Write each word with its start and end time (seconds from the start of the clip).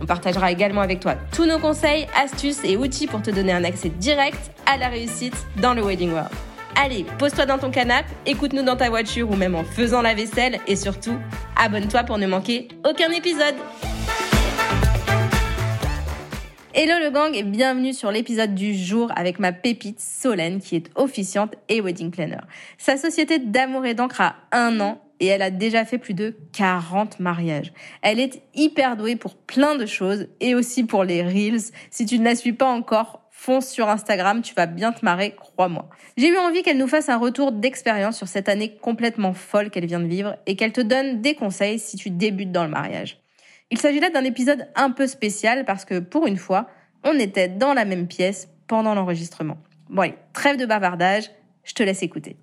On 0.00 0.06
partagera 0.06 0.52
également 0.52 0.80
avec 0.80 1.00
toi 1.00 1.14
tous 1.32 1.46
nos 1.46 1.58
conseils, 1.58 2.06
astuces 2.16 2.64
et 2.64 2.76
outils 2.76 3.06
pour 3.06 3.22
te 3.22 3.30
donner 3.30 3.52
un 3.52 3.64
accès 3.64 3.88
direct 3.88 4.50
à 4.66 4.76
la 4.76 4.88
réussite 4.88 5.36
dans 5.60 5.74
le 5.74 5.82
Wedding 5.82 6.12
World. 6.12 6.30
Allez, 6.76 7.06
pose-toi 7.18 7.46
dans 7.46 7.58
ton 7.58 7.70
canapé, 7.70 8.10
écoute-nous 8.26 8.62
dans 8.62 8.76
ta 8.76 8.90
voiture 8.90 9.30
ou 9.30 9.36
même 9.36 9.54
en 9.54 9.64
faisant 9.64 10.02
la 10.02 10.14
vaisselle 10.14 10.58
et 10.66 10.76
surtout, 10.76 11.18
abonne-toi 11.56 12.04
pour 12.04 12.18
ne 12.18 12.26
manquer 12.26 12.68
aucun 12.84 13.10
épisode. 13.12 13.54
Hello 16.74 16.92
le 17.02 17.10
gang 17.10 17.34
et 17.34 17.42
bienvenue 17.42 17.94
sur 17.94 18.10
l'épisode 18.10 18.54
du 18.54 18.74
jour 18.74 19.10
avec 19.16 19.38
ma 19.38 19.52
pépite 19.52 19.98
Solène 19.98 20.60
qui 20.60 20.76
est 20.76 20.90
officiante 20.94 21.54
et 21.70 21.80
wedding 21.80 22.10
planner. 22.10 22.42
Sa 22.76 22.98
société 22.98 23.38
d'amour 23.38 23.86
et 23.86 23.94
d'encre 23.94 24.20
a 24.20 24.36
un 24.52 24.78
an 24.80 25.00
et 25.20 25.26
elle 25.26 25.42
a 25.42 25.50
déjà 25.50 25.84
fait 25.84 25.98
plus 25.98 26.14
de 26.14 26.36
40 26.52 27.20
mariages. 27.20 27.72
Elle 28.02 28.20
est 28.20 28.42
hyper 28.54 28.96
douée 28.96 29.16
pour 29.16 29.36
plein 29.36 29.76
de 29.76 29.86
choses 29.86 30.28
et 30.40 30.54
aussi 30.54 30.84
pour 30.84 31.04
les 31.04 31.22
reels. 31.22 31.72
Si 31.90 32.06
tu 32.06 32.18
ne 32.18 32.24
la 32.24 32.34
suis 32.34 32.52
pas 32.52 32.66
encore, 32.66 33.22
fonce 33.30 33.68
sur 33.68 33.88
Instagram, 33.88 34.42
tu 34.42 34.54
vas 34.54 34.66
bien 34.66 34.92
te 34.92 35.04
marrer, 35.04 35.34
crois-moi. 35.36 35.88
J'ai 36.16 36.28
eu 36.28 36.38
envie 36.38 36.62
qu'elle 36.62 36.78
nous 36.78 36.88
fasse 36.88 37.08
un 37.08 37.18
retour 37.18 37.52
d'expérience 37.52 38.16
sur 38.16 38.28
cette 38.28 38.48
année 38.48 38.76
complètement 38.76 39.34
folle 39.34 39.70
qu'elle 39.70 39.86
vient 39.86 40.00
de 40.00 40.06
vivre 40.06 40.36
et 40.46 40.56
qu'elle 40.56 40.72
te 40.72 40.80
donne 40.80 41.20
des 41.20 41.34
conseils 41.34 41.78
si 41.78 41.96
tu 41.96 42.10
débutes 42.10 42.52
dans 42.52 42.64
le 42.64 42.70
mariage. 42.70 43.20
Il 43.70 43.78
s'agit 43.78 44.00
là 44.00 44.10
d'un 44.10 44.24
épisode 44.24 44.68
un 44.74 44.90
peu 44.90 45.06
spécial 45.06 45.64
parce 45.64 45.84
que 45.84 45.98
pour 45.98 46.26
une 46.26 46.38
fois, 46.38 46.68
on 47.04 47.18
était 47.18 47.48
dans 47.48 47.74
la 47.74 47.84
même 47.84 48.06
pièce 48.06 48.48
pendant 48.66 48.94
l'enregistrement. 48.94 49.58
Bon 49.90 50.02
allez, 50.02 50.14
trêve 50.32 50.56
de 50.56 50.66
bavardage, 50.66 51.30
je 51.62 51.74
te 51.74 51.82
laisse 51.82 52.02
écouter. 52.02 52.36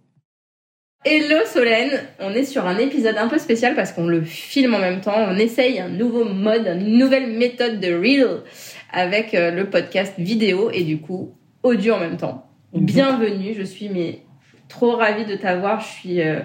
Hello 1.05 1.45
Solène, 1.45 2.01
on 2.19 2.33
est 2.33 2.45
sur 2.45 2.65
un 2.65 2.77
épisode 2.77 3.17
un 3.17 3.27
peu 3.27 3.37
spécial 3.37 3.75
parce 3.75 3.91
qu'on 3.91 4.07
le 4.07 4.21
filme 4.21 4.73
en 4.73 4.79
même 4.79 5.01
temps, 5.01 5.15
on 5.17 5.35
essaye 5.35 5.77
un 5.81 5.89
nouveau 5.89 6.23
mode, 6.23 6.65
une 6.65 6.97
nouvelle 6.97 7.29
méthode 7.29 7.81
de 7.81 7.93
reel 7.93 8.43
avec 8.89 9.33
euh, 9.33 9.51
le 9.51 9.69
podcast 9.69 10.13
vidéo 10.17 10.69
et 10.71 10.83
du 10.83 11.01
coup 11.01 11.35
audio 11.61 11.95
en 11.95 11.99
même 11.99 12.15
temps. 12.15 12.47
Bienvenue, 12.73 13.53
je 13.53 13.63
suis 13.63 13.89
mais 13.89 14.21
trop 14.69 14.95
ravie 14.95 15.25
de 15.25 15.35
t'avoir, 15.35 15.81
je 15.81 15.87
suis 15.87 16.21
euh, 16.21 16.39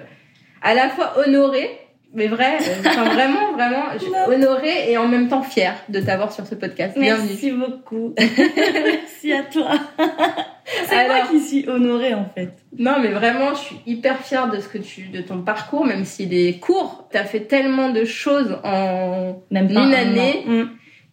à 0.61 0.73
la 0.73 0.89
fois 0.89 1.13
honorée 1.25 1.69
mais 2.13 2.27
vrai, 2.27 2.57
euh, 2.57 2.73
enfin 2.85 3.03
vraiment, 3.13 3.53
vraiment, 3.53 3.83
je 3.93 3.99
suis 3.99 4.11
honorée 4.27 4.91
et 4.91 4.97
en 4.97 5.07
même 5.07 5.27
temps 5.27 5.43
fière 5.43 5.75
de 5.89 5.99
t'avoir 5.99 6.33
sur 6.33 6.45
ce 6.45 6.55
podcast. 6.55 6.97
Merci 6.97 7.51
beaucoup. 7.51 8.13
Merci 8.17 9.31
à 9.31 9.43
toi. 9.43 9.71
C'est 10.87 11.07
moi 11.07 11.27
qui 11.29 11.39
suis 11.39 11.67
honorée 11.67 12.13
en 12.13 12.25
fait. 12.25 12.53
Non, 12.77 12.97
mais 13.01 13.09
vraiment, 13.09 13.53
je 13.53 13.59
suis 13.59 13.75
hyper 13.85 14.19
fière 14.19 14.49
de 14.49 14.59
ce 14.59 14.67
que 14.67 14.77
tu, 14.77 15.03
de 15.03 15.21
ton 15.21 15.41
parcours, 15.41 15.85
même 15.85 16.05
s'il 16.05 16.33
est 16.33 16.59
court. 16.59 17.07
T'as 17.11 17.23
fait 17.23 17.41
tellement 17.41 17.89
de 17.89 18.05
choses 18.05 18.57
en 18.63 19.41
même 19.51 19.69
une 19.69 19.93
année 19.93 20.43
mm. 20.45 20.63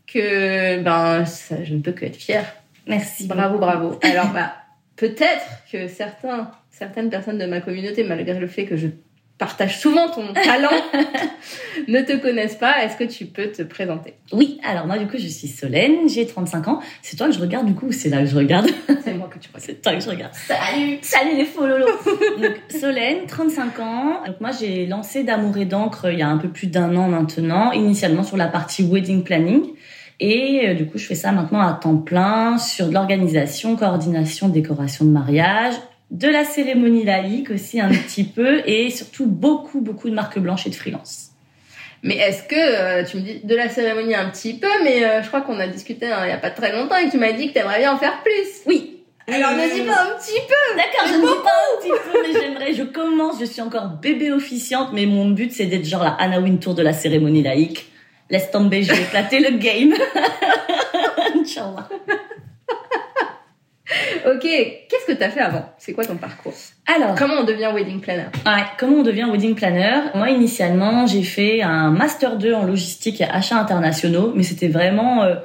que 0.07 0.83
ben, 0.83 1.25
ça, 1.25 1.65
je 1.65 1.75
ne 1.75 1.81
peux 1.81 1.93
que 1.93 2.05
être 2.05 2.17
fière. 2.17 2.45
Merci. 2.87 3.27
Bravo, 3.27 3.59
bravo. 3.59 3.99
Alors 4.03 4.33
bah, 4.33 4.53
peut-être 4.97 5.47
que 5.71 5.89
certains, 5.89 6.51
certaines 6.71 7.11
personnes 7.11 7.39
de 7.39 7.47
ma 7.47 7.61
communauté, 7.61 8.05
malgré 8.05 8.39
le 8.39 8.47
fait 8.47 8.65
que 8.65 8.77
je 8.77 8.89
partage 9.39 9.79
souvent 9.79 10.09
ton 10.09 10.33
talent 10.45 10.71
ne 11.89 12.01
te 12.01 12.17
connaissent 12.17 12.57
pas. 12.57 12.85
Est-ce 12.85 12.97
que 12.97 13.05
tu 13.05 13.27
peux 13.27 13.49
te 13.49 13.63
présenter? 13.63 14.15
Oui, 14.33 14.61
alors 14.65 14.87
moi 14.87 14.99
du 14.99 15.07
coup 15.07 15.17
je 15.19 15.29
suis 15.29 15.49
Solène, 15.49 16.09
j'ai 16.09 16.27
35 16.27 16.69
ans. 16.69 16.81
C'est 17.03 17.17
toi 17.17 17.27
que 17.27 17.35
je 17.35 17.41
regarde 17.41 17.67
du 17.67 17.75
coup 17.75 17.93
c'est 17.93 18.09
là 18.09 18.21
que 18.21 18.27
je 18.27 18.37
regarde? 18.37 18.69
C'est 19.05 19.15
moi 19.15 19.29
que 19.29 19.39
tu 19.39 19.49
regardes. 19.49 19.65
C'est 19.65 19.83
toi 19.83 19.95
que 19.95 20.01
je 20.01 20.11
regarde. 20.11 20.33
Salut 20.35 20.99
Salut 21.03 21.37
les 21.37 21.45
fololos 21.45 21.87
Donc 22.41 22.55
Solène, 22.69 23.27
35 23.27 23.79
ans. 23.81 24.23
Donc 24.27 24.41
moi 24.41 24.51
j'ai 24.59 24.87
lancé 24.87 25.23
D'amour 25.23 25.57
et 25.59 25.65
d'encre 25.65 26.11
il 26.13 26.19
y 26.19 26.23
a 26.23 26.29
un 26.29 26.39
peu 26.39 26.49
plus 26.49 26.67
d'un 26.67 26.95
an 26.97 27.09
maintenant, 27.09 27.73
initialement 27.73 28.23
sur 28.23 28.37
la 28.37 28.47
partie 28.47 28.83
wedding 28.83 29.23
planning. 29.23 29.73
Et 30.21 30.69
euh, 30.69 30.75
du 30.75 30.87
coup, 30.87 30.99
je 30.99 31.05
fais 31.05 31.15
ça 31.15 31.33
maintenant 31.33 31.61
à 31.61 31.73
temps 31.75 31.99
plein 31.99 32.59
sur 32.59 32.89
de 32.89 32.95
l'organisation, 32.95 33.77
coordination, 33.77 34.49
décoration 34.49 35.05
de 35.05 35.11
mariage, 35.11 35.75
de 36.11 36.29
la 36.29 36.45
cérémonie 36.45 37.05
laïque 37.05 37.51
aussi 37.51 37.81
un 37.81 37.89
petit 38.07 38.25
peu 38.25 38.63
et 38.67 38.91
surtout 38.91 39.27
beaucoup 39.27 39.81
beaucoup 39.81 40.09
de 40.09 40.15
marques 40.15 40.39
blanches 40.39 40.67
et 40.67 40.71
de 40.71 40.75
freelance. 40.75 41.31
Mais 42.03 42.17
est-ce 42.17 42.45
que 42.45 42.55
euh, 42.57 43.05
tu 43.05 43.17
me 43.17 43.23
dis 43.23 43.41
de 43.43 43.57
la 43.57 43.69
cérémonie 43.69 44.15
un 44.15 44.29
petit 44.31 44.55
peu, 44.55 44.69
mais 44.85 45.05
euh, 45.05 45.23
je 45.23 45.29
crois 45.29 45.41
qu'on 45.41 45.59
a 45.59 45.67
discuté 45.67 46.07
hein, 46.07 46.21
il 46.25 46.29
y 46.29 46.33
a 46.33 46.39
pas 46.39 46.51
très 46.51 46.73
longtemps 46.73 46.97
et 46.97 47.09
tu 47.11 47.19
m'as 47.19 47.33
dit 47.33 47.49
que 47.49 47.55
tu 47.55 47.59
aimerais 47.59 47.79
bien 47.79 47.93
en 47.93 47.99
faire 47.99 48.23
plus. 48.23 48.63
Oui. 48.67 48.93
Alors 49.29 49.53
ne 49.53 49.75
dis 49.75 49.81
pas 49.81 50.03
un 50.03 50.19
petit 50.19 50.39
peu. 50.47 50.77
D'accord, 50.77 51.09
je 51.09 51.15
ne 51.15 51.21
dis 51.21 51.43
pas 51.43 51.51
un 51.51 51.81
petit 51.81 52.11
peu, 52.11 52.23
mais 52.23 52.41
j'aimerais. 52.41 52.75
Je 52.75 52.83
commence, 52.85 53.41
je 53.41 53.45
suis 53.45 53.61
encore 53.61 53.89
bébé 54.01 54.31
officiante, 54.31 54.91
mais 54.93 55.07
mon 55.07 55.31
but 55.31 55.53
c'est 55.53 55.67
d'être 55.67 55.85
genre 55.85 56.05
la 56.05 56.11
Anna 56.11 56.39
Wintour 56.39 56.75
de 56.75 56.83
la 56.83 56.93
cérémonie 56.93 57.43
laïque. 57.43 57.87
Laisse 58.31 58.51
tomber, 58.51 58.83
je 58.83 58.93
vais 58.93 59.03
éclater 59.03 59.41
le 59.41 59.57
game. 59.57 59.95
Inch'Allah. 61.35 61.89
ok, 64.27 64.43
qu'est-ce 64.43 65.07
que 65.07 65.13
tu 65.13 65.23
as 65.23 65.31
fait 65.31 65.41
avant? 65.41 65.65
C'est 65.79 65.93
quoi 65.93 66.05
ton 66.05 66.17
parcours? 66.17 66.55
Alors, 66.87 67.15
comment 67.15 67.35
on 67.41 67.45
devient 67.45 67.71
wedding 67.75 68.01
planner? 68.01 68.27
Ouais, 68.45 68.65
comment 68.79 68.99
on 68.99 69.03
devient 69.03 69.27
wedding 69.31 69.55
planner? 69.55 70.11
Moi, 70.15 70.31
initialement, 70.31 71.07
j'ai 71.07 71.23
fait 71.23 71.63
un 71.63 71.91
master 71.91 72.37
2 72.37 72.55
en 72.55 72.65
logistique 72.65 73.21
et 73.21 73.25
achats 73.25 73.59
internationaux, 73.59 74.33
mais 74.35 74.43
c'était 74.43 74.69
vraiment 74.69 75.23
euh, 75.23 75.37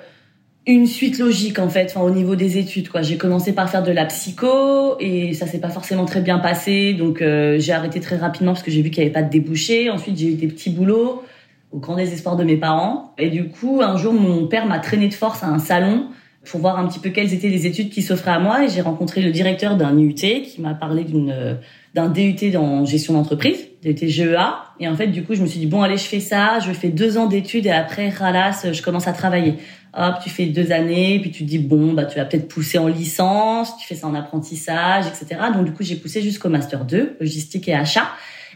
une 0.68 0.88
suite 0.88 1.20
logique 1.20 1.60
en 1.60 1.70
fait, 1.70 1.92
enfin, 1.94 2.02
au 2.02 2.12
niveau 2.12 2.36
des 2.36 2.58
études. 2.58 2.90
Quoi, 2.90 3.02
j'ai 3.02 3.18
commencé 3.18 3.54
par 3.54 3.70
faire 3.70 3.84
de 3.84 3.92
la 3.92 4.06
psycho 4.06 4.98
et 5.00 5.34
ça 5.34 5.48
s'est 5.48 5.60
pas 5.60 5.70
forcément 5.70 6.06
très 6.06 6.22
bien 6.22 6.40
passé, 6.40 6.94
donc 6.94 7.22
euh, 7.22 7.58
j'ai 7.60 7.74
arrêté 7.74 8.00
très 8.00 8.18
rapidement 8.18 8.54
parce 8.54 8.64
que 8.64 8.72
j'ai 8.72 8.82
vu 8.82 8.90
qu'il 8.90 9.04
y 9.04 9.06
avait 9.06 9.14
pas 9.14 9.24
de 9.24 9.30
débouché. 9.30 9.90
Ensuite, 9.90 10.18
j'ai 10.18 10.28
eu 10.28 10.36
des 10.36 10.48
petits 10.48 10.70
boulots 10.70 11.24
au 11.72 11.80
grand 11.80 11.96
désespoir 11.96 12.36
de 12.36 12.44
mes 12.44 12.58
parents. 12.58 13.14
Et 13.18 13.30
du 13.30 13.48
coup, 13.48 13.82
un 13.82 13.98
jour, 13.98 14.14
mon 14.14 14.48
père 14.48 14.66
m'a 14.66 14.80
traîné 14.80 15.08
de 15.08 15.14
force 15.14 15.44
à 15.44 15.48
un 15.48 15.60
salon 15.60 16.08
pour 16.50 16.60
voir 16.60 16.80
un 16.80 16.88
petit 16.88 17.00
peu 17.00 17.10
quelles 17.10 17.34
étaient 17.34 17.50
les 17.50 17.68
études 17.68 17.90
qui 17.90 18.02
s'offraient 18.02 18.32
à 18.32 18.40
moi. 18.40 18.64
Et 18.64 18.70
j'ai 18.70 18.82
rencontré 18.82 19.22
le 19.22 19.32
directeur 19.32 19.76
d'un 19.76 19.98
UT 19.98 20.14
qui 20.14 20.56
m'a 20.60 20.74
parlé 20.74 21.04
d'une 21.04 21.60
d'un 21.94 22.08
DUT 22.08 22.52
dans 22.52 22.86
gestion 22.86 23.14
d'entreprise, 23.14 23.68
DUT 23.84 24.08
GEA. 24.08 24.64
Et 24.80 24.88
en 24.88 24.96
fait, 24.96 25.08
du 25.08 25.24
coup, 25.24 25.36
je 25.36 25.42
me 25.42 25.48
suis 25.48 25.60
dit 25.60 25.66
bon, 25.66 25.82
allez, 25.82 25.98
je 25.98 26.06
fais 26.06 26.22
ça, 26.22 26.60
je 26.60 26.72
fais 26.72 26.88
deux 26.88 27.18
ans 27.18 27.28
d'études 27.28 27.66
et 27.66 27.72
après, 27.72 28.10
ralas, 28.10 28.72
je 28.72 28.82
commence 28.82 29.08
à 29.08 29.14
travailler. 29.14 29.56
Hop, 29.94 30.16
tu 30.24 30.30
fais 30.30 30.46
deux 30.46 30.72
années, 30.72 31.20
puis 31.20 31.32
tu 31.32 31.44
te 31.44 31.50
dis 31.50 31.60
bon, 31.60 31.92
bah 31.92 32.06
tu 32.06 32.18
vas 32.18 32.24
peut-être 32.24 32.48
pousser 32.48 32.78
en 32.78 32.88
licence, 32.88 33.76
tu 33.78 33.86
fais 33.86 33.96
ça 33.96 34.08
en 34.08 34.16
apprentissage, 34.16 35.06
etc. 35.08 35.42
Donc 35.54 35.66
du 35.66 35.74
coup, 35.74 35.84
j'ai 35.84 35.98
poussé 35.98 36.22
jusqu'au 36.22 36.48
master 36.48 36.86
2, 36.86 37.18
logistique 37.20 37.68
et 37.68 37.74
achat. 37.74 38.08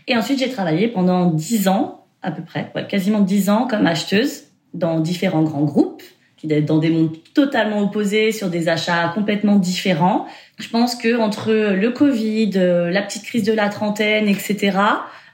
Et 0.08 0.16
ensuite, 0.16 0.40
j'ai 0.40 0.50
travaillé 0.50 0.88
pendant 0.88 1.26
dix 1.26 1.68
ans 1.68 2.06
à 2.22 2.32
peu 2.32 2.42
près, 2.42 2.72
ouais, 2.74 2.88
quasiment 2.88 3.20
dix 3.20 3.50
ans 3.50 3.68
comme 3.68 3.86
acheteuse 3.86 4.46
dans 4.74 5.00
différents 5.00 5.44
grands 5.44 5.64
groupes 5.64 6.02
d'être 6.46 6.66
dans 6.66 6.80
des 6.80 6.90
mondes 6.90 7.16
totalement 7.34 7.82
opposés, 7.82 8.32
sur 8.32 8.50
des 8.50 8.70
achats 8.70 9.12
complètement 9.14 9.56
différents. 9.56 10.28
Je 10.60 10.70
pense 10.70 10.96
que 10.96 11.18
entre 11.20 11.52
le 11.52 11.90
Covid, 11.92 12.52
la 12.52 13.02
petite 13.02 13.24
crise 13.24 13.44
de 13.44 13.54
la 13.54 13.70
trentaine, 13.70 14.28
etc., 14.28 14.78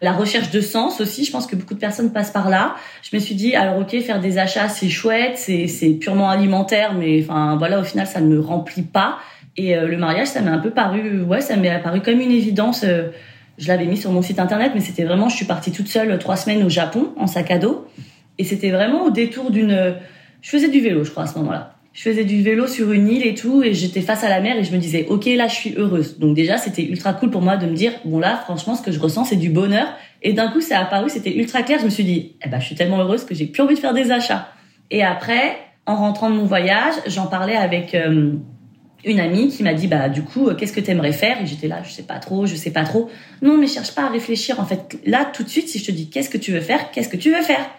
la 0.01 0.13
recherche 0.13 0.49
de 0.49 0.61
sens 0.61 0.99
aussi, 0.99 1.25
je 1.25 1.31
pense 1.31 1.45
que 1.45 1.55
beaucoup 1.55 1.75
de 1.75 1.79
personnes 1.79 2.11
passent 2.11 2.31
par 2.31 2.49
là. 2.49 2.75
Je 3.03 3.15
me 3.15 3.21
suis 3.21 3.35
dit, 3.35 3.55
alors 3.55 3.77
ok, 3.77 3.99
faire 4.01 4.19
des 4.19 4.39
achats, 4.39 4.67
c'est 4.67 4.89
chouette, 4.89 5.37
c'est, 5.37 5.67
c'est 5.67 5.91
purement 5.91 6.29
alimentaire, 6.29 6.95
mais 6.95 7.21
enfin 7.21 7.55
voilà, 7.57 7.79
au 7.79 7.83
final, 7.83 8.07
ça 8.07 8.19
ne 8.19 8.27
me 8.27 8.39
remplit 8.39 8.81
pas. 8.81 9.19
Et 9.57 9.75
euh, 9.75 9.87
le 9.87 9.97
mariage, 9.97 10.27
ça 10.27 10.41
m'est 10.41 10.49
un 10.49 10.57
peu 10.57 10.71
paru, 10.71 11.21
ouais, 11.21 11.41
ça 11.41 11.55
m'est 11.55 11.69
apparu 11.69 12.01
comme 12.01 12.19
une 12.19 12.31
évidence. 12.31 12.83
Euh, 12.83 13.09
je 13.59 13.67
l'avais 13.67 13.85
mis 13.85 13.97
sur 13.97 14.11
mon 14.11 14.23
site 14.23 14.39
internet, 14.39 14.71
mais 14.73 14.81
c'était 14.81 15.03
vraiment, 15.03 15.29
je 15.29 15.35
suis 15.35 15.45
partie 15.45 15.71
toute 15.71 15.87
seule 15.87 16.17
trois 16.17 16.35
semaines 16.35 16.63
au 16.63 16.69
Japon 16.69 17.09
en 17.17 17.27
sac 17.27 17.51
à 17.51 17.59
dos, 17.59 17.85
et 18.39 18.43
c'était 18.43 18.71
vraiment 18.71 19.03
au 19.03 19.11
détour 19.11 19.51
d'une 19.51 19.93
je 20.41 20.49
faisais 20.49 20.69
du 20.69 20.81
vélo, 20.81 21.03
je 21.03 21.11
crois, 21.11 21.23
à 21.23 21.27
ce 21.27 21.37
moment-là. 21.39 21.75
Je 21.93 22.03
faisais 22.03 22.23
du 22.23 22.41
vélo 22.41 22.67
sur 22.67 22.91
une 22.93 23.09
île 23.09 23.25
et 23.25 23.35
tout, 23.35 23.63
et 23.63 23.73
j'étais 23.73 24.01
face 24.01 24.23
à 24.23 24.29
la 24.29 24.39
mer 24.39 24.57
et 24.57 24.63
je 24.63 24.71
me 24.71 24.77
disais, 24.77 25.05
ok, 25.09 25.25
là, 25.25 25.47
je 25.47 25.55
suis 25.55 25.73
heureuse. 25.75 26.19
Donc 26.19 26.35
déjà, 26.35 26.57
c'était 26.57 26.83
ultra 26.83 27.13
cool 27.13 27.29
pour 27.29 27.41
moi 27.41 27.57
de 27.57 27.65
me 27.65 27.73
dire, 27.73 27.91
bon 28.05 28.19
là, 28.19 28.37
franchement, 28.37 28.75
ce 28.75 28.81
que 28.81 28.91
je 28.91 28.99
ressens, 28.99 29.25
c'est 29.25 29.35
du 29.35 29.49
bonheur. 29.49 29.87
Et 30.21 30.31
d'un 30.31 30.49
coup, 30.49 30.61
ça 30.61 30.79
a 30.79 30.83
apparu, 30.83 31.09
c'était 31.09 31.35
ultra 31.35 31.63
clair. 31.63 31.79
Je 31.79 31.85
me 31.85 31.89
suis 31.89 32.05
dit, 32.05 32.35
eh 32.45 32.49
ben, 32.49 32.59
je 32.59 32.65
suis 32.65 32.75
tellement 32.75 32.99
heureuse 32.99 33.25
que 33.25 33.35
j'ai 33.35 33.45
plus 33.45 33.61
envie 33.61 33.75
de 33.75 33.79
faire 33.79 33.93
des 33.93 34.11
achats. 34.11 34.47
Et 34.89 35.03
après, 35.03 35.57
en 35.85 35.95
rentrant 35.95 36.29
de 36.29 36.35
mon 36.35 36.45
voyage, 36.45 36.93
j'en 37.07 37.27
parlais 37.27 37.57
avec 37.57 37.93
euh, 37.93 38.33
une 39.03 39.19
amie 39.19 39.49
qui 39.49 39.61
m'a 39.63 39.73
dit, 39.73 39.87
bah 39.87 40.07
du 40.07 40.21
coup, 40.21 40.47
euh, 40.47 40.55
qu'est-ce 40.55 40.73
que 40.73 40.79
t'aimerais 40.79 41.11
faire? 41.11 41.41
Et 41.41 41.45
j'étais 41.45 41.67
là, 41.67 41.81
je 41.83 41.91
sais 41.91 42.03
pas 42.03 42.19
trop, 42.19 42.45
je 42.45 42.55
sais 42.55 42.71
pas 42.71 42.83
trop. 42.83 43.09
Non, 43.41 43.57
mais 43.57 43.67
cherche 43.67 43.93
pas 43.93 44.03
à 44.03 44.09
réfléchir. 44.09 44.61
En 44.61 44.65
fait, 44.65 44.97
là, 45.05 45.29
tout 45.33 45.43
de 45.43 45.49
suite, 45.49 45.67
si 45.67 45.79
je 45.79 45.85
te 45.85 45.91
dis, 45.91 46.09
qu'est-ce 46.09 46.29
que 46.29 46.37
tu 46.37 46.51
veux 46.51 46.61
faire? 46.61 46.91
Qu'est-ce 46.91 47.09
que 47.09 47.17
tu 47.17 47.31
veux 47.31 47.41
faire? 47.41 47.69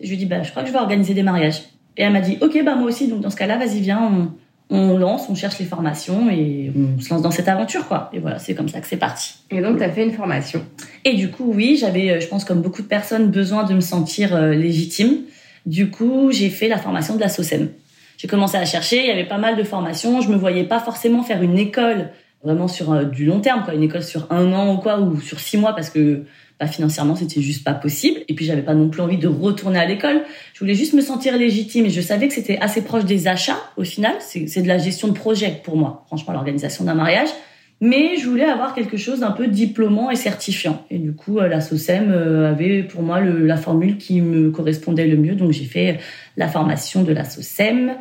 Je 0.00 0.08
lui 0.08 0.16
dis, 0.16 0.26
bah 0.26 0.42
je 0.42 0.50
crois 0.50 0.62
que 0.62 0.68
je 0.68 0.72
vais 0.72 0.78
organiser 0.78 1.12
des 1.12 1.22
mariages. 1.22 1.62
Et 1.98 2.02
elle 2.04 2.12
m'a 2.12 2.20
dit, 2.20 2.38
ok, 2.40 2.64
bah 2.64 2.76
moi 2.76 2.88
aussi. 2.88 3.08
Donc 3.08 3.20
dans 3.20 3.30
ce 3.30 3.36
cas-là, 3.36 3.58
vas-y, 3.58 3.80
viens, 3.80 4.00
on, 4.00 4.30
on 4.70 4.98
lance, 4.98 5.28
on 5.28 5.34
cherche 5.34 5.58
les 5.58 5.64
formations 5.64 6.30
et 6.30 6.72
on 6.76 7.00
se 7.00 7.10
lance 7.10 7.22
dans 7.22 7.30
cette 7.30 7.48
aventure, 7.48 7.88
quoi. 7.88 8.10
Et 8.12 8.20
voilà, 8.20 8.38
c'est 8.38 8.54
comme 8.54 8.68
ça 8.68 8.80
que 8.80 8.86
c'est 8.86 8.96
parti. 8.96 9.34
Et 9.50 9.60
donc, 9.60 9.78
tu 9.78 9.82
as 9.82 9.90
fait 9.90 10.04
une 10.04 10.12
formation. 10.12 10.64
Et 11.04 11.14
du 11.14 11.30
coup, 11.30 11.52
oui, 11.54 11.76
j'avais, 11.78 12.10
euh, 12.10 12.20
je 12.20 12.28
pense, 12.28 12.44
comme 12.44 12.60
beaucoup 12.62 12.82
de 12.82 12.86
personnes, 12.86 13.30
besoin 13.30 13.64
de 13.64 13.74
me 13.74 13.80
sentir 13.80 14.34
euh, 14.34 14.52
légitime. 14.52 15.22
Du 15.66 15.90
coup, 15.90 16.30
j'ai 16.30 16.50
fait 16.50 16.68
la 16.68 16.78
formation 16.78 17.16
de 17.16 17.20
la 17.20 17.28
SOCEM. 17.28 17.68
J'ai 18.16 18.28
commencé 18.28 18.56
à 18.56 18.64
chercher, 18.64 19.00
il 19.00 19.06
y 19.06 19.10
avait 19.10 19.26
pas 19.26 19.38
mal 19.38 19.56
de 19.56 19.62
formations. 19.62 20.20
Je 20.20 20.28
me 20.28 20.36
voyais 20.36 20.64
pas 20.64 20.80
forcément 20.80 21.22
faire 21.22 21.42
une 21.42 21.58
école 21.58 22.10
vraiment 22.44 22.68
sur 22.68 22.92
euh, 22.92 23.04
du 23.04 23.24
long 23.24 23.40
terme, 23.40 23.64
quoi, 23.64 23.74
une 23.74 23.82
école 23.82 24.02
sur 24.04 24.30
un 24.30 24.52
an 24.52 24.74
ou 24.74 24.78
quoi, 24.78 25.00
ou 25.00 25.20
sur 25.20 25.40
six 25.40 25.56
mois, 25.56 25.74
parce 25.74 25.90
que 25.90 26.24
bah, 26.60 26.66
financièrement, 26.66 27.14
c'était 27.14 27.40
juste 27.40 27.62
pas 27.62 27.74
possible. 27.74 28.20
Et 28.28 28.34
puis, 28.34 28.44
j'avais 28.44 28.62
pas 28.62 28.74
non 28.74 28.88
plus 28.88 29.00
envie 29.00 29.16
de 29.16 29.28
retourner 29.28 29.78
à 29.78 29.86
l'école. 29.86 30.22
Je 30.54 30.58
voulais 30.58 30.74
juste 30.74 30.92
me 30.92 31.00
sentir 31.00 31.36
légitime. 31.36 31.86
Et 31.86 31.90
je 31.90 32.00
savais 32.00 32.26
que 32.26 32.34
c'était 32.34 32.58
assez 32.58 32.82
proche 32.82 33.04
des 33.04 33.28
achats, 33.28 33.60
au 33.76 33.84
final. 33.84 34.14
C'est 34.20 34.62
de 34.62 34.68
la 34.68 34.78
gestion 34.78 35.08
de 35.08 35.12
projet 35.12 35.60
pour 35.62 35.76
moi, 35.76 36.04
franchement, 36.06 36.32
l'organisation 36.32 36.84
d'un 36.84 36.94
mariage. 36.94 37.28
Mais 37.80 38.16
je 38.16 38.28
voulais 38.28 38.44
avoir 38.44 38.74
quelque 38.74 38.96
chose 38.96 39.20
d'un 39.20 39.30
peu 39.30 39.46
diplômant 39.46 40.10
et 40.10 40.16
certifiant. 40.16 40.84
Et 40.90 40.98
du 40.98 41.12
coup, 41.12 41.38
euh, 41.38 41.46
la 41.46 41.60
SOCEM 41.60 42.10
euh, 42.10 42.50
avait 42.50 42.82
pour 42.82 43.02
moi 43.02 43.20
le, 43.20 43.46
la 43.46 43.56
formule 43.56 43.98
qui 43.98 44.20
me 44.20 44.50
correspondait 44.50 45.06
le 45.06 45.16
mieux. 45.16 45.36
Donc, 45.36 45.52
j'ai 45.52 45.64
fait 45.64 46.00
la 46.36 46.48
formation 46.48 47.04
de 47.04 47.12
la 47.12 47.24
SOCEM 47.24 47.92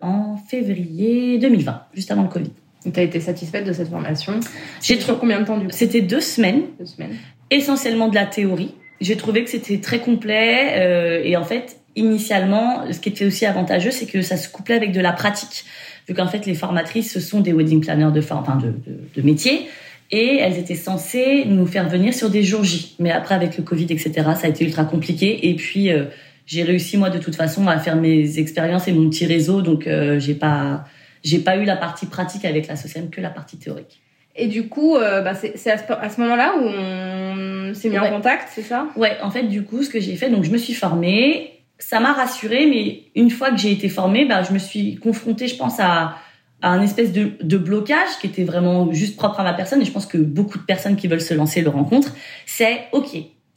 en 0.00 0.38
février 0.38 1.38
2020, 1.38 1.82
juste 1.92 2.10
avant 2.10 2.22
le 2.22 2.28
Covid. 2.28 2.50
Tu 2.90 2.98
as 2.98 3.02
été 3.02 3.20
satisfaite 3.20 3.66
de 3.66 3.74
cette 3.74 3.88
formation? 3.88 4.40
J'ai 4.80 4.96
trop 4.96 5.16
combien 5.16 5.40
de 5.40 5.44
temps 5.44 5.58
du 5.58 5.66
coup? 5.66 5.72
C'était 5.72 6.02
deux 6.02 6.20
semaines. 6.20 6.62
Deux 6.78 6.86
semaines 6.86 7.16
essentiellement 7.50 8.08
de 8.08 8.14
la 8.14 8.26
théorie. 8.26 8.74
J'ai 9.00 9.16
trouvé 9.16 9.44
que 9.44 9.50
c'était 9.50 9.78
très 9.78 10.00
complet 10.00 10.74
euh, 10.76 11.22
et 11.22 11.36
en 11.36 11.44
fait, 11.44 11.78
initialement, 11.96 12.90
ce 12.90 12.98
qui 12.98 13.08
était 13.08 13.24
aussi 13.24 13.46
avantageux, 13.46 13.90
c'est 13.90 14.06
que 14.06 14.22
ça 14.22 14.36
se 14.36 14.48
couplait 14.48 14.74
avec 14.74 14.92
de 14.92 15.00
la 15.00 15.12
pratique, 15.12 15.64
vu 16.08 16.14
qu'en 16.14 16.28
fait, 16.28 16.46
les 16.46 16.54
formatrices, 16.54 17.12
ce 17.12 17.20
sont 17.20 17.40
des 17.40 17.52
wedding 17.52 17.80
planners 17.80 18.12
de, 18.12 18.20
enfin, 18.30 18.56
de, 18.56 18.68
de, 18.68 18.98
de 19.14 19.22
métier 19.22 19.68
et 20.10 20.38
elles 20.40 20.58
étaient 20.58 20.76
censées 20.76 21.44
nous 21.46 21.66
faire 21.66 21.88
venir 21.88 22.14
sur 22.14 22.30
des 22.30 22.42
jours 22.42 22.64
J. 22.64 22.94
Mais 22.98 23.10
après, 23.10 23.34
avec 23.34 23.56
le 23.56 23.64
Covid, 23.64 23.86
etc., 23.90 24.12
ça 24.14 24.46
a 24.46 24.48
été 24.48 24.64
ultra 24.64 24.84
compliqué. 24.84 25.48
Et 25.48 25.56
puis, 25.56 25.90
euh, 25.90 26.04
j'ai 26.46 26.62
réussi, 26.62 26.96
moi, 26.96 27.10
de 27.10 27.18
toute 27.18 27.34
façon, 27.34 27.66
à 27.66 27.78
faire 27.78 27.96
mes 27.96 28.38
expériences 28.38 28.86
et 28.86 28.92
mon 28.92 29.10
petit 29.10 29.26
réseau. 29.26 29.62
Donc, 29.62 29.86
euh, 29.86 30.20
j'ai 30.20 30.34
pas, 30.34 30.84
j'ai 31.24 31.40
pas 31.40 31.56
eu 31.56 31.64
la 31.64 31.76
partie 31.76 32.06
pratique 32.06 32.44
avec 32.44 32.68
la 32.68 32.76
sociale, 32.76 33.10
que 33.10 33.20
la 33.20 33.30
partie 33.30 33.56
théorique. 33.56 34.00
Et 34.36 34.48
du 34.48 34.68
coup, 34.68 34.96
euh, 34.96 35.22
bah 35.22 35.34
c'est 35.34 35.70
à 35.70 35.78
ce, 36.08 36.20
moment-là 36.20 36.54
où 36.58 36.64
on 36.64 37.74
s'est 37.74 37.88
mis 37.88 37.98
Ouais. 37.98 38.08
en 38.08 38.16
contact, 38.16 38.48
c'est 38.54 38.62
ça? 38.62 38.88
Ouais, 38.96 39.16
en 39.22 39.30
fait, 39.30 39.44
du 39.44 39.62
coup, 39.64 39.82
ce 39.82 39.90
que 39.90 40.00
j'ai 40.00 40.16
fait, 40.16 40.28
donc 40.30 40.44
je 40.44 40.50
me 40.50 40.58
suis 40.58 40.74
formée. 40.74 41.52
Ça 41.78 42.00
m'a 42.00 42.12
rassurée, 42.12 42.66
mais 42.66 43.02
une 43.14 43.30
fois 43.30 43.50
que 43.50 43.58
j'ai 43.58 43.70
été 43.70 43.88
formée, 43.90 44.24
bah, 44.24 44.42
je 44.42 44.52
me 44.52 44.58
suis 44.58 44.96
confrontée, 44.96 45.46
je 45.46 45.56
pense, 45.56 45.78
à, 45.78 46.14
à 46.62 46.70
un 46.70 46.80
espèce 46.80 47.12
de, 47.12 47.32
de 47.42 47.58
blocage 47.58 48.08
qui 48.20 48.26
était 48.28 48.44
vraiment 48.44 48.90
juste 48.92 49.16
propre 49.16 49.40
à 49.40 49.42
ma 49.42 49.52
personne. 49.52 49.82
Et 49.82 49.84
je 49.84 49.90
pense 49.90 50.06
que 50.06 50.16
beaucoup 50.16 50.56
de 50.58 50.64
personnes 50.64 50.96
qui 50.96 51.06
veulent 51.06 51.20
se 51.20 51.34
lancer 51.34 51.60
le 51.60 51.68
rencontrent. 51.68 52.14
C'est, 52.46 52.84
OK, 52.92 53.08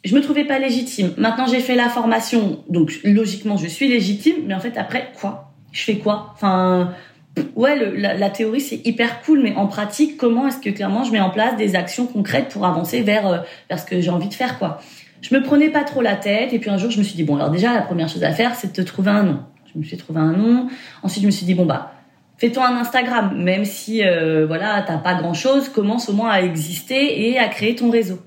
je 0.03 0.15
me 0.15 0.21
trouvais 0.21 0.43
pas 0.43 0.59
légitime. 0.59 1.11
Maintenant, 1.17 1.47
j'ai 1.47 1.61
fait 1.61 1.75
la 1.75 1.87
formation. 1.87 2.63
Donc, 2.67 2.99
logiquement, 3.05 3.55
je 3.55 3.67
suis 3.67 3.87
légitime. 3.87 4.35
Mais 4.47 4.53
en 4.53 4.59
fait, 4.59 4.77
après, 4.77 5.11
quoi? 5.19 5.53
Je 5.71 5.83
fais 5.83 5.95
quoi? 5.95 6.31
Enfin, 6.33 6.93
ouais, 7.55 7.91
la, 7.95 8.29
théorie, 8.29 8.61
c'est 8.61 8.85
hyper 8.85 9.21
cool. 9.21 9.41
Mais 9.41 9.55
en 9.55 9.67
pratique, 9.67 10.17
comment 10.17 10.47
est-ce 10.47 10.59
que 10.59 10.69
clairement, 10.69 11.03
je 11.03 11.11
mets 11.11 11.19
en 11.19 11.29
place 11.29 11.55
des 11.57 11.75
actions 11.75 12.05
concrètes 12.07 12.49
pour 12.49 12.65
avancer 12.65 13.01
vers, 13.01 13.27
euh, 13.27 13.75
ce 13.75 13.85
que 13.85 14.01
j'ai 14.01 14.09
envie 14.09 14.29
de 14.29 14.33
faire, 14.33 14.57
quoi 14.59 14.79
je 15.21 15.35
me 15.35 15.41
prenais 15.43 15.69
pas 15.69 15.83
trop 15.83 16.01
la 16.01 16.15
tête 16.15 16.53
et 16.53 16.59
puis 16.59 16.69
un 16.69 16.77
jour 16.77 16.91
je 16.91 16.97
me 16.97 17.03
suis 17.03 17.15
dit 17.15 17.23
bon 17.23 17.35
alors 17.35 17.49
déjà 17.49 17.73
la 17.73 17.81
première 17.81 18.07
chose 18.07 18.23
à 18.23 18.31
faire 18.31 18.55
c'est 18.55 18.67
de 18.67 18.73
te 18.73 18.81
trouver 18.81 19.11
un 19.11 19.23
nom. 19.23 19.39
Je 19.73 19.77
me 19.77 19.83
suis 19.83 19.97
trouvé 19.97 20.19
un 20.19 20.31
nom. 20.31 20.67
Ensuite 21.03 21.23
je 21.23 21.27
me 21.27 21.31
suis 21.31 21.45
dit 21.45 21.53
bon 21.53 21.65
bah 21.65 21.93
fais-toi 22.37 22.65
un 22.65 22.77
Instagram 22.77 23.33
même 23.35 23.65
si 23.65 24.03
euh, 24.03 24.45
voilà 24.47 24.83
t'as 24.87 24.97
pas 24.97 25.15
grand 25.15 25.33
chose 25.33 25.69
commence 25.69 26.09
au 26.09 26.13
moins 26.13 26.29
à 26.29 26.41
exister 26.41 27.29
et 27.29 27.37
à 27.37 27.47
créer 27.49 27.75
ton 27.75 27.89
réseau. 27.89 28.19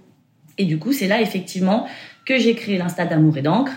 Et 0.58 0.65
du 0.65 0.79
coup 0.79 0.93
c'est 0.93 1.08
là 1.08 1.20
effectivement 1.23 1.87
que 2.26 2.38
j'ai 2.38 2.55
créé 2.55 2.79
l'Insta 2.79 3.06
d'amour 3.06 3.38
et 3.38 3.43
d'encre 3.43 3.73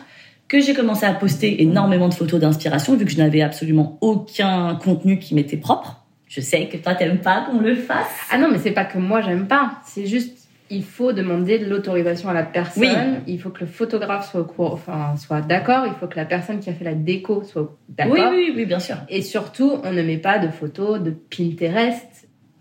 que 0.59 0.65
j'ai 0.65 0.73
commencé 0.73 1.05
à 1.05 1.13
poster 1.13 1.61
énormément 1.61 2.09
de 2.09 2.13
photos 2.13 2.39
d'inspiration 2.39 2.95
vu 2.95 3.05
que 3.05 3.11
je 3.11 3.17
n'avais 3.17 3.41
absolument 3.41 3.97
aucun 4.01 4.75
contenu 4.75 5.19
qui 5.19 5.35
m'était 5.35 5.57
propre. 5.57 6.05
Je 6.27 6.41
sais 6.41 6.67
que 6.67 6.77
toi 6.77 6.95
t'aimes 6.95 7.19
pas 7.19 7.45
qu'on 7.45 7.59
le 7.59 7.75
fasse. 7.75 8.07
Ah 8.31 8.37
non, 8.37 8.49
mais 8.51 8.57
c'est 8.57 8.71
pas 8.71 8.85
que 8.85 8.97
moi 8.97 9.21
j'aime 9.21 9.47
pas. 9.47 9.73
C'est 9.85 10.05
juste, 10.05 10.47
il 10.69 10.83
faut 10.83 11.13
demander 11.13 11.59
de 11.59 11.65
l'autorisation 11.65 12.29
à 12.29 12.33
la 12.33 12.43
personne. 12.43 12.83
Oui. 12.83 13.33
Il 13.33 13.39
faut 13.39 13.49
que 13.49 13.61
le 13.61 13.67
photographe 13.67 14.29
soit 14.31 14.41
au 14.41 14.45
courant, 14.45 14.73
enfin 14.73 15.15
soit 15.17 15.41
d'accord. 15.41 15.85
Il 15.85 15.93
faut 15.93 16.07
que 16.07 16.17
la 16.17 16.25
personne 16.25 16.59
qui 16.59 16.69
a 16.69 16.73
fait 16.73 16.85
la 16.85 16.95
déco 16.95 17.43
soit 17.43 17.75
d'accord. 17.89 18.15
Oui 18.15 18.21
oui 18.31 18.53
oui 18.55 18.65
bien 18.65 18.79
sûr. 18.79 18.97
Et 19.09 19.21
surtout, 19.21 19.77
on 19.83 19.91
ne 19.91 20.01
met 20.01 20.17
pas 20.17 20.39
de 20.39 20.47
photos 20.47 20.99
de 20.99 21.11
Pinterest 21.11 22.14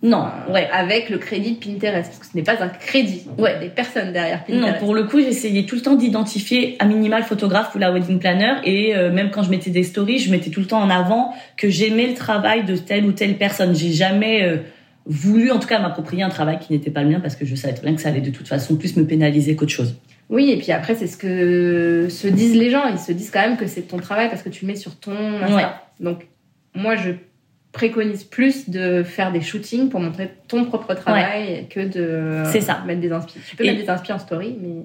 Non 0.04 0.26
ouais 0.50 0.68
avec 0.70 1.08
le 1.10 1.18
crédit 1.18 1.52
de 1.52 1.64
Pinterest 1.64 2.08
parce 2.10 2.18
que 2.18 2.26
ce 2.26 2.36
n'est 2.36 2.42
pas 2.44 2.62
un 2.62 2.68
crédit. 2.68 3.26
Ouais. 3.38 3.58
des 3.58 3.70
personnes 3.70 4.12
derrière 4.12 4.44
Non, 4.48 4.60
Pinterest. 4.60 4.78
pour 4.78 4.94
le 4.94 5.04
coup, 5.04 5.18
j'essayais 5.20 5.64
tout 5.64 5.74
le 5.74 5.80
temps 5.80 5.94
d'identifier 5.96 6.76
à 6.78 6.84
minimal 6.84 7.22
photographe 7.24 7.74
ou 7.74 7.78
la 7.78 7.90
wedding 7.90 8.18
planner 8.18 8.52
et 8.64 8.94
euh, 8.94 9.10
même 9.10 9.30
quand 9.30 9.42
je 9.42 9.50
mettais 9.50 9.70
des 9.70 9.82
stories, 9.82 10.18
je 10.18 10.30
mettais 10.30 10.50
tout 10.50 10.60
le 10.60 10.66
temps 10.66 10.80
en 10.82 10.90
avant 10.90 11.34
que 11.56 11.70
j'aimais 11.70 12.06
le 12.06 12.14
travail 12.14 12.64
de 12.64 12.76
telle 12.76 13.06
ou 13.06 13.12
telle 13.12 13.36
personne. 13.38 13.74
J'ai 13.74 13.92
jamais 13.92 14.44
euh, 14.44 14.58
voulu, 15.06 15.50
en 15.50 15.58
tout 15.58 15.68
cas, 15.68 15.78
m'approprier 15.80 16.22
un 16.22 16.28
travail 16.28 16.58
qui 16.60 16.72
n'était 16.72 16.90
pas 16.90 17.02
le 17.02 17.08
mien 17.08 17.20
parce 17.20 17.34
que 17.34 17.46
je 17.46 17.54
savais 17.54 17.74
très 17.74 17.86
bien 17.86 17.94
que 17.96 18.00
ça 18.02 18.10
allait 18.10 18.20
de 18.20 18.30
toute 18.30 18.46
façon 18.46 18.76
plus 18.76 18.96
me 18.96 19.06
pénaliser 19.06 19.56
qu'autre 19.56 19.72
chose. 19.72 19.96
Oui, 20.30 20.50
et 20.50 20.56
puis 20.58 20.72
après, 20.72 20.94
c'est 20.94 21.06
ce 21.06 21.16
que 21.16 22.08
se 22.10 22.28
disent 22.28 22.56
les 22.56 22.70
gens. 22.70 22.86
Ils 22.90 22.98
se 22.98 23.12
disent 23.12 23.30
quand 23.30 23.40
même 23.42 23.56
que 23.56 23.66
c'est 23.66 23.82
ton 23.82 23.98
travail 23.98 24.28
parce 24.28 24.42
que 24.42 24.48
tu 24.50 24.66
le 24.66 24.72
mets 24.72 24.78
sur 24.78 24.96
ton 24.96 25.12
Insta. 25.42 25.56
Ouais. 25.56 25.64
Donc, 26.00 26.26
moi, 26.74 26.96
je 26.96 27.10
préconise 27.74 28.24
plus 28.24 28.70
de 28.70 29.02
faire 29.02 29.30
des 29.32 29.42
shootings 29.42 29.90
pour 29.90 30.00
montrer 30.00 30.30
ton 30.48 30.64
propre 30.64 30.94
travail 30.94 31.66
que 31.68 31.80
de 31.80 32.42
C'est 32.50 32.62
ça. 32.62 32.82
mettre 32.86 33.00
des 33.00 33.12
inspi. 33.12 33.34
Tu 33.46 33.56
peux 33.56 33.64
Et- 33.64 33.72
mettre 33.72 33.82
des 33.84 33.90
inspi 33.90 34.12
en 34.12 34.18
story, 34.18 34.56
mais 34.62 34.82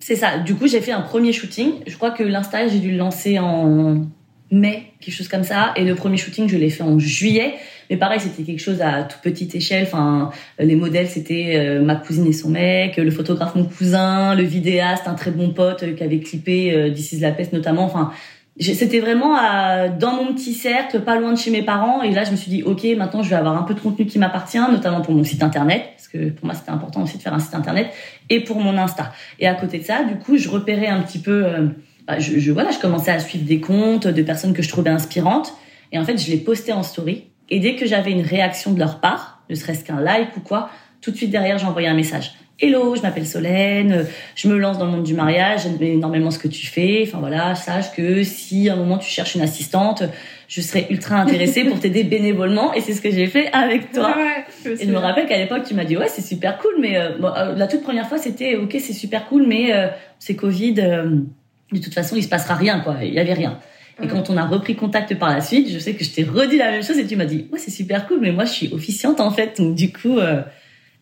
C'est 0.00 0.16
ça. 0.16 0.38
Du 0.38 0.54
coup, 0.54 0.68
j'ai 0.68 0.80
fait 0.80 0.92
un 0.92 1.00
premier 1.00 1.32
shooting. 1.32 1.72
Je 1.86 1.96
crois 1.96 2.10
que 2.10 2.22
l'Insta, 2.22 2.68
j'ai 2.68 2.78
dû 2.80 2.90
le 2.92 2.98
lancer 2.98 3.38
en 3.38 4.06
mai, 4.50 4.84
quelque 5.00 5.14
chose 5.14 5.28
comme 5.28 5.42
ça. 5.44 5.72
Et 5.76 5.84
le 5.84 5.94
premier 5.94 6.16
shooting, 6.16 6.48
je 6.48 6.56
l'ai 6.56 6.70
fait 6.70 6.82
en 6.84 6.98
juillet. 6.98 7.54
Mais 7.90 7.96
pareil, 7.96 8.20
c'était 8.20 8.42
quelque 8.42 8.60
chose 8.60 8.80
à 8.82 9.02
toute 9.04 9.20
petite 9.22 9.54
échelle. 9.54 9.84
Enfin, 9.84 10.30
les 10.58 10.76
modèles, 10.76 11.08
c'était 11.08 11.54
euh, 11.56 11.82
ma 11.82 11.96
cousine 11.96 12.26
et 12.26 12.32
son 12.32 12.50
mec, 12.50 12.96
le 12.96 13.10
photographe 13.10 13.54
mon 13.54 13.64
cousin, 13.64 14.34
le 14.34 14.42
vidéaste, 14.44 15.08
un 15.08 15.14
très 15.14 15.30
bon 15.30 15.50
pote 15.50 15.82
euh, 15.82 15.92
qui 15.94 16.02
avait 16.04 16.20
clippé 16.20 16.72
euh, 16.74 16.90
This 16.92 17.12
is 17.12 17.20
la 17.20 17.32
peste 17.32 17.52
notamment. 17.52 17.84
Enfin, 17.84 18.12
c'était 18.60 19.00
vraiment 19.00 19.36
à- 19.36 19.88
dans 19.88 20.12
mon 20.12 20.34
petit 20.34 20.54
cercle, 20.54 21.00
pas 21.00 21.18
loin 21.18 21.32
de 21.32 21.38
chez 21.38 21.50
mes 21.50 21.62
parents. 21.62 22.02
Et 22.02 22.10
là, 22.12 22.24
je 22.24 22.30
me 22.32 22.36
suis 22.36 22.50
dit, 22.50 22.62
ok, 22.62 22.84
maintenant, 22.96 23.22
je 23.22 23.30
vais 23.30 23.36
avoir 23.36 23.56
un 23.56 23.62
peu 23.62 23.74
de 23.74 23.80
contenu 23.80 24.06
qui 24.06 24.18
m'appartient, 24.18 24.58
notamment 24.58 25.00
pour 25.00 25.14
mon 25.14 25.24
site 25.24 25.42
internet, 25.42 25.82
parce 25.96 26.08
que 26.08 26.30
pour 26.30 26.46
moi, 26.46 26.54
c'était 26.54 26.70
important 26.70 27.02
aussi 27.02 27.18
de 27.18 27.22
faire 27.22 27.34
un 27.34 27.38
site 27.38 27.54
internet, 27.54 27.88
et 28.30 28.42
pour 28.42 28.58
mon 28.60 28.76
Insta. 28.76 29.12
Et 29.38 29.46
à 29.46 29.54
côté 29.54 29.78
de 29.78 29.84
ça, 29.84 30.02
du 30.04 30.16
coup, 30.16 30.36
je 30.36 30.48
repérais 30.48 30.88
un 30.88 31.00
petit 31.02 31.18
peu. 31.20 31.44
euh, 31.44 31.66
bah, 32.06 32.18
je, 32.18 32.38
je 32.38 32.52
voilà, 32.52 32.70
je 32.70 32.78
commençais 32.78 33.10
à 33.10 33.18
suivre 33.20 33.44
des 33.44 33.60
comptes 33.60 34.06
de 34.06 34.22
personnes 34.22 34.54
que 34.54 34.62
je 34.62 34.68
trouvais 34.68 34.90
inspirantes. 34.90 35.52
Et 35.92 35.98
en 35.98 36.04
fait, 36.04 36.16
je 36.18 36.30
les 36.30 36.38
postais 36.38 36.72
en 36.72 36.82
story. 36.82 37.24
Et 37.50 37.60
dès 37.60 37.76
que 37.76 37.86
j'avais 37.86 38.12
une 38.12 38.22
réaction 38.22 38.72
de 38.72 38.78
leur 38.78 39.00
part, 39.00 39.42
ne 39.50 39.54
serait-ce 39.54 39.84
qu'un 39.84 40.00
like 40.00 40.36
ou 40.36 40.40
quoi, 40.40 40.70
tout 41.00 41.10
de 41.10 41.16
suite 41.16 41.30
derrière, 41.30 41.58
j'envoyais 41.58 41.88
un 41.88 41.94
message. 41.94 42.32
Hello, 42.60 42.96
je 42.96 43.02
m'appelle 43.02 43.26
Solène, 43.26 44.06
je 44.34 44.48
me 44.48 44.58
lance 44.58 44.78
dans 44.78 44.86
le 44.86 44.90
monde 44.90 45.04
du 45.04 45.14
mariage, 45.14 45.62
j'aime 45.62 45.80
énormément 45.80 46.32
ce 46.32 46.40
que 46.40 46.48
tu 46.48 46.66
fais. 46.66 47.04
Enfin 47.06 47.18
voilà, 47.18 47.54
sache 47.54 47.92
que 47.92 48.24
si 48.24 48.68
à 48.68 48.72
un 48.72 48.76
moment 48.76 48.98
tu 48.98 49.08
cherches 49.08 49.36
une 49.36 49.42
assistante, 49.42 50.02
je 50.48 50.60
serais 50.60 50.88
ultra 50.90 51.20
intéressée 51.20 51.62
pour 51.62 51.78
t'aider 51.78 52.02
bénévolement. 52.04 52.74
Et 52.74 52.80
c'est 52.80 52.94
ce 52.94 53.00
que 53.00 53.12
j'ai 53.12 53.28
fait 53.28 53.48
avec 53.52 53.92
toi. 53.92 54.12
Ouais, 54.16 54.72
Et 54.72 54.86
je 54.86 54.90
me 54.90 54.98
rappelle 54.98 55.26
qu'à 55.26 55.38
l'époque, 55.38 55.62
tu 55.68 55.74
m'as 55.74 55.84
dit 55.84 55.96
ouais, 55.96 56.08
c'est 56.08 56.20
super 56.20 56.58
cool, 56.58 56.74
mais 56.80 56.98
euh, 56.98 57.10
bon, 57.20 57.28
euh, 57.28 57.54
la 57.54 57.68
toute 57.68 57.84
première 57.84 58.08
fois, 58.08 58.18
c'était 58.18 58.56
ok, 58.56 58.74
c'est 58.80 58.92
super 58.92 59.26
cool, 59.26 59.46
mais 59.46 59.72
euh, 59.72 59.86
c'est 60.18 60.34
Covid. 60.34 60.72
de 60.72 61.78
toute 61.80 61.94
façon, 61.94 62.16
il 62.16 62.24
se 62.24 62.28
passera 62.28 62.56
rien, 62.56 62.80
quoi. 62.80 62.96
Il 63.04 63.14
y 63.14 63.20
avait 63.20 63.34
rien. 63.34 63.60
Et 64.02 64.08
quand 64.08 64.30
on 64.30 64.36
a 64.36 64.44
repris 64.44 64.74
contact 64.74 65.14
par 65.16 65.30
la 65.30 65.40
suite, 65.40 65.70
je 65.70 65.78
sais 65.78 65.94
que 65.94 66.02
je 66.02 66.10
t'ai 66.10 66.24
redit 66.24 66.56
la 66.56 66.72
même 66.72 66.82
chose 66.82 66.98
et 66.98 67.06
tu 67.06 67.14
m'as 67.14 67.24
dit 67.24 67.46
ouais, 67.52 67.58
c'est 67.60 67.70
super 67.70 68.08
cool, 68.08 68.18
mais 68.20 68.32
moi, 68.32 68.46
je 68.46 68.52
suis 68.52 68.72
officiante 68.72 69.20
en 69.20 69.30
fait. 69.30 69.60
Donc 69.60 69.76
du 69.76 69.92
coup, 69.92 70.18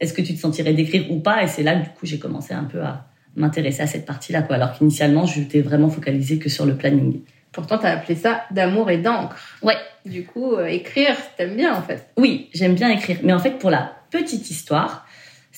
est-ce 0.00 0.12
que 0.12 0.23
tu 0.23 0.35
te 0.35 0.41
sentirais 0.41 0.73
d'écrire 0.73 1.11
ou 1.11 1.21
pas? 1.21 1.43
Et 1.43 1.47
c'est 1.47 1.62
là 1.62 1.75
que 1.76 1.85
du 1.85 1.91
coup, 1.91 2.07
j'ai 2.07 2.19
commencé 2.19 2.55
un 2.55 2.65
peu 2.65 2.83
à 2.83 3.07
m'intéresser 3.37 3.83
à 3.83 3.87
cette 3.87 4.07
partie-là, 4.07 4.43
quoi. 4.43 4.57
Alors 4.57 4.73
qu'initialement, 4.73 5.26
je 5.26 5.43
t'ai 5.43 5.61
vraiment 5.61 5.88
focalisée 5.88 6.38
que 6.38 6.49
sur 6.49 6.67
le 6.67 6.76
planning. 6.76 7.21
Pourtant, 7.53 7.79
t'as 7.79 7.93
appelé 7.93 8.15
ça 8.15 8.43
d'amour 8.50 8.91
et 8.91 8.99
d'encre. 8.99 9.37
Ouais. 9.62 9.76
Du 10.05 10.25
coup, 10.25 10.53
euh, 10.53 10.67
écrire, 10.67 11.17
t'aimes 11.37 11.57
bien 11.57 11.75
en 11.75 11.83
fait. 11.83 12.11
Oui, 12.17 12.49
j'aime 12.55 12.75
bien 12.75 12.91
écrire. 12.91 13.19
Mais 13.23 13.33
en 13.33 13.38
fait, 13.38 13.59
pour 13.59 13.71
la 13.71 13.93
petite 14.11 14.50
histoire, 14.50 15.06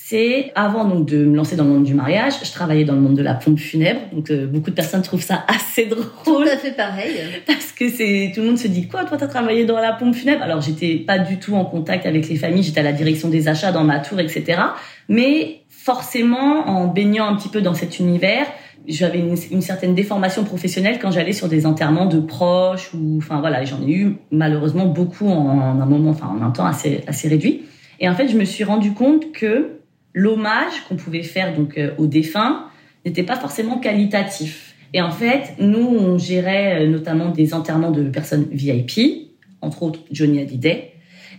c'est 0.09 0.53
avant 0.55 0.87
donc 0.87 1.05
de 1.07 1.23
me 1.27 1.37
lancer 1.37 1.55
dans 1.55 1.65
le 1.65 1.71
monde 1.71 1.85
du 1.85 1.93
mariage, 1.93 2.33
je 2.43 2.51
travaillais 2.51 2.85
dans 2.87 2.95
le 2.95 3.01
monde 3.01 3.15
de 3.15 3.23
la 3.23 3.35
pompe 3.35 3.59
funèbre. 3.59 4.01
Donc 4.13 4.31
euh, 4.31 4.47
beaucoup 4.47 4.71
de 4.71 4.75
personnes 4.75 5.03
trouvent 5.03 5.23
ça 5.23 5.45
assez 5.49 5.85
drôle. 5.85 6.07
Tout 6.25 6.43
à 6.51 6.57
fait 6.57 6.75
pareil. 6.75 7.13
parce 7.47 7.73
que 7.73 7.91
c'est 7.91 8.33
tout 8.35 8.41
le 8.41 8.47
monde 8.47 8.59
se 8.59 8.69
dit 8.69 8.89
quoi 8.89 9.05
toi 9.05 9.19
t'as 9.19 9.27
travaillé 9.27 9.67
dans 9.67 9.79
la 9.79 9.93
pompe 9.93 10.15
funèbre? 10.15 10.43
Alors 10.43 10.63
j'étais 10.63 10.97
pas 10.97 11.19
du 11.19 11.39
tout 11.39 11.55
en 11.55 11.67
contact 11.67 12.07
avec 12.07 12.27
les 12.27 12.37
familles. 12.37 12.63
J'étais 12.63 12.81
à 12.81 12.85
la 12.85 12.93
direction 12.93 13.29
des 13.29 13.49
achats 13.49 13.71
dans 13.71 13.85
ma 13.85 13.99
tour 13.99 14.19
etc 14.19 14.63
mais 15.11 15.61
forcément 15.69 16.67
en 16.69 16.87
baignant 16.87 17.27
un 17.27 17.37
petit 17.37 17.51
peu 17.51 17.61
dans 17.61 17.75
cet 17.75 17.99
univers 17.99 18.47
j'avais 18.87 19.19
une, 19.19 19.37
une, 19.51 19.61
certaine 19.61 19.95
déformation 19.95 20.45
professionnelle 20.45 20.99
quand 21.01 21.11
j'allais 21.11 21.33
sur 21.33 21.49
des 21.49 21.67
enterrements 21.67 22.07
de 22.07 22.21
proches 22.21 22.95
ou 22.95 23.19
enfin 23.19 23.41
voilà 23.41 23.63
j'en 23.65 23.83
ai 23.87 23.93
eu 23.93 24.17
malheureusement 24.31 24.87
beaucoup 24.87 25.29
en, 25.29 25.49
en, 25.49 25.81
un 25.81 25.87
moment 25.87 26.11
enfin 26.11 26.29
en 26.29 26.43
un 26.43 26.51
temps 26.51 26.65
assez 26.65 27.03
assez 27.07 27.29
réduit. 27.29 27.65
Et 28.01 28.09
en 28.09 28.15
fait 28.15 28.29
je 28.29 28.39
me 28.39 28.45
suis 28.45 28.65
rendu 28.65 28.93
compte 28.93 29.33
que 29.33 29.78
l'hommage 30.19 30.83
qu'on 30.89 30.97
pouvait 30.97 31.23
faire 31.23 31.55
donc 31.55 31.79
euh, 31.79 31.91
aux 31.99 32.07
défunts 32.07 32.67
n'était 33.05 33.23
pas 33.23 33.37
forcément 33.37 33.79
qualitatif 33.79 34.75
et 34.93 35.01
en 35.01 35.11
fait 35.11 35.55
nous 35.59 35.87
on 35.87 36.19
gérait 36.19 36.83
euh, 36.83 36.89
notamment 36.89 37.29
des 37.29 37.55
enterrements 37.55 37.91
de 37.93 38.05
personnes 38.09 38.47
VIP 38.51 39.31
entre 39.61 39.83
autres 39.83 40.01
Johnny 40.11 40.41
Hallyday 40.41 40.93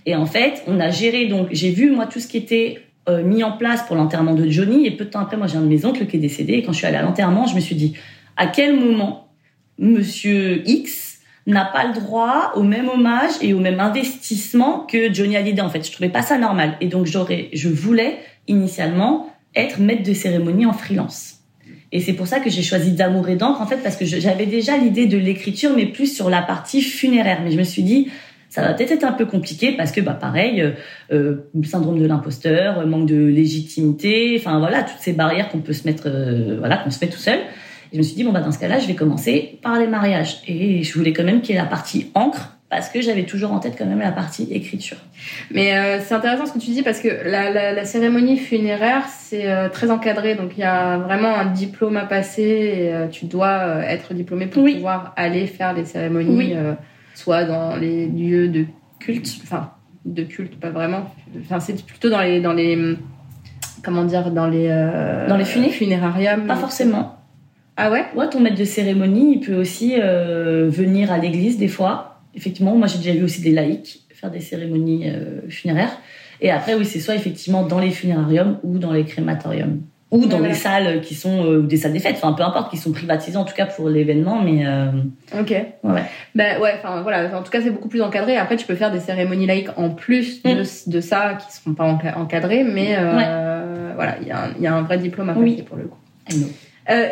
et 0.06 0.16
en 0.16 0.26
fait 0.26 0.64
on 0.68 0.80
a 0.80 0.90
géré 0.90 1.28
donc 1.28 1.48
j'ai 1.52 1.72
vu 1.72 1.92
moi 1.92 2.06
tout 2.06 2.20
ce 2.20 2.28
qui 2.28 2.38
était 2.38 2.80
euh, 3.10 3.24
mis 3.24 3.44
en 3.44 3.54
place 3.54 3.82
pour 3.84 3.96
l'enterrement 3.96 4.36
de 4.36 4.48
Johnny. 4.50 4.86
Et 4.86 4.92
peu 4.92 5.06
de 5.06 5.10
temps 5.10 5.22
après, 5.22 5.36
moi, 5.36 5.48
j'ai 5.48 5.58
un 5.58 5.62
de 5.62 5.68
mes 5.68 5.84
oncles 5.84 6.06
qui 6.06 6.18
est 6.18 6.20
décédé. 6.20 6.54
Et 6.54 6.64
quand 6.64 6.74
je 6.74 6.78
suis 6.78 6.86
allée 6.86 6.98
à 6.98 7.02
l'enterrement, 7.02 7.48
je 7.48 7.56
me 7.56 7.60
suis 7.60 7.76
dit, 7.76 7.96
à 8.38 8.46
quel 8.46 8.80
moment 8.80 9.30
Monsieur 9.80 10.62
X 10.68 11.20
n'a 11.48 11.66
pas 11.66 11.88
le 11.88 11.94
droit 11.94 12.52
au 12.56 12.62
même 12.62 12.88
hommage 12.88 13.32
et 13.42 13.54
au 13.54 13.60
même 13.60 13.80
investissement 13.80 14.82
que 14.82 15.12
Johnny 15.12 15.38
Hallyday? 15.38 15.62
En 15.62 15.70
fait, 15.70 15.88
je 15.88 15.92
trouvais 15.92 16.10
pas 16.10 16.22
ça 16.22 16.38
normal. 16.38 16.78
Et 16.82 16.88
donc, 16.88 17.08
j'aurais, 17.08 17.50
je 17.54 17.70
voulais 17.70 18.20
initialement 18.50 19.30
être 19.56 19.80
maître 19.80 20.04
de 20.04 20.14
cérémonie 20.14 20.66
en 20.66 20.74
freelance. 20.74 21.36
Et 21.92 22.02
c'est 22.02 22.14
pour 22.14 22.28
ça 22.28 22.40
que 22.40 22.50
j'ai 22.50 22.62
choisi 22.62 22.92
d'amour 22.92 23.30
et 23.30 23.36
d'encre, 23.36 23.62
en 23.62 23.66
fait, 23.66 23.78
parce 23.78 23.96
que 23.96 24.06
j'avais 24.06 24.46
déjà 24.46 24.78
l'idée 24.78 25.08
de 25.08 25.18
l'écriture, 25.18 25.72
mais 25.76 25.88
plus 25.88 26.14
sur 26.14 26.30
la 26.30 26.42
partie 26.42 26.82
funéraire. 26.82 27.40
Mais 27.44 27.52
je 27.52 27.58
me 27.58 27.64
suis 27.64 27.82
dit, 27.82 28.10
ça 28.50 28.62
va 28.62 28.74
peut-être 28.74 28.92
être 28.92 29.04
un 29.04 29.12
peu 29.12 29.26
compliqué 29.26 29.74
parce 29.74 29.92
que 29.92 30.02
bah 30.02 30.14
pareil 30.14 30.62
euh, 30.62 30.72
euh 31.12 31.36
syndrome 31.64 32.00
de 32.00 32.06
l'imposteur 32.08 32.86
manque 32.88 33.06
de 33.06 33.26
légitimité 33.28 34.36
enfin 34.40 34.58
voilà 34.58 34.82
toutes 34.82 35.00
ces 35.00 35.14
barrières 35.14 35.50
qu'on 35.50 35.60
peut 35.60 35.74
se 35.74 35.86
mettre 35.86 36.08
euh, 36.08 36.56
voilà 36.58 36.78
qu'on 36.78 36.90
se 36.90 37.04
met 37.06 37.12
tout 37.12 37.20
seul 37.20 37.38
et 37.38 37.94
je 37.94 37.98
me 38.00 38.02
suis 38.02 38.16
dit 38.16 38.24
bon 38.24 38.32
bah 38.32 38.42
dans 38.42 38.52
ce 38.52 38.58
cas-là 38.58 38.80
je 38.80 38.88
vais 38.88 38.96
commencer 38.96 39.60
par 39.62 39.80
les 39.80 39.86
mariages 39.86 40.42
et 40.48 40.82
je 40.82 40.98
voulais 40.98 41.14
quand 41.14 41.24
même 41.24 41.42
qu'il 41.42 41.54
y 41.54 41.58
ait 41.60 41.62
la 41.62 41.68
partie 41.68 42.08
encre 42.16 42.59
parce 42.70 42.90
que 42.90 43.02
j'avais 43.02 43.24
toujours 43.24 43.52
en 43.52 43.60
tête 43.60 43.76
quand 43.78 43.86
même 43.88 44.00
la 44.00 44.12
partie 44.12 44.48
écriture. 44.52 44.98
Mais 45.52 45.76
euh, 45.76 46.00
c'est 46.02 46.14
intéressant 46.14 46.46
ce 46.46 46.54
que 46.54 46.60
tu 46.60 46.70
dis 46.70 46.84
parce 46.84 47.00
que 47.00 47.08
la, 47.08 47.50
la, 47.50 47.74
la 47.74 47.86
cérémonie 47.86 48.38
funéraire 48.38 49.04
c'est 49.10 49.50
euh, 49.50 49.70
très 49.70 49.90
encadré 49.90 50.36
donc 50.36 50.52
il 50.56 50.60
y 50.62 50.64
a 50.64 50.98
vraiment 50.98 51.36
un 51.36 51.46
diplôme 51.46 51.98
à 51.98 52.06
passer 52.06 52.42
et 52.44 52.94
euh, 52.94 53.08
tu 53.08 53.26
dois 53.26 53.84
être 53.86 54.14
diplômé 54.14 54.46
pour 54.46 54.62
Oui. 54.64 54.76
pouvoir 54.76 55.14
aller 55.16 55.48
faire 55.48 55.74
les 55.74 55.86
cérémonies 55.86 56.36
Oui. 56.38 56.54
soit 57.16 57.44
dans 57.46 57.76
les 57.76 58.06
lieux 58.08 58.48
de 58.50 58.66
culte, 59.00 59.28
enfin 59.44 59.72
de 60.06 60.24
culte 60.24 60.60
pas 60.60 60.70
vraiment, 60.70 61.12
enfin 61.42 61.60
c'est 61.60 61.84
plutôt 61.86 62.10
dans 62.10 62.22
les 62.22 62.40
dans 62.40 62.54
les 62.54 62.98
comment 63.84 64.04
dire 64.04 64.30
dans 64.32 64.48
les 64.48 64.68
Dans 65.28 65.38
les 65.38 65.46
funé? 65.46 65.70
funérariums. 65.70 66.46
Pas 66.48 66.56
forcément. 66.56 67.16
Ah 67.78 67.90
ouais? 67.92 68.06
Ouais, 68.16 68.28
ton 68.30 68.40
maître 68.42 68.58
de 68.58 68.64
cérémonie, 68.66 69.36
il 69.36 69.40
peut 69.40 69.56
aussi 69.56 69.96
venir 69.98 71.12
à 71.12 71.18
l'église 71.18 71.58
des 71.58 71.68
fois. 71.70 72.09
Effectivement, 72.36 72.76
moi 72.76 72.88
j'ai 72.88 72.98
déjà 73.00 73.14
vu 73.14 73.24
aussi 73.24 73.42
des 73.42 73.52
laïcs 73.52 74.02
faire 74.14 74.32
des 74.32 74.42
cérémonies 74.42 75.10
euh, 75.10 75.40
funéraires. 75.50 75.98
Et 76.42 76.52
après, 76.52 76.74
oui, 76.76 76.84
c'est 76.86 77.00
soit 77.00 77.16
effectivement 77.16 77.64
dans 77.66 77.80
les 77.80 77.90
funérariums 77.92 78.60
ou 78.64 78.78
dans 78.78 78.92
les 78.92 79.06
crématoriums. 79.06 79.82
Ou 80.12 80.26
dans 80.26 80.40
Voilà. 80.40 80.54
des 80.54 80.60
salles 80.60 81.02
qui 81.02 81.14
sont, 81.16 81.46
euh, 81.46 81.62
des 81.62 81.78
salles 81.78 81.94
des 81.94 82.00
fêtes, 82.00 82.16
enfin 82.18 82.34
peu 82.34 82.44
importe, 82.44 82.70
qui 82.72 82.78
sont 82.78 82.92
privatisées 82.92 83.38
en 83.38 83.46
tout 83.46 83.54
cas 83.56 83.66
pour 83.68 83.88
l'événement, 83.90 84.42
mais 84.42 84.66
euh, 84.66 84.88
Ok. 85.40 85.52
ouais. 85.52 86.02
Bah 86.36 86.60
ouais, 86.60 86.74
enfin 86.80 87.02
voilà, 87.02 87.38
en 87.38 87.44
tout 87.44 87.52
cas 87.52 87.62
c'est 87.62 87.70
beaucoup 87.70 87.88
plus 87.90 88.02
encadré. 88.02 88.36
Après 88.36 88.56
tu 88.58 88.66
peux 88.66 88.76
faire 88.76 88.92
des 88.92 89.00
cérémonies 89.00 89.46
laïques 89.46 89.70
en 89.78 89.90
plus 89.92 90.42
de, 90.44 90.64
de 90.92 91.00
ça 91.02 91.36
qui 91.36 91.56
seront 91.56 91.74
pas 91.76 91.86
enca- 91.86 92.16
encadrées, 92.18 92.64
mais 92.64 92.96
euh, 92.98 93.92
voilà, 93.96 94.18
il 94.22 94.28
y, 94.28 94.32
a 94.32 94.46
un- 94.46 94.54
il 94.58 94.64
y 94.64 94.68
a 94.68 94.74
un 94.76 94.82
vrai 94.82 94.98
diplôme 94.98 95.30
à 95.30 95.34
passer 95.34 95.44
Oui. 95.46 95.62
pour 95.62 95.78
le 95.78 95.84
coup. 95.86 96.00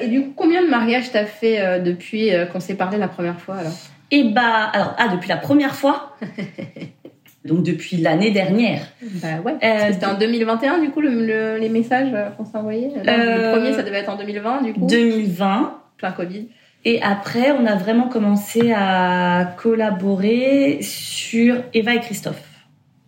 Et 0.02 0.08
du 0.08 0.22
coup, 0.24 0.34
combien 0.36 0.64
de 0.64 0.70
mariages 0.70 1.12
t'as 1.12 1.26
fait 1.26 1.80
depuis 1.82 2.32
qu'on 2.52 2.60
s'est 2.60 2.76
parlé 2.76 2.98
la 2.98 3.08
première 3.08 3.40
fois 3.40 3.56
alors? 3.58 3.74
Et 4.12 4.24
bah, 4.26 4.70
alors, 4.74 4.94
ah, 4.98 5.10
depuis 5.10 5.28
la 5.30 5.38
première 5.38 5.76
fois, 5.76 6.16
donc 7.46 7.64
depuis 7.64 7.98
l'année 7.98 8.32
dernière, 8.32 8.82
Bah 9.02 9.28
ouais. 9.44 9.56
Parce 9.60 9.74
que 9.84 9.90
Euh, 9.90 9.94
c'était 9.94 10.06
en 10.06 10.18
2021 10.18 10.80
du 10.80 10.90
coup 10.92 11.02
le, 11.02 11.10
le- 11.26 11.58
les 11.58 11.70
messages 11.70 12.10
euh, 12.14 12.30
qu'on 12.32 12.46
s'est 12.46 12.58
envoyés. 12.58 12.88
Non, 12.88 13.02
Euh, 13.08 13.52
Le 13.52 13.58
premier 13.58 13.74
ça 13.74 13.84
devait 13.84 13.98
être 14.00 14.10
en 14.10 14.18
2020 14.18 14.62
du 14.64 14.74
coup. 14.74 14.88
2020, 14.88 15.82
Plein 15.98 16.12
Covid. 16.12 16.48
Et 16.86 17.02
après, 17.02 17.52
on 17.52 17.66
a 17.66 17.76
vraiment 17.76 18.08
commencé 18.08 18.72
à 18.74 19.54
collaborer 19.58 20.80
sur 20.82 21.58
Eva 21.74 21.96
et 21.96 22.00
Christophe. 22.00 22.42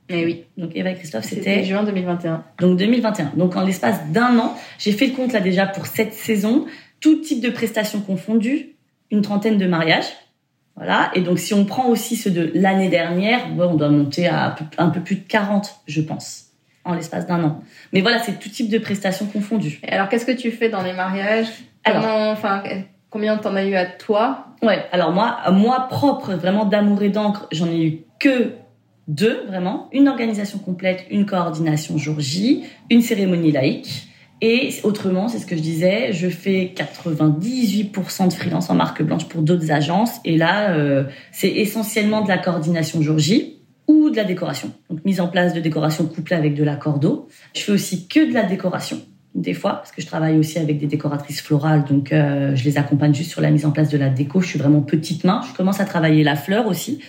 Eh 0.10 0.26
oui. 0.26 0.46
Donc 0.58 0.72
Eva 0.76 0.90
et 0.92 0.96
Christophe, 0.96 1.24
C'était 1.24 1.36
c'était 1.42 1.64
juin 1.64 1.84
2021. 1.84 2.44
donc 2.60 2.78
2021. 2.78 3.34
Donc 3.36 3.56
en 3.56 3.64
l'espace 3.64 4.00
d'un 4.12 4.38
an, 4.40 4.56
j'ai 4.80 4.92
fait 4.92 5.08
le 5.08 5.14
compte 5.14 5.34
là 5.34 5.40
déjà 5.40 5.66
pour 5.68 5.86
cette 5.86 6.14
saison, 6.14 6.66
tout 7.00 7.18
type 7.22 7.42
de 7.42 7.50
prestations 7.50 8.02
confondues, 8.02 8.76
une 9.12 9.22
trentaine 9.22 9.58
de 9.58 9.68
mariages. 9.68 10.08
Voilà. 10.80 11.12
Et 11.14 11.20
donc 11.22 11.40
si 11.40 11.54
on 11.54 11.66
prend 11.66 11.88
aussi 11.90 12.16
ceux 12.16 12.32
de 12.32 12.52
l'année 12.56 12.88
dernière, 12.88 13.42
on 13.60 13.76
doit 13.76 13.90
monter 13.90 14.28
à 14.28 14.56
un 14.78 14.90
peu 14.90 15.02
plus 15.02 15.18
de 15.18 15.28
40, 15.28 15.82
je 15.88 16.00
pense, 16.02 16.46
en 16.86 16.94
l'espace 16.94 17.28
d'un 17.28 17.44
an. 17.44 17.62
Mais 17.92 18.00
voilà, 18.00 18.20
c'est 18.20 18.40
tout 18.40 18.50
type 18.50 18.70
de 18.70 18.78
prestations 18.78 19.26
confondues. 19.26 19.82
Et 19.84 19.92
alors 19.92 20.08
qu'est-ce 20.08 20.26
que 20.26 20.32
tu 20.32 20.52
fais 20.52 20.70
dans 20.70 20.82
les 20.82 20.94
mariages? 20.94 21.48
Alors. 21.84 22.06
Enfin, 22.32 22.64
combien 23.10 23.38
t'en 23.38 23.56
as 23.56 23.66
eu 23.66 23.76
à 23.76 23.86
toi? 23.86 24.46
Ouais, 24.62 24.86
alors 24.94 25.12
moi, 25.12 25.40
moi 25.52 25.88
propre, 25.90 26.34
vraiment 26.34 26.64
d'amour 26.66 27.04
et 27.04 27.10
d'encre, 27.10 27.48
j'en 27.52 27.68
ai 27.68 27.84
eu 27.84 28.00
que 28.20 28.54
deux, 29.10 29.44
vraiment. 29.48 29.90
Une 29.92 30.08
organisation 30.08 30.60
complète, 30.60 31.06
une 31.10 31.26
coordination 31.26 31.98
jour 31.98 32.20
J, 32.20 32.64
une 32.90 33.02
cérémonie 33.02 33.52
laïque. 33.52 34.09
Et 34.42 34.74
autrement, 34.84 35.28
c'est 35.28 35.40
ce 35.40 35.46
que 35.46 35.58
je 35.58 35.62
disais, 35.62 36.14
je 36.14 36.30
fais 36.30 36.74
98% 36.74 38.28
de 38.28 38.34
freelance 38.34 38.70
en 38.70 38.76
marque 38.76 39.04
blanche 39.04 39.28
pour 39.28 39.42
d'autres 39.42 39.72
agences. 39.72 40.20
Et 40.24 40.38
là, 40.38 40.72
euh, 40.72 41.04
c'est 41.32 41.50
essentiellement 41.50 42.22
de 42.22 42.30
la 42.30 42.38
coordination 42.38 43.02
jour 43.02 43.20
J 43.20 43.58
ou 43.88 44.10
de 44.10 44.16
la 44.16 44.24
décoration. 44.24 44.72
Donc 44.90 45.04
mise 45.04 45.20
en 45.20 45.28
place 45.28 45.54
de 45.54 45.60
décoration 45.60 46.06
couplée 46.06 46.38
avec 46.38 46.54
de 46.54 46.64
la 46.64 46.76
cordeau. 46.76 47.28
Je 47.54 47.62
fais 47.62 47.72
aussi 47.74 48.08
que 48.08 48.30
de 48.30 48.34
la 48.34 48.44
décoration 48.44 49.02
des 49.36 49.54
fois, 49.54 49.74
parce 49.74 49.92
que 49.92 50.02
je 50.02 50.08
travaille 50.08 50.38
aussi 50.38 50.58
avec 50.58 50.80
des 50.80 50.88
décoratrices 50.88 51.42
florales, 51.42 51.86
donc 51.86 52.12
euh, 52.12 52.56
je 52.56 52.64
les 52.66 52.78
accompagne 52.78 53.14
juste 53.14 53.30
sur 53.30 53.42
la 53.42 53.52
mise 53.52 53.66
en 53.66 53.72
place 53.72 53.90
de 53.90 53.98
la 53.98 54.10
déco. 54.10 54.42
Je 54.42 54.48
suis 54.48 54.60
vraiment 54.60 54.82
petite 54.82 55.24
main. 55.24 55.42
Je 55.48 55.56
commence 55.56 55.80
à 55.80 55.86
travailler 55.86 56.24
la 56.24 56.36
fleur 56.36 56.68
aussi, 56.68 57.00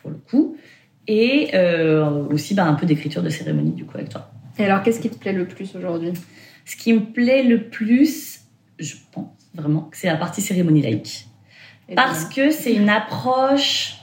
pour 0.00 0.10
le 0.10 0.16
coup, 0.16 0.56
et 1.06 1.50
euh, 1.54 2.26
aussi 2.28 2.54
bah, 2.54 2.64
un 2.64 2.74
peu 2.74 2.86
d'écriture 2.86 3.22
de 3.22 3.28
cérémonie 3.28 3.72
du 3.72 3.84
coup 3.84 3.96
avec 3.96 4.08
toi. 4.08 4.30
Et 4.58 4.64
alors 4.64 4.82
qu'est-ce 4.82 5.00
qui 5.00 5.10
te 5.10 5.16
plaît 5.16 5.32
le 5.32 5.46
plus 5.46 5.74
aujourd'hui? 5.76 6.12
Ce 6.70 6.76
qui 6.76 6.92
me 6.92 7.00
plaît 7.00 7.42
le 7.42 7.64
plus, 7.64 8.42
je 8.78 8.94
pense 9.10 9.26
vraiment, 9.56 9.88
que 9.90 9.96
c'est 9.96 10.06
la 10.06 10.14
partie 10.14 10.40
cérémonie 10.40 10.82
laïque, 10.82 11.26
parce 11.96 12.26
que 12.26 12.52
c'est 12.52 12.72
une 12.72 12.88
approche 12.88 13.96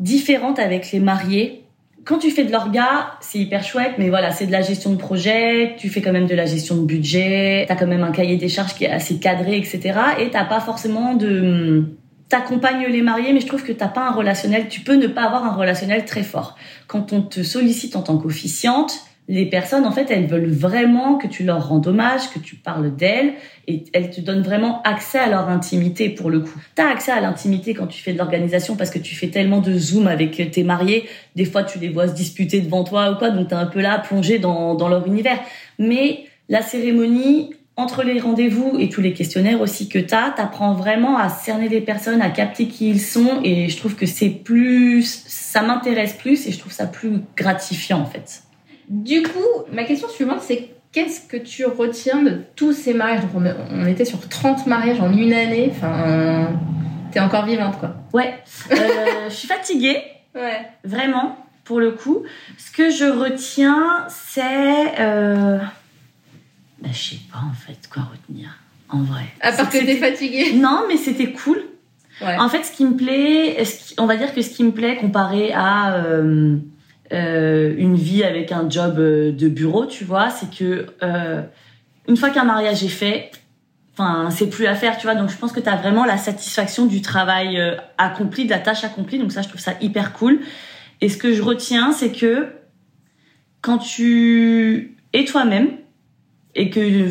différente 0.00 0.58
avec 0.58 0.90
les 0.90 0.98
mariés. 0.98 1.62
Quand 2.04 2.18
tu 2.18 2.32
fais 2.32 2.42
de 2.42 2.50
l'orga, 2.50 3.12
c'est 3.20 3.38
hyper 3.38 3.62
chouette, 3.62 3.92
mais 3.98 4.08
voilà, 4.08 4.32
c'est 4.32 4.46
de 4.46 4.50
la 4.50 4.60
gestion 4.60 4.90
de 4.90 4.96
projet, 4.96 5.76
tu 5.78 5.88
fais 5.88 6.02
quand 6.02 6.10
même 6.10 6.26
de 6.26 6.34
la 6.34 6.46
gestion 6.46 6.78
de 6.78 6.84
budget, 6.84 7.64
t'as 7.68 7.76
quand 7.76 7.86
même 7.86 8.02
un 8.02 8.10
cahier 8.10 8.36
des 8.36 8.48
charges 8.48 8.74
qui 8.74 8.86
est 8.86 8.90
assez 8.90 9.20
cadré, 9.20 9.56
etc. 9.56 10.00
Et 10.18 10.30
t'as 10.30 10.44
pas 10.44 10.58
forcément 10.58 11.14
de... 11.14 11.94
T'accompagnes 12.28 12.86
les 12.86 13.02
mariés, 13.02 13.32
mais 13.32 13.40
je 13.40 13.46
trouve 13.46 13.62
que 13.62 13.72
t'as 13.72 13.86
pas 13.86 14.08
un 14.08 14.12
relationnel, 14.12 14.66
tu 14.68 14.80
peux 14.80 14.96
ne 14.96 15.06
pas 15.06 15.22
avoir 15.22 15.44
un 15.44 15.54
relationnel 15.54 16.04
très 16.04 16.24
fort. 16.24 16.56
Quand 16.88 17.12
on 17.12 17.22
te 17.22 17.44
sollicite 17.44 17.94
en 17.94 18.02
tant 18.02 18.18
qu'officiante, 18.18 18.98
les 19.30 19.46
personnes, 19.46 19.86
en 19.86 19.92
fait, 19.92 20.10
elles 20.10 20.26
veulent 20.26 20.50
vraiment 20.50 21.16
que 21.16 21.28
tu 21.28 21.44
leur 21.44 21.68
rendes 21.68 21.86
hommage, 21.86 22.30
que 22.34 22.40
tu 22.40 22.56
parles 22.56 22.96
d'elles, 22.96 23.34
et 23.68 23.84
elles 23.92 24.10
te 24.10 24.20
donnent 24.20 24.42
vraiment 24.42 24.82
accès 24.82 25.20
à 25.20 25.28
leur 25.28 25.48
intimité 25.48 26.08
pour 26.08 26.30
le 26.30 26.40
coup. 26.40 26.60
T'as 26.74 26.90
accès 26.90 27.12
à 27.12 27.20
l'intimité 27.20 27.72
quand 27.72 27.86
tu 27.86 28.02
fais 28.02 28.12
de 28.12 28.18
l'organisation 28.18 28.74
parce 28.74 28.90
que 28.90 28.98
tu 28.98 29.14
fais 29.14 29.28
tellement 29.28 29.60
de 29.60 29.72
zoom 29.78 30.08
avec 30.08 30.50
tes 30.50 30.64
mariés. 30.64 31.08
Des 31.36 31.44
fois, 31.44 31.62
tu 31.62 31.78
les 31.78 31.90
vois 31.90 32.08
se 32.08 32.12
disputer 32.12 32.60
devant 32.60 32.82
toi 32.82 33.12
ou 33.12 33.18
quoi, 33.18 33.30
donc 33.30 33.46
t'es 33.46 33.54
un 33.54 33.66
peu 33.66 33.80
là 33.80 34.00
plongé 34.00 34.40
dans, 34.40 34.74
dans 34.74 34.88
leur 34.88 35.06
univers. 35.06 35.38
Mais 35.78 36.24
la 36.48 36.60
cérémonie, 36.60 37.54
entre 37.76 38.02
les 38.02 38.18
rendez-vous 38.18 38.78
et 38.80 38.88
tous 38.88 39.00
les 39.00 39.12
questionnaires 39.12 39.60
aussi 39.60 39.88
que 39.88 40.00
t'as, 40.00 40.30
t'apprends 40.30 40.74
vraiment 40.74 41.16
à 41.16 41.28
cerner 41.28 41.68
les 41.68 41.80
personnes, 41.80 42.20
à 42.20 42.30
capter 42.30 42.66
qui 42.66 42.90
ils 42.90 43.00
sont, 43.00 43.42
et 43.44 43.68
je 43.68 43.76
trouve 43.76 43.94
que 43.94 44.06
c'est 44.06 44.28
plus, 44.28 45.22
ça 45.28 45.62
m'intéresse 45.62 46.14
plus 46.14 46.48
et 46.48 46.50
je 46.50 46.58
trouve 46.58 46.72
ça 46.72 46.86
plus 46.86 47.20
gratifiant 47.36 48.00
en 48.00 48.06
fait. 48.06 48.42
Du 48.90 49.22
coup, 49.22 49.64
ma 49.72 49.84
question 49.84 50.08
suivante, 50.08 50.40
c'est 50.42 50.68
qu'est-ce 50.90 51.20
que 51.28 51.36
tu 51.36 51.64
retiens 51.64 52.22
de 52.22 52.40
tous 52.56 52.72
ces 52.72 52.92
mariages? 52.92 53.20
Donc, 53.22 53.30
on, 53.36 53.44
on 53.72 53.86
était 53.86 54.04
sur 54.04 54.28
30 54.28 54.66
mariages 54.66 55.00
en 55.00 55.12
une 55.12 55.32
année. 55.32 55.70
Enfin, 55.70 56.50
t'es 57.12 57.20
encore 57.20 57.46
vivante, 57.46 57.78
quoi. 57.78 57.94
Ouais, 58.12 58.34
euh, 58.72 59.28
je 59.28 59.34
suis 59.34 59.46
fatiguée. 59.46 60.02
Ouais. 60.34 60.66
Vraiment, 60.84 61.36
pour 61.62 61.78
le 61.78 61.92
coup. 61.92 62.24
Ce 62.58 62.72
que 62.72 62.90
je 62.90 63.04
retiens, 63.04 64.06
c'est. 64.08 64.98
Euh... 64.98 65.58
Bah, 66.82 66.88
je 66.92 66.98
sais 66.98 67.20
pas 67.30 67.38
en 67.38 67.52
fait 67.52 67.88
quoi 67.88 68.02
retenir, 68.10 68.58
en 68.88 69.02
vrai. 69.02 69.22
À 69.40 69.52
part 69.52 69.70
que 69.70 69.78
t'es 69.78 69.96
fatiguée. 69.96 70.54
Non, 70.54 70.84
mais 70.88 70.96
c'était 70.96 71.32
cool. 71.32 71.62
Ouais. 72.20 72.36
En 72.38 72.48
fait, 72.48 72.64
ce 72.64 72.72
qui 72.72 72.84
me 72.84 72.96
plaît, 72.96 73.62
on 73.98 74.06
va 74.06 74.16
dire 74.16 74.34
que 74.34 74.42
ce 74.42 74.50
qui 74.50 74.64
me 74.64 74.72
plaît 74.72 74.96
comparé 74.96 75.52
à 75.52 75.94
euh, 75.94 76.56
euh, 77.12 77.74
une 77.76 77.96
vie 77.96 78.22
avec 78.22 78.52
un 78.52 78.70
job 78.70 78.98
euh, 78.98 79.32
de 79.32 79.48
bureau, 79.48 79.84
tu 79.84 80.04
vois, 80.04 80.30
c'est 80.30 80.48
que 80.48 80.86
euh, 81.02 81.42
une 82.06 82.16
fois 82.16 82.30
qu'un 82.30 82.44
mariage 82.44 82.84
est 82.84 82.88
fait, 82.88 83.32
enfin 83.92 84.30
c'est 84.30 84.48
plus 84.48 84.66
à 84.66 84.76
faire 84.76 84.96
tu 84.96 85.08
vois. 85.08 85.16
Donc 85.16 85.28
je 85.28 85.36
pense 85.36 85.50
que 85.50 85.58
tu 85.58 85.68
as 85.68 85.74
vraiment 85.74 86.04
la 86.04 86.16
satisfaction 86.16 86.86
du 86.86 87.02
travail 87.02 87.60
accompli 87.98 88.44
de 88.44 88.50
la 88.50 88.60
tâche 88.60 88.84
accomplie. 88.84 89.18
Donc 89.18 89.32
ça 89.32 89.42
je 89.42 89.48
trouve 89.48 89.60
ça 89.60 89.74
hyper 89.80 90.12
cool. 90.12 90.40
Et 91.00 91.08
ce 91.08 91.16
que 91.16 91.32
je 91.32 91.42
retiens 91.42 91.92
c'est 91.92 92.12
que 92.12 92.46
quand 93.60 93.78
tu 93.78 94.96
es 95.12 95.24
toi-même 95.24 95.68
et 96.54 96.70
que 96.70 97.08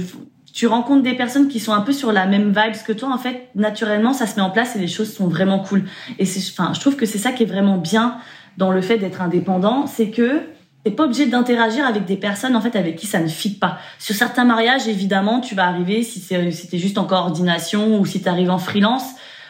tu 0.54 0.66
rencontres 0.66 1.04
des 1.04 1.14
personnes 1.14 1.50
qui 1.50 1.60
sont 1.60 1.74
un 1.74 1.82
peu 1.82 1.92
sur 1.92 2.12
la 2.12 2.26
même 2.26 2.50
vibe 2.50 2.76
que 2.86 2.94
toi 2.94 3.10
en 3.14 3.18
fait 3.18 3.50
naturellement 3.56 4.14
ça 4.14 4.28
se 4.28 4.38
met 4.38 4.42
en 4.42 4.50
place 4.50 4.76
et 4.76 4.80
les 4.80 4.88
choses 4.88 5.14
sont 5.14 5.28
vraiment 5.28 5.60
cool. 5.60 5.84
Et 6.18 6.24
enfin 6.24 6.72
je 6.74 6.80
trouve 6.80 6.96
que 6.96 7.06
c'est 7.06 7.18
ça 7.18 7.34
qui 7.34 7.44
est 7.44 7.48
vraiment 7.48 7.78
bien 7.78 8.18
dans 8.60 8.72
le 8.72 8.82
fait 8.82 9.00
d'être 9.00 9.24
indépendant 9.24 9.88
c'est 9.88 10.12
que 10.12 10.44
T'es 10.86 10.92
pas 10.92 11.04
obligé 11.04 11.26
d'interagir 11.26 11.86
avec 11.86 12.06
des 12.06 12.16
personnes 12.16 12.56
en 12.56 12.62
fait 12.62 12.76
avec 12.78 12.96
qui 12.96 13.06
ça 13.06 13.20
ne 13.20 13.28
fit 13.28 13.56
pas. 13.56 13.80
Sur 13.98 14.16
certains 14.16 14.46
mariages, 14.46 14.88
évidemment, 14.88 15.42
tu 15.42 15.54
vas 15.54 15.66
arriver 15.66 16.04
si 16.04 16.22
c'est 16.22 16.52
si 16.52 16.80
juste 16.80 16.98
en 16.98 17.04
coordination 17.04 18.00
ou 18.00 18.06
si 18.06 18.22
t'arrives 18.22 18.50
en 18.50 18.58
freelance, 18.60 19.04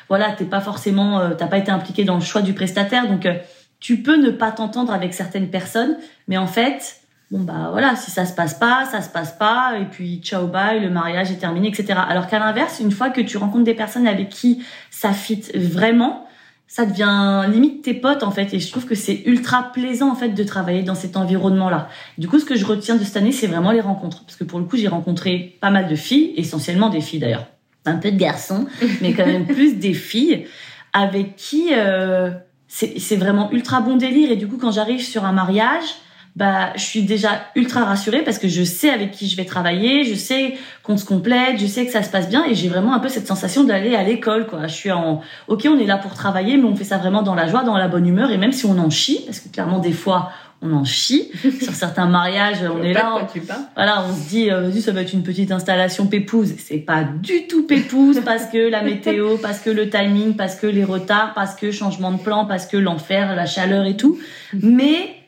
voilà, 0.07 0.31
t'es 0.31 0.45
pas 0.45 0.59
forcément, 0.59 1.19
euh, 1.19 1.35
t'as 1.35 1.45
pas 1.45 1.59
été 1.59 1.69
impliqué 1.69 2.03
dans 2.03 2.15
le 2.15 2.21
choix 2.21 2.41
du 2.41 2.53
prestataire, 2.53 3.07
donc 3.07 3.27
euh, 3.27 3.35
tu 3.79 4.01
peux 4.01 4.17
ne 4.17 4.31
pas 4.31 4.51
t'entendre 4.51 4.91
avec 4.91 5.13
certaines 5.13 5.49
personnes, 5.49 5.97
mais 6.27 6.37
en 6.37 6.47
fait, 6.47 7.01
bon 7.29 7.41
bah 7.41 7.69
voilà, 7.71 7.95
si 7.95 8.09
ça 8.09 8.25
se 8.25 8.33
passe 8.33 8.55
pas, 8.55 8.85
ça 8.85 9.03
se 9.03 9.09
passe 9.09 9.33
pas, 9.33 9.77
et 9.79 9.85
puis 9.85 10.21
ciao 10.23 10.47
bye, 10.47 10.79
le 10.79 10.89
mariage 10.89 11.31
est 11.31 11.37
terminé, 11.37 11.67
etc. 11.67 11.93
Alors 12.09 12.25
qu'à 12.25 12.39
l'inverse, 12.39 12.79
une 12.79 12.91
fois 12.91 13.11
que 13.11 13.21
tu 13.21 13.37
rencontres 13.37 13.65
des 13.65 13.75
personnes 13.75 14.07
avec 14.07 14.29
qui 14.29 14.63
ça 14.89 15.13
fit 15.13 15.43
vraiment, 15.53 16.25
ça 16.69 16.85
devient 16.85 17.49
limite 17.51 17.81
tes 17.81 17.95
potes 17.95 18.21
en 18.21 18.31
fait. 18.31 18.53
Et 18.53 18.59
je 18.59 18.71
trouve 18.71 18.85
que 18.85 18.95
c'est 18.95 19.23
ultra 19.25 19.71
plaisant 19.73 20.11
en 20.11 20.15
fait 20.15 20.29
de 20.29 20.43
travailler 20.43 20.83
dans 20.83 20.95
cet 20.95 21.17
environnement 21.17 21.69
là. 21.69 21.89
Du 22.17 22.29
coup 22.29 22.39
ce 22.39 22.45
que 22.45 22.55
je 22.55 22.63
retiens 22.63 22.95
de 22.95 23.03
cette 23.03 23.17
année 23.17 23.31
c'est 23.31 23.47
vraiment 23.47 23.71
les 23.71 23.81
rencontres. 23.81 24.23
Parce 24.23 24.37
que 24.37 24.43
pour 24.43 24.59
le 24.59 24.65
coup 24.65 24.77
j'ai 24.77 24.87
rencontré 24.87 25.57
pas 25.59 25.71
mal 25.71 25.87
de 25.87 25.95
filles, 25.95 26.31
essentiellement 26.37 26.89
des 26.89 27.01
filles 27.01 27.19
d'ailleurs, 27.19 27.47
un 27.85 27.97
peu 27.97 28.11
de 28.11 28.17
garçons 28.17 28.67
mais 29.01 29.13
quand 29.13 29.25
même 29.25 29.47
plus 29.47 29.77
des 29.77 29.95
filles 29.95 30.45
avec 30.93 31.35
qui 31.35 31.69
euh, 31.73 32.29
c'est 32.67 33.15
vraiment 33.15 33.51
ultra 33.51 33.81
bon 33.81 33.97
délire. 33.97 34.31
Et 34.31 34.35
du 34.35 34.47
coup 34.47 34.57
quand 34.57 34.71
j'arrive 34.71 35.01
sur 35.01 35.25
un 35.25 35.31
mariage 35.31 35.95
bah 36.39 36.71
je 36.77 36.81
suis 36.81 37.03
déjà 37.03 37.41
ultra 37.53 37.83
rassurée 37.83 38.21
parce 38.23 38.39
que 38.39 38.47
je 38.47 38.63
sais 38.63 38.89
avec 38.89 39.11
qui 39.11 39.27
je 39.27 39.35
vais 39.35 39.43
travailler, 39.43 40.05
je 40.05 40.15
sais 40.15 40.55
qu'on 40.83 40.95
se 40.95 41.03
complète, 41.03 41.59
je 41.59 41.67
sais 41.67 41.85
que 41.85 41.91
ça 41.91 42.01
se 42.01 42.09
passe 42.09 42.29
bien 42.29 42.45
et 42.45 42.55
j'ai 42.55 42.69
vraiment 42.69 42.93
un 42.93 42.99
peu 42.99 43.09
cette 43.09 43.27
sensation 43.27 43.65
d'aller 43.65 43.93
à 43.93 44.03
l'école 44.03 44.47
quoi. 44.47 44.65
Je 44.67 44.73
suis 44.73 44.91
en 44.91 45.21
OK, 45.49 45.67
on 45.69 45.77
est 45.77 45.85
là 45.85 45.97
pour 45.97 46.13
travailler 46.13 46.55
mais 46.55 46.63
on 46.63 46.77
fait 46.77 46.85
ça 46.85 46.97
vraiment 46.97 47.23
dans 47.23 47.35
la 47.35 47.47
joie, 47.49 47.63
dans 47.63 47.75
la 47.75 47.89
bonne 47.89 48.07
humeur 48.07 48.31
et 48.31 48.37
même 48.37 48.53
si 48.53 48.65
on 48.65 48.77
en 48.79 48.89
chie 48.89 49.19
parce 49.25 49.41
que 49.41 49.49
clairement 49.49 49.79
des 49.79 49.91
fois 49.91 50.31
on 50.61 50.71
en 50.71 50.85
chie 50.85 51.29
sur 51.61 51.73
certains 51.73 52.05
mariages, 52.05 52.59
on 52.63 52.83
est 52.83 52.93
là, 52.93 53.15
on, 53.17 53.39
voilà, 53.75 54.05
on 54.09 54.15
se 54.15 54.29
dit 54.29 54.49
euh, 54.49 54.71
ça 54.79 54.93
va 54.93 55.01
être 55.01 55.13
une 55.13 55.23
petite 55.23 55.51
installation 55.51 56.07
pépouse, 56.07 56.53
c'est 56.57 56.77
pas 56.77 57.03
du 57.03 57.47
tout 57.47 57.63
pépouse 57.63 58.21
parce 58.23 58.45
que 58.45 58.69
la 58.69 58.81
météo, 58.81 59.35
parce 59.41 59.59
que 59.59 59.69
le 59.69 59.89
timing, 59.89 60.37
parce 60.37 60.55
que 60.55 60.67
les 60.67 60.85
retards, 60.85 61.33
parce 61.33 61.55
que 61.55 61.71
changement 61.71 62.13
de 62.13 62.19
plan, 62.19 62.45
parce 62.45 62.65
que 62.65 62.77
l'enfer, 62.77 63.35
la 63.35 63.45
chaleur 63.45 63.85
et 63.85 63.97
tout. 63.97 64.19
Mais 64.53 65.18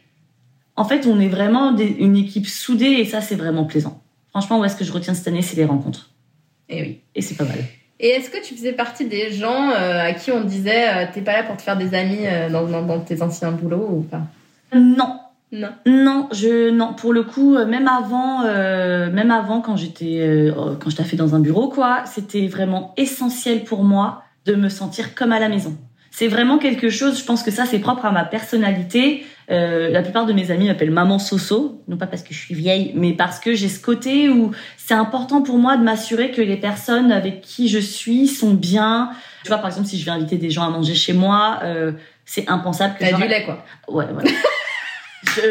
en 0.82 0.84
fait, 0.84 1.06
on 1.06 1.20
est 1.20 1.28
vraiment 1.28 1.78
une 1.78 2.18
équipe 2.18 2.48
soudée 2.48 2.88
et 2.88 3.06
ça, 3.06 3.22
c'est 3.22 3.36
vraiment 3.36 3.66
plaisant. 3.66 4.02
Franchement, 4.32 4.60
ouais, 4.60 4.68
ce 4.68 4.76
que 4.76 4.84
je 4.84 4.92
retiens 4.92 5.14
cette 5.14 5.28
année, 5.28 5.44
c'est 5.44 5.56
les 5.56 5.66
rencontres. 5.66 6.10
Et 6.70 6.80
eh 6.80 6.82
oui. 6.82 7.00
Et 7.14 7.22
c'est 7.22 7.36
pas 7.36 7.44
mal. 7.44 7.60
Et 8.00 8.08
est-ce 8.08 8.32
que 8.32 8.44
tu 8.44 8.56
faisais 8.56 8.74
partie 8.74 9.06
des 9.06 9.32
gens 9.32 9.70
euh, 9.70 10.08
à 10.08 10.14
qui 10.14 10.32
on 10.32 10.44
disait 10.44 10.90
euh, 10.90 11.06
t'es 11.14 11.22
pas 11.22 11.34
là 11.34 11.44
pour 11.44 11.56
te 11.56 11.62
faire 11.62 11.78
des 11.78 11.94
amis 11.94 12.26
euh, 12.26 12.50
dans, 12.50 13.00
tes 13.02 13.22
anciens 13.22 13.52
boulots 13.52 13.90
ou 13.92 14.02
pas? 14.02 14.24
Non. 14.74 15.20
Non. 15.52 15.70
Non, 15.86 16.30
je 16.32 16.72
non 16.72 16.94
pour 16.94 17.14
le 17.14 17.24
coup 17.24 17.58
même 17.66 17.88
avant 17.88 18.44
même 18.44 19.32
avant 19.32 19.60
quand 19.60 19.76
j'étais 19.76 20.50
quand 20.56 20.90
je 20.90 20.96
fait 21.04 21.18
dans 21.18 21.36
un 21.36 21.42
bureau 21.42 21.68
quoi, 21.68 22.04
c'était 22.06 22.48
vraiment 22.48 22.94
essentiel 22.96 23.66
pour 23.66 23.84
moi 23.84 24.24
de 24.46 24.56
me 24.56 24.70
sentir 24.70 25.14
comme 25.14 25.34
à 25.34 25.40
la 25.40 25.50
maison. 25.50 25.76
C'est 26.12 26.28
vraiment 26.28 26.58
quelque 26.58 26.90
chose, 26.90 27.18
je 27.18 27.24
pense 27.24 27.42
que 27.42 27.52
ça 27.52 27.66
c'est 27.66 27.80
propre 27.80 28.06
à 28.06 28.12
ma 28.12 28.26
personnalité. 28.26 29.26
Euh, 29.50 29.90
la 29.90 30.02
plupart 30.02 30.26
de 30.26 30.34
mes 30.34 30.52
amis 30.52 30.68
m'appellent 30.68 30.92
maman 30.92 31.20
Soso, 31.20 31.82
non 31.88 31.98
pas 31.98 32.06
parce 32.08 32.22
que 32.22 32.34
je 32.34 32.40
suis 32.40 32.54
vieille, 32.54 32.92
mais 32.96 33.14
parce 33.14 33.40
que 33.40 33.54
j'ai 33.54 33.70
ce 33.70 33.82
côté 33.82 34.30
où 34.30 34.52
c'est 34.78 34.94
important 34.94 35.42
pour 35.42 35.58
moi 35.58 35.78
de 35.78 35.84
m'assurer 35.84 36.32
que 36.32 36.42
les 36.42 36.58
personnes 36.58 37.12
avec 37.12 37.42
qui 37.42 37.70
je 37.70 37.80
suis 37.80 38.28
sont 38.28 38.54
bien. 38.54 39.12
Tu 39.44 39.48
vois, 39.48 39.58
par 39.58 39.68
exemple, 39.68 39.88
si 39.88 39.98
je 39.98 40.06
vais 40.06 40.12
inviter 40.12 40.38
des 40.38 40.50
gens 40.50 40.64
à 40.64 40.70
manger 40.70 40.96
chez 40.96 41.14
moi, 41.14 41.60
euh, 41.64 41.94
c'est 42.26 42.48
impensable 42.50 42.96
que. 42.98 43.06
T'as 43.06 43.18
du 43.18 43.28
lait, 43.28 43.44
quoi. 43.44 43.64
Ouais, 43.88 44.06
voilà. 44.12 44.30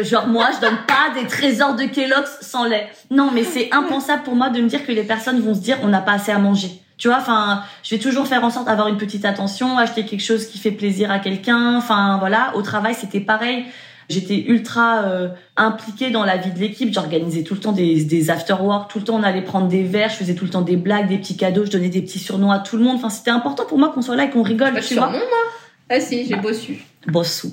genre 0.03 0.27
moi, 0.27 0.49
je 0.55 0.61
donne 0.61 0.79
pas 0.87 1.19
des 1.19 1.27
trésors 1.27 1.75
de 1.75 1.83
Kellogg's 1.83 2.37
sans 2.41 2.65
lait. 2.65 2.87
Non, 3.09 3.29
mais 3.33 3.43
c'est 3.43 3.69
impensable 3.71 4.23
pour 4.23 4.35
moi 4.35 4.49
de 4.49 4.61
me 4.61 4.67
dire 4.67 4.85
que 4.85 4.91
les 4.91 5.03
personnes 5.03 5.41
vont 5.41 5.53
se 5.53 5.61
dire 5.61 5.77
on 5.83 5.87
n'a 5.87 6.01
pas 6.01 6.13
assez 6.13 6.31
à 6.31 6.39
manger. 6.39 6.69
Tu 7.01 7.07
vois, 7.07 7.17
enfin, 7.17 7.63
je 7.81 7.95
vais 7.95 7.99
toujours 7.99 8.27
faire 8.27 8.43
en 8.43 8.51
sorte 8.51 8.67
d'avoir 8.67 8.87
une 8.87 8.97
petite 8.97 9.25
attention, 9.25 9.79
acheter 9.79 10.05
quelque 10.05 10.21
chose 10.21 10.45
qui 10.45 10.59
fait 10.59 10.69
plaisir 10.69 11.09
à 11.09 11.17
quelqu'un. 11.17 11.75
Enfin, 11.75 12.17
voilà. 12.19 12.51
Au 12.53 12.61
travail, 12.61 12.93
c'était 12.93 13.19
pareil. 13.19 13.65
J'étais 14.07 14.43
ultra 14.47 15.05
euh, 15.05 15.29
impliquée 15.57 16.11
dans 16.11 16.23
la 16.23 16.37
vie 16.37 16.51
de 16.51 16.59
l'équipe. 16.59 16.93
J'organisais 16.93 17.41
tout 17.41 17.55
le 17.55 17.59
temps 17.59 17.71
des, 17.71 18.03
des 18.03 18.29
after-work. 18.29 18.91
Tout 18.91 18.99
le 18.99 19.05
temps, 19.05 19.15
on 19.15 19.23
allait 19.23 19.41
prendre 19.41 19.67
des 19.67 19.81
verres. 19.81 20.09
Je 20.09 20.17
faisais 20.17 20.35
tout 20.35 20.45
le 20.45 20.51
temps 20.51 20.61
des 20.61 20.77
blagues, 20.77 21.07
des 21.07 21.17
petits 21.17 21.35
cadeaux. 21.35 21.65
Je 21.65 21.71
donnais 21.71 21.89
des 21.89 22.03
petits 22.03 22.19
surnoms 22.19 22.51
à 22.51 22.59
tout 22.59 22.77
le 22.77 22.83
monde. 22.83 22.97
Enfin, 22.97 23.09
c'était 23.09 23.31
important 23.31 23.65
pour 23.65 23.79
moi 23.79 23.89
qu'on 23.89 24.03
soit 24.03 24.15
là 24.15 24.25
et 24.25 24.29
qu'on 24.29 24.43
rigole. 24.43 24.71
Pas 24.71 24.81
tu 24.81 24.93
surnom, 24.93 25.13
moi 25.13 25.51
Ah 25.89 25.99
si, 25.99 26.27
j'ai 26.27 26.35
ah. 26.35 26.37
bossu. 26.37 26.85
Bossu. 27.07 27.47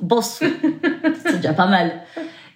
Bossu. 0.00 0.52
c'est 1.24 1.36
déjà 1.36 1.52
pas 1.52 1.68
mal. 1.68 2.00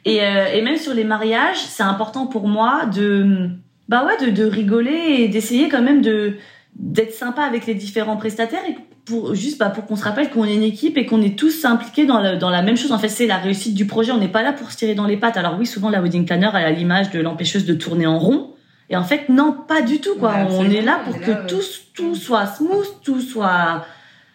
Et, 0.05 0.20
euh, 0.24 0.46
et 0.52 0.61
même 0.62 0.76
sur 0.76 0.92
les 0.92 1.05
mariages, 1.05 1.59
c'est 1.59 1.85
important 1.85 2.26
pour 2.26 2.48
moi 2.48 2.87
de 2.87 3.48
bah 3.92 4.07
ouais, 4.07 4.16
de, 4.24 4.31
de 4.31 4.44
rigoler 4.46 5.16
et 5.18 5.28
d'essayer 5.28 5.68
quand 5.68 5.83
même 5.83 6.00
de 6.00 6.37
d'être 6.74 7.12
sympa 7.12 7.42
avec 7.42 7.66
les 7.66 7.74
différents 7.74 8.16
prestataires 8.16 8.62
et 8.66 8.74
pour 9.05 9.35
juste 9.35 9.59
bah, 9.59 9.68
pour 9.68 9.85
qu'on 9.85 9.96
se 9.96 10.05
rappelle 10.05 10.31
qu'on 10.31 10.46
est 10.46 10.55
une 10.55 10.62
équipe 10.62 10.96
et 10.96 11.05
qu'on 11.05 11.20
est 11.20 11.38
tous 11.38 11.66
impliqués 11.66 12.07
dans 12.07 12.18
la, 12.18 12.37
dans 12.37 12.48
la 12.48 12.62
même 12.62 12.78
chose. 12.78 12.92
En 12.92 12.98
fait, 12.98 13.11
c'est 13.11 13.26
la 13.26 13.37
réussite 13.37 13.74
du 13.74 13.85
projet. 13.85 14.11
On 14.11 14.16
n'est 14.16 14.28
pas 14.28 14.42
là 14.42 14.55
pour 14.55 14.72
se 14.72 14.78
tirer 14.78 14.94
dans 14.94 15.07
les 15.07 15.18
pattes. 15.18 15.37
Alors 15.37 15.59
oui, 15.59 15.66
souvent 15.66 15.90
la 15.90 16.00
wedding 16.00 16.24
planner 16.24 16.48
elle 16.55 16.64
a 16.64 16.70
l'image 16.70 17.11
de 17.11 17.20
l'empêcheuse 17.20 17.66
de 17.66 17.74
tourner 17.74 18.07
en 18.07 18.18
rond. 18.18 18.55
Et 18.88 18.96
en 18.96 19.05
fait, 19.05 19.28
non, 19.28 19.55
pas 19.68 19.83
du 19.83 20.00
tout 20.00 20.16
quoi. 20.18 20.37
on 20.48 20.70
est 20.70 20.81
là 20.81 21.00
pour 21.05 21.20
que 21.20 21.46
tout, 21.46 21.61
tout 21.92 22.14
soit 22.14 22.46
smooth, 22.46 23.02
tout 23.05 23.20
soit 23.20 23.85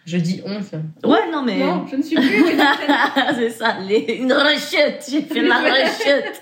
je 0.06 0.18
dis 0.18 0.42
honte. 0.46 0.72
Ouais, 1.04 1.32
non, 1.32 1.42
mais. 1.42 1.58
Non, 1.58 1.86
je 1.92 1.96
ne 1.96 2.02
suis 2.04 2.16
plus. 2.16 2.60
c'est 3.36 3.50
ça, 3.50 3.78
les... 3.88 4.20
une 4.22 4.32
rechute. 4.32 5.04
J'ai 5.10 5.22
fait 5.24 5.42
la 5.42 5.58
rechute. 5.62 6.42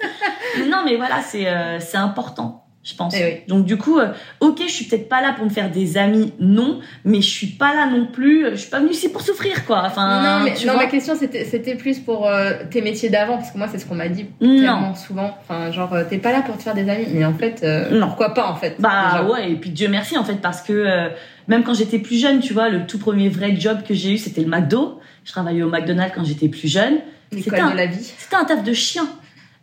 non, 0.69 0.83
mais 0.83 0.97
voilà, 0.97 1.21
c'est 1.21 1.47
euh, 1.47 1.79
c'est 1.79 1.97
important 1.97 2.64
je 2.85 2.93
pense. 2.93 3.15
Eh 3.15 3.43
Donc 3.47 3.65
du 3.65 3.77
coup, 3.77 3.97
euh, 3.97 4.13
ok, 4.41 4.61
je 4.67 4.71
suis 4.71 4.85
peut-être 4.85 5.09
pas 5.09 5.19
là 5.19 5.33
pour 5.33 5.43
me 5.45 5.49
faire 5.49 5.71
des 5.71 5.97
amis, 5.97 6.33
non, 6.39 6.79
mais 7.03 7.19
je 7.19 7.29
suis 7.29 7.47
pas 7.47 7.73
là 7.73 7.87
non 7.87 8.05
plus. 8.05 8.51
Je 8.51 8.55
suis 8.57 8.69
pas 8.69 8.79
venue 8.79 8.91
ici 8.91 9.09
pour 9.09 9.21
souffrir, 9.21 9.65
quoi. 9.65 9.83
Enfin, 9.85 10.21
non, 10.21 10.45
mais 10.45 10.53
non, 10.65 10.77
ma 10.77 10.85
question 10.85 11.15
c'était 11.15 11.75
plus 11.75 11.99
pour 11.99 12.27
euh, 12.27 12.53
tes 12.69 12.81
métiers 12.81 13.09
d'avant, 13.09 13.37
parce 13.37 13.49
que 13.49 13.57
moi 13.57 13.67
c'est 13.71 13.79
ce 13.79 13.87
qu'on 13.87 13.95
m'a 13.95 14.07
dit 14.07 14.27
tellement 14.39 14.93
souvent. 14.93 15.35
Enfin, 15.41 15.71
genre 15.71 15.93
euh, 15.93 16.03
t'es 16.07 16.19
pas 16.19 16.31
là 16.31 16.43
pour 16.43 16.57
te 16.57 16.63
faire 16.63 16.75
des 16.75 16.87
amis, 16.87 17.07
mais 17.11 17.25
en 17.25 17.33
fait, 17.33 17.65
non. 17.91 18.07
pourquoi 18.07 18.35
pas 18.35 18.47
en 18.47 18.55
fait. 18.55 18.75
Bah 18.77 19.25
ouais, 19.31 19.51
et 19.51 19.55
puis 19.55 19.71
Dieu 19.71 19.87
merci 19.87 20.15
en 20.15 20.23
fait 20.23 20.35
parce 20.35 20.61
que 20.61 21.09
même 21.47 21.63
quand 21.63 21.73
j'étais 21.73 21.99
plus 21.99 22.21
jeune, 22.21 22.39
tu 22.39 22.53
vois, 22.53 22.69
le 22.69 22.85
tout 22.85 22.99
premier 22.99 23.29
vrai 23.29 23.55
job 23.57 23.79
que 23.87 23.95
j'ai 23.95 24.11
eu 24.11 24.17
c'était 24.19 24.41
le 24.41 24.47
McDo. 24.47 24.99
Je 25.23 25.31
travaillais 25.31 25.63
au 25.63 25.69
McDonald's 25.69 26.13
quand 26.13 26.23
j'étais 26.23 26.49
plus 26.49 26.67
jeune. 26.67 26.99
C'était 27.31 27.59
un, 27.59 27.71
de 27.71 27.77
la 27.77 27.87
vie. 27.87 28.13
C'était 28.17 28.35
un 28.35 28.45
taf 28.45 28.63
de 28.63 28.73
chien. 28.73 29.07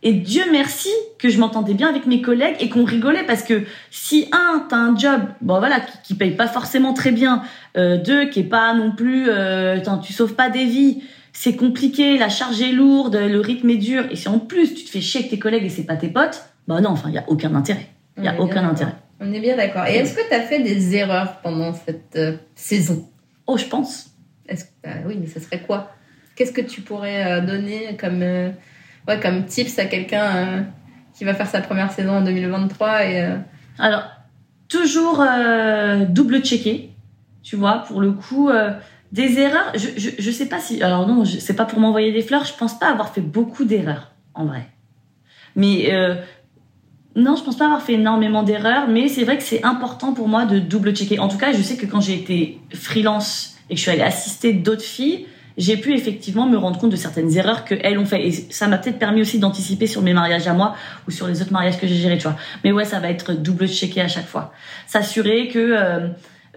Et 0.05 0.11
Dieu 0.11 0.43
merci 0.51 0.89
que 1.17 1.29
je 1.29 1.39
m'entendais 1.39 1.73
bien 1.73 1.87
avec 1.87 2.05
mes 2.05 2.21
collègues 2.21 2.57
et 2.59 2.67
qu'on 2.67 2.83
rigolait 2.83 3.23
parce 3.23 3.41
que 3.41 3.63
si 3.89 4.27
un, 4.33 4.67
t'as 4.69 4.75
un 4.75 4.97
job, 4.97 5.21
bon 5.39 5.59
voilà, 5.59 5.79
qui, 5.79 5.97
qui 6.03 6.13
paye 6.15 6.31
pas 6.31 6.47
forcément 6.47 6.93
très 6.93 7.11
bien, 7.11 7.43
euh, 7.77 7.97
deux, 7.97 8.25
qui 8.25 8.41
est 8.41 8.43
pas 8.43 8.73
non 8.73 8.91
plus, 8.91 9.29
euh, 9.29 9.79
tu 10.03 10.11
sauves 10.11 10.35
pas 10.35 10.49
des 10.49 10.65
vies, 10.65 11.03
c'est 11.31 11.55
compliqué, 11.55 12.17
la 12.17 12.27
charge 12.27 12.61
est 12.61 12.73
lourde, 12.73 13.15
le 13.15 13.39
rythme 13.39 13.69
est 13.69 13.77
dur, 13.77 14.03
et 14.11 14.17
si 14.17 14.27
en 14.27 14.39
plus 14.39 14.75
tu 14.75 14.83
te 14.83 14.89
fais 14.89 14.99
chier 14.99 15.21
avec 15.21 15.31
tes 15.31 15.39
collègues 15.39 15.63
et 15.63 15.69
c'est 15.69 15.85
pas 15.85 15.95
tes 15.95 16.09
potes, 16.09 16.43
bah 16.67 16.81
non, 16.81 16.89
enfin 16.89 17.07
il 17.07 17.15
y 17.15 17.17
a 17.17 17.23
aucun 17.27 17.55
intérêt, 17.55 17.87
il 18.17 18.25
y 18.25 18.27
a 18.27 18.39
aucun 18.41 18.67
intérêt. 18.67 18.95
On 19.21 19.31
est 19.31 19.39
bien 19.39 19.55
d'accord. 19.55 19.85
Et 19.85 19.95
est-ce 19.95 20.15
que 20.15 20.27
tu 20.27 20.35
as 20.35 20.41
fait 20.41 20.59
des 20.59 20.97
erreurs 20.97 21.37
pendant 21.41 21.73
cette 21.73 22.17
euh, 22.17 22.35
saison? 22.55 23.07
Oh, 23.47 23.57
je 23.57 23.65
pense. 23.65 24.11
Est-ce 24.49 24.65
bah 24.83 24.89
oui, 25.07 25.17
mais 25.17 25.27
ce 25.27 25.39
serait 25.39 25.61
quoi? 25.61 25.91
Qu'est-ce 26.35 26.51
que 26.51 26.61
tu 26.61 26.81
pourrais 26.81 27.25
euh, 27.25 27.41
donner 27.41 27.95
comme 27.97 28.21
ouais, 29.07 29.19
comme 29.19 29.45
tips 29.45 29.79
à 29.79 29.85
quelqu'un 29.85 30.35
euh, 30.35 30.61
qui 31.13 31.23
va 31.23 31.33
faire 31.33 31.47
sa 31.47 31.61
première 31.61 31.91
saison 31.91 32.17
en 32.17 32.21
2023 32.21 33.05
et 33.05 33.21
euh, 33.21 33.37
Alors, 33.79 34.03
toujours 34.67 35.21
euh, 35.21 36.05
double 36.05 36.41
checker, 36.41 36.91
tu 37.41 37.55
vois, 37.55 37.83
pour 37.87 38.01
le 38.01 38.11
coup. 38.11 38.49
des 39.11 39.39
erreurs, 39.39 39.71
je, 39.75 39.89
je, 39.97 40.09
je, 40.17 40.31
sais 40.31 40.47
pas 40.47 40.59
si. 40.59 40.81
Alors 40.81 41.07
non, 41.07 41.25
c'est 41.25 41.55
pas 41.55 41.65
pour 41.65 41.79
m'envoyer 41.79 42.11
des 42.11 42.21
fleurs, 42.21 42.45
je 42.45 42.53
pense 42.53 42.77
pas 42.79 42.87
avoir 42.87 43.13
fait 43.13 43.21
beaucoup 43.21 43.65
d'erreurs, 43.65 44.11
en 44.33 44.45
vrai. 44.45 44.67
Mais 45.55 45.91
non, 47.15 47.35
je 47.35 47.43
pense 47.43 47.57
pas 47.57 47.65
avoir 47.65 47.81
fait 47.83 47.93
énormément 47.93 48.41
d'erreurs, 48.41 48.87
mais 48.87 49.07
c'est 49.07 49.23
vrai 49.23 49.37
que 49.37 49.43
c'est 49.43 49.63
important 49.63 50.13
pour 50.13 50.27
moi 50.27 50.45
de 50.45 50.57
double 50.57 50.95
checker. 50.95 51.19
En 51.19 51.27
tout 51.27 51.37
cas, 51.37 51.53
je 51.53 51.61
sais 51.61 51.77
que 51.77 51.85
quand 51.85 52.01
j'ai 52.01 52.15
été 52.15 52.59
freelance 52.73 53.55
et 53.69 53.75
que 53.75 53.77
je 53.77 53.83
suis 53.83 53.91
allée 53.91 54.01
assister 54.01 54.53
d'autres 54.53 54.81
filles, 54.81 55.27
j'ai 55.57 55.77
pu 55.77 55.93
effectivement 55.93 56.47
me 56.47 56.57
rendre 56.57 56.79
compte 56.79 56.91
de 56.91 56.95
certaines 56.95 57.35
erreurs 57.37 57.65
que 57.65 57.75
elles 57.81 57.97
ont 57.97 58.05
fait. 58.05 58.27
Et 58.27 58.31
ça 58.31 58.67
m'a 58.67 58.77
peut-être 58.77 58.99
permis 58.99 59.21
aussi 59.21 59.39
d'anticiper 59.39 59.87
sur 59.87 60.01
mes 60.01 60.13
mariages 60.13 60.47
à 60.47 60.53
moi 60.53 60.75
ou 61.07 61.11
sur 61.11 61.27
les 61.27 61.41
autres 61.41 61.51
mariages 61.51 61.79
que 61.79 61.87
j'ai 61.87 61.95
gérés, 61.95 62.17
tu 62.17 62.23
vois. 62.23 62.37
Mais 62.63 62.71
ouais, 62.71 62.85
ça 62.85 62.99
va 62.99 63.09
être 63.09 63.33
double 63.33 63.67
checké 63.67 64.01
à 64.01 64.07
chaque 64.07 64.27
fois. 64.27 64.51
S'assurer 64.87 65.47
que, 65.47 65.59
euh, 65.59 66.07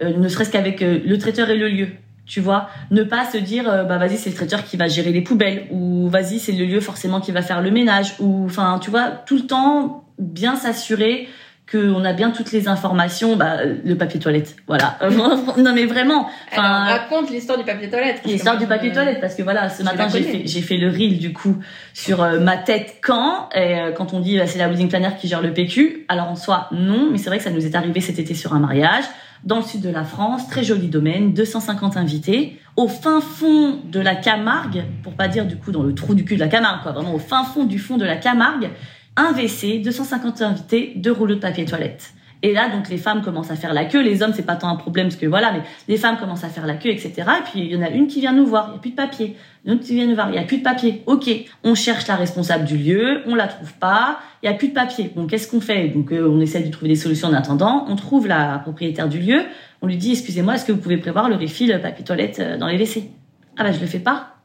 euh, 0.01 0.17
ne 0.17 0.27
serait-ce 0.27 0.51
qu'avec 0.51 0.81
euh, 0.81 0.99
le 1.05 1.17
traiteur 1.17 1.49
et 1.49 1.57
le 1.57 1.69
lieu, 1.69 1.87
tu 2.25 2.41
vois, 2.41 2.69
ne 2.91 3.03
pas 3.03 3.23
se 3.25 3.37
dire 3.37 3.63
bah 3.63 3.97
vas-y 3.97 4.17
c'est 4.17 4.29
le 4.29 4.35
traiteur 4.35 4.65
qui 4.65 4.75
va 4.75 4.89
gérer 4.89 5.13
les 5.13 5.21
poubelles 5.21 5.65
ou 5.71 6.09
vas-y 6.09 6.39
c'est 6.39 6.51
le 6.51 6.65
lieu 6.65 6.81
forcément 6.81 7.21
qui 7.21 7.31
va 7.31 7.41
faire 7.41 7.61
le 7.61 7.71
ménage 7.71 8.15
ou 8.19 8.43
enfin 8.43 8.79
tu 8.83 8.89
vois 8.89 9.11
tout 9.11 9.37
le 9.37 9.47
temps 9.47 10.03
bien 10.19 10.57
s'assurer 10.57 11.29
qu'on 11.69 12.05
a 12.05 12.13
bien 12.13 12.31
toutes 12.31 12.51
les 12.51 12.67
informations, 12.67 13.35
bah, 13.35 13.57
le 13.65 13.95
papier 13.95 14.19
toilette, 14.19 14.55
voilà. 14.67 14.97
non 15.57 15.73
mais 15.73 15.85
vraiment. 15.85 16.29
Enfin, 16.51 16.85
raconte 16.85 17.29
l'histoire 17.29 17.57
du 17.57 17.65
papier 17.65 17.89
toilette. 17.89 18.21
L'histoire 18.25 18.57
du 18.57 18.67
papier 18.67 18.91
toilette, 18.91 19.19
parce 19.19 19.35
que 19.35 19.43
voilà, 19.43 19.69
ce 19.69 19.83
matin 19.83 20.07
j'ai 20.09 20.23
fait, 20.23 20.41
j'ai 20.45 20.61
fait 20.61 20.77
le 20.77 20.89
reel 20.89 21.19
du 21.19 21.33
coup 21.33 21.57
sur 21.93 22.23
euh, 22.23 22.39
ma 22.39 22.57
tête 22.57 22.97
quand, 23.01 23.49
et 23.53 23.79
euh, 23.79 23.91
quand 23.91 24.13
on 24.13 24.19
dit 24.19 24.37
bah, 24.37 24.47
c'est 24.47 24.59
la 24.59 24.69
wedding 24.69 24.87
planner 24.87 25.09
qui 25.19 25.27
gère 25.27 25.41
le 25.41 25.53
PQ. 25.53 26.05
Alors 26.07 26.29
en 26.29 26.35
soi 26.35 26.69
non, 26.71 27.09
mais 27.11 27.17
c'est 27.17 27.29
vrai 27.29 27.37
que 27.37 27.43
ça 27.43 27.51
nous 27.51 27.65
est 27.65 27.75
arrivé 27.75 27.99
cet 27.99 28.17
été 28.17 28.33
sur 28.33 28.53
un 28.53 28.59
mariage 28.59 29.05
dans 29.43 29.57
le 29.57 29.63
sud 29.63 29.81
de 29.81 29.89
la 29.89 30.03
France, 30.03 30.47
très 30.49 30.63
joli 30.63 30.87
domaine, 30.87 31.33
250 31.33 31.97
invités, 31.97 32.59
au 32.75 32.87
fin 32.87 33.21
fond 33.21 33.79
de 33.85 33.99
la 33.99 34.15
Camargue, 34.15 34.83
pour 35.03 35.13
pas 35.13 35.27
dire 35.27 35.45
du 35.45 35.57
coup 35.57 35.71
dans 35.71 35.83
le 35.83 35.93
trou 35.93 36.15
du 36.15 36.25
cul 36.25 36.35
de 36.35 36.39
la 36.39 36.47
Camargue, 36.47 36.81
quoi, 36.83 36.91
vraiment 36.91 37.13
au 37.13 37.19
fin 37.19 37.43
fond 37.43 37.65
du 37.65 37.79
fond 37.79 37.97
de 37.97 38.05
la 38.05 38.15
Camargue 38.15 38.69
un 39.17 39.33
WC, 39.33 39.79
250 39.79 40.41
invités, 40.41 40.93
deux 40.95 41.11
rouleaux 41.11 41.35
de 41.35 41.39
papier 41.39 41.65
toilette. 41.65 42.13
Et 42.43 42.53
là, 42.53 42.69
donc, 42.69 42.87
les 42.89 42.97
femmes 42.97 43.23
commencent 43.23 43.49
à 43.49 43.55
faire 43.55 43.73
la 43.73 43.85
queue. 43.85 44.01
Les 44.01 44.21
hommes, 44.21 44.31
c'est 44.33 44.45
pas 44.45 44.55
tant 44.55 44.69
un 44.69 44.75
problème, 44.75 45.07
parce 45.07 45.19
que 45.19 45.25
voilà, 45.25 45.51
mais 45.51 45.63
les 45.87 45.97
femmes 45.97 46.17
commencent 46.17 46.43
à 46.43 46.49
faire 46.49 46.67
la 46.67 46.75
queue, 46.75 46.89
etc. 46.89 47.13
Et 47.17 47.43
puis, 47.43 47.61
il 47.61 47.71
y 47.71 47.75
en 47.75 47.81
a 47.81 47.89
une 47.89 48.05
qui 48.05 48.19
vient 48.19 48.33
nous 48.33 48.45
voir. 48.45 48.67
Il 48.67 48.71
n'y 48.73 48.77
a 48.77 48.79
plus 48.79 48.91
de 48.91 48.95
papier. 48.95 49.35
Une 49.65 49.73
autre 49.73 49.83
qui 49.83 49.95
vient 49.95 50.05
nous 50.05 50.13
voir. 50.13 50.29
Il 50.29 50.33
n'y 50.33 50.37
a 50.37 50.43
plus 50.43 50.59
de 50.59 50.63
papier. 50.63 51.01
OK. 51.07 51.29
On 51.63 51.73
cherche 51.73 52.05
la 52.07 52.15
responsable 52.15 52.65
du 52.65 52.77
lieu. 52.77 53.23
On 53.25 53.33
la 53.33 53.47
trouve 53.47 53.73
pas. 53.73 54.19
Il 54.43 54.49
n'y 54.49 54.55
a 54.55 54.57
plus 54.57 54.67
de 54.67 54.73
papier. 54.73 55.11
Bon, 55.15 55.25
qu'est-ce 55.25 55.49
qu'on 55.49 55.61
fait? 55.61 55.87
Donc, 55.87 56.11
euh, 56.11 56.29
on 56.29 56.39
essaie 56.39 56.61
de 56.61 56.69
trouver 56.69 56.89
des 56.89 56.95
solutions 56.95 57.27
en 57.27 57.33
attendant. 57.33 57.85
On 57.89 57.95
trouve 57.95 58.27
la 58.27 58.59
propriétaire 58.59 59.09
du 59.09 59.17
lieu. 59.17 59.41
On 59.81 59.87
lui 59.87 59.97
dit, 59.97 60.11
excusez-moi, 60.11 60.55
est-ce 60.55 60.65
que 60.65 60.71
vous 60.71 60.79
pouvez 60.79 60.97
prévoir 60.97 61.29
le 61.29 61.35
refill 61.35 61.79
papier 61.81 62.05
toilette 62.05 62.39
euh, 62.39 62.57
dans 62.57 62.67
les 62.67 62.77
WC? 62.77 63.09
Ah 63.57 63.63
bah, 63.63 63.71
je 63.71 63.79
le 63.79 63.87
fais 63.87 63.99
pas. 63.99 64.35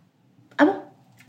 Ah 0.56 0.64
bon? 0.64 0.76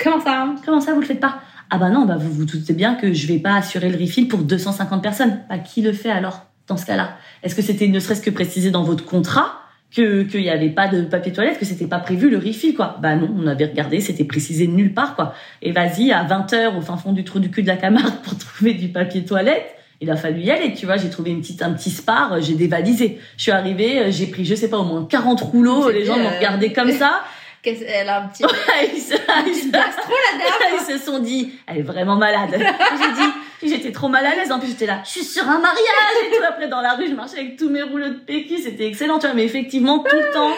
Comment 0.02 0.22
ça? 0.22 0.56
Comment 0.64 0.80
ça, 0.80 0.94
vous 0.94 1.02
le 1.02 1.06
faites 1.06 1.20
pas? 1.20 1.40
Ah 1.76 1.80
bah 1.80 1.90
non, 1.90 2.06
bah 2.06 2.18
vous 2.20 2.32
vous 2.32 2.46
doutez 2.46 2.74
bien 2.74 2.94
que 2.94 3.14
je 3.14 3.26
vais 3.26 3.40
pas 3.40 3.56
assurer 3.56 3.90
le 3.90 3.98
refill 3.98 4.28
pour 4.28 4.44
250 4.44 5.02
personnes. 5.02 5.40
Bah 5.50 5.58
qui 5.58 5.82
le 5.82 5.92
fait 5.92 6.12
alors 6.12 6.46
dans 6.68 6.78
ce 6.78 6.86
cas-là? 6.86 7.18
Est-ce 7.42 7.56
que 7.56 7.64
c'était 7.64 7.88
ne 7.88 8.00
serait-ce 8.00 8.22
que 8.22 8.30
précisé 8.30 8.70
dans 8.70 8.84
votre 8.84 9.06
contrat 9.06 9.56
que 9.92 10.22
qu'il 10.22 10.42
y 10.42 10.52
avait 10.52 10.70
pas 10.70 10.88
de 10.88 11.02
papier 11.02 11.34
toilette, 11.34 11.58
que 11.58 11.66
c'était 11.66 11.88
pas 11.88 11.98
prévu 11.98 12.30
le 12.30 12.38
refill 12.38 12.76
quoi? 12.76 12.98
Bah 13.02 13.16
non, 13.16 13.28
on 13.36 13.48
avait 13.48 13.66
regardé, 13.66 14.02
c'était 14.02 14.24
précisé 14.24 14.68
nulle 14.68 14.94
part 14.94 15.16
quoi. 15.16 15.34
Et 15.64 15.72
vas-y 15.72 16.12
à 16.12 16.22
20 16.22 16.54
h 16.54 16.78
au 16.78 16.82
fin 16.82 16.96
fond 16.96 17.12
du 17.12 17.24
trou 17.24 17.40
du 17.40 17.50
cul 17.50 17.64
de 17.64 17.68
la 17.68 17.78
Camargue 17.78 18.22
pour 18.24 18.38
trouver 18.38 18.76
du 18.76 18.90
papier 18.90 19.26
toilette. 19.26 19.66
Il 20.00 20.12
a 20.12 20.16
fallu 20.16 20.42
y 20.42 20.52
aller, 20.52 20.76
tu 20.76 20.86
vois. 20.86 20.98
J'ai 20.98 21.10
trouvé 21.10 21.32
une 21.32 21.42
petite, 21.42 21.64
un 21.64 21.72
petit 21.72 21.90
spar, 21.90 22.40
j'ai 22.40 22.54
dévalisé. 22.54 23.20
Je 23.38 23.42
suis 23.42 23.52
arrivée, 23.52 24.12
j'ai 24.12 24.28
pris, 24.28 24.46
je 24.46 24.54
sais 24.54 24.70
pas, 24.70 24.78
au 24.78 24.84
moins 24.84 25.06
40 25.06 25.42
rouleaux. 25.42 25.90
Les 25.90 26.06
gens 26.06 26.20
m'ont 26.20 26.28
euh, 26.28 26.38
regardé 26.38 26.72
comme 26.72 26.92
ça. 26.92 27.24
Elle 27.66 28.10
a 28.10 28.22
un 28.22 28.28
petit, 28.28 28.44
ils 28.94 29.02
se, 29.02 29.14
ils 29.14 29.72
gastro 29.72 30.12
la 30.12 30.78
Ils 30.80 30.86
se 30.86 30.98
sont 30.98 31.20
dit, 31.20 31.54
elle 31.68 31.78
est 31.78 31.84
vraiment 31.84 32.16
malade. 32.16 32.52
j'ai 32.58 33.68
dit, 33.68 33.76
j'étais 33.76 33.92
trop 33.92 34.10
mal 34.10 34.26
à 34.26 34.36
l'aise. 34.36 34.52
En 34.52 34.60
plus, 34.60 34.70
j'étais 34.70 34.86
là, 34.86 35.02
je 35.06 35.10
suis 35.10 35.24
sur 35.24 35.44
un 35.44 35.60
mariage 35.60 36.16
et 36.26 36.36
tout. 36.36 36.44
Après, 36.48 36.68
dans 36.68 36.82
la 36.82 36.94
rue, 36.94 37.08
je 37.08 37.14
marchais 37.14 37.40
avec 37.40 37.58
tous 37.58 37.70
mes 37.70 37.82
rouleaux 37.82 38.10
de 38.10 38.20
PQ. 38.20 38.58
C'était 38.58 38.88
excellent, 38.88 39.20
tu 39.20 39.28
vois. 39.28 39.36
Mais 39.36 39.46
effectivement, 39.46 40.00
tout 40.00 40.16
le 40.16 40.34
temps, 40.34 40.52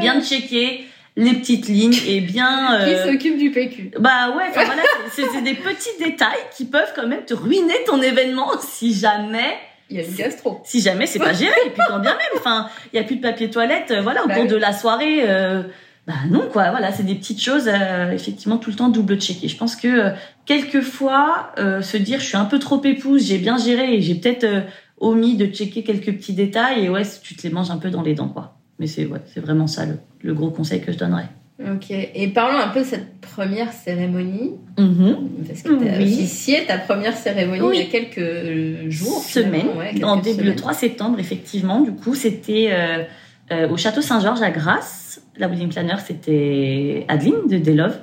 bien 0.00 0.20
checker 0.20 0.86
les 1.16 1.34
petites 1.34 1.68
lignes 1.68 1.98
et 2.06 2.20
bien. 2.20 2.78
Qui 2.84 2.94
euh, 2.94 3.12
s'occupe 3.12 3.38
du 3.38 3.50
PQ 3.50 3.92
Bah 3.98 4.34
ouais, 4.36 4.44
enfin 4.50 4.64
voilà, 4.64 4.82
c'est 5.10 5.42
des 5.42 5.54
petits 5.54 5.96
détails 5.98 6.38
qui 6.56 6.64
peuvent 6.64 6.92
quand 6.94 7.06
même 7.06 7.24
te 7.24 7.34
ruiner 7.34 7.84
ton 7.86 8.00
événement 8.00 8.50
si 8.60 8.94
jamais 8.94 9.58
il 9.90 9.96
y 9.96 10.00
a 10.00 10.04
une 10.04 10.14
gastro. 10.14 10.60
Si 10.64 10.80
jamais 10.80 11.06
c'est 11.06 11.18
pas 11.18 11.32
géré, 11.32 11.54
et 11.66 11.70
puis 11.70 11.82
quand 11.88 11.98
bien 11.98 12.12
même, 12.12 12.38
enfin, 12.38 12.68
il 12.92 12.96
y 12.96 13.00
a 13.00 13.04
plus 13.04 13.16
de 13.16 13.22
papier 13.22 13.50
toilette, 13.50 13.90
euh, 13.90 14.02
voilà, 14.02 14.24
au 14.24 14.28
bah 14.28 14.34
cours 14.34 14.46
de 14.46 14.56
la 14.56 14.72
soirée, 14.72 15.22
euh, 15.22 15.62
bah 16.08 16.14
non 16.30 16.48
quoi. 16.50 16.70
Voilà 16.70 16.90
c'est 16.90 17.02
des 17.02 17.14
petites 17.14 17.40
choses 17.40 17.68
euh, 17.68 18.10
effectivement 18.12 18.56
tout 18.56 18.70
le 18.70 18.76
temps 18.76 18.88
double 18.88 19.20
checker. 19.20 19.46
Je 19.46 19.56
pense 19.56 19.76
que 19.76 19.88
euh, 19.88 20.10
quelquefois 20.46 21.50
euh, 21.58 21.82
se 21.82 21.98
dire 21.98 22.18
je 22.18 22.24
suis 22.24 22.36
un 22.38 22.46
peu 22.46 22.58
trop 22.58 22.82
épouse 22.82 23.26
j'ai 23.26 23.36
bien 23.36 23.58
géré 23.58 23.94
et 23.94 24.00
j'ai 24.00 24.14
peut-être 24.14 24.46
omis 24.96 25.36
de 25.36 25.46
checker 25.46 25.84
quelques 25.84 26.16
petits 26.16 26.32
détails 26.32 26.86
et 26.86 26.88
ouais 26.88 27.02
tu 27.22 27.36
te 27.36 27.46
les 27.46 27.52
manges 27.52 27.70
un 27.70 27.76
peu 27.76 27.90
dans 27.90 28.00
les 28.00 28.14
dents 28.14 28.28
quoi. 28.28 28.56
Mais 28.78 28.86
c'est 28.86 29.04
ouais 29.04 29.20
c'est 29.26 29.40
vraiment 29.40 29.66
ça 29.66 29.84
le, 30.22 30.34
gros 30.34 30.50
conseil 30.50 30.80
que 30.80 30.92
je 30.92 30.96
donnerais. 30.96 31.28
Ok. 31.60 31.90
Et 31.90 32.28
parlons 32.28 32.58
un 32.58 32.68
peu 32.68 32.80
de 32.80 32.84
cette 32.86 33.20
première 33.20 33.72
cérémonie. 33.72 34.52
Mm-hmm. 34.78 35.16
parce 35.46 35.62
que 35.62 35.74
tu 35.74 35.88
as 35.88 35.98
officié 35.98 36.64
ta 36.66 36.78
première 36.78 37.16
cérémonie 37.16 37.68
il 37.74 37.80
y 37.80 37.82
a 37.82 37.86
quelques 37.86 38.88
jours 38.88 39.22
semaines 39.22 39.66
en 40.04 40.16
début 40.16 40.44
le 40.44 40.56
3 40.56 40.72
septembre 40.72 41.20
effectivement. 41.20 41.82
Du 41.82 41.92
coup 41.92 42.14
c'était 42.14 42.70
au 43.50 43.76
château 43.76 44.02
Saint-Georges 44.02 44.42
à 44.42 44.50
Grasse 44.50 44.98
la 45.38 45.48
wedding 45.48 45.68
planner, 45.68 45.96
c'était 46.04 47.04
Adeline 47.08 47.46
de 47.48 47.58
Day 47.58 47.74
Love. 47.74 47.96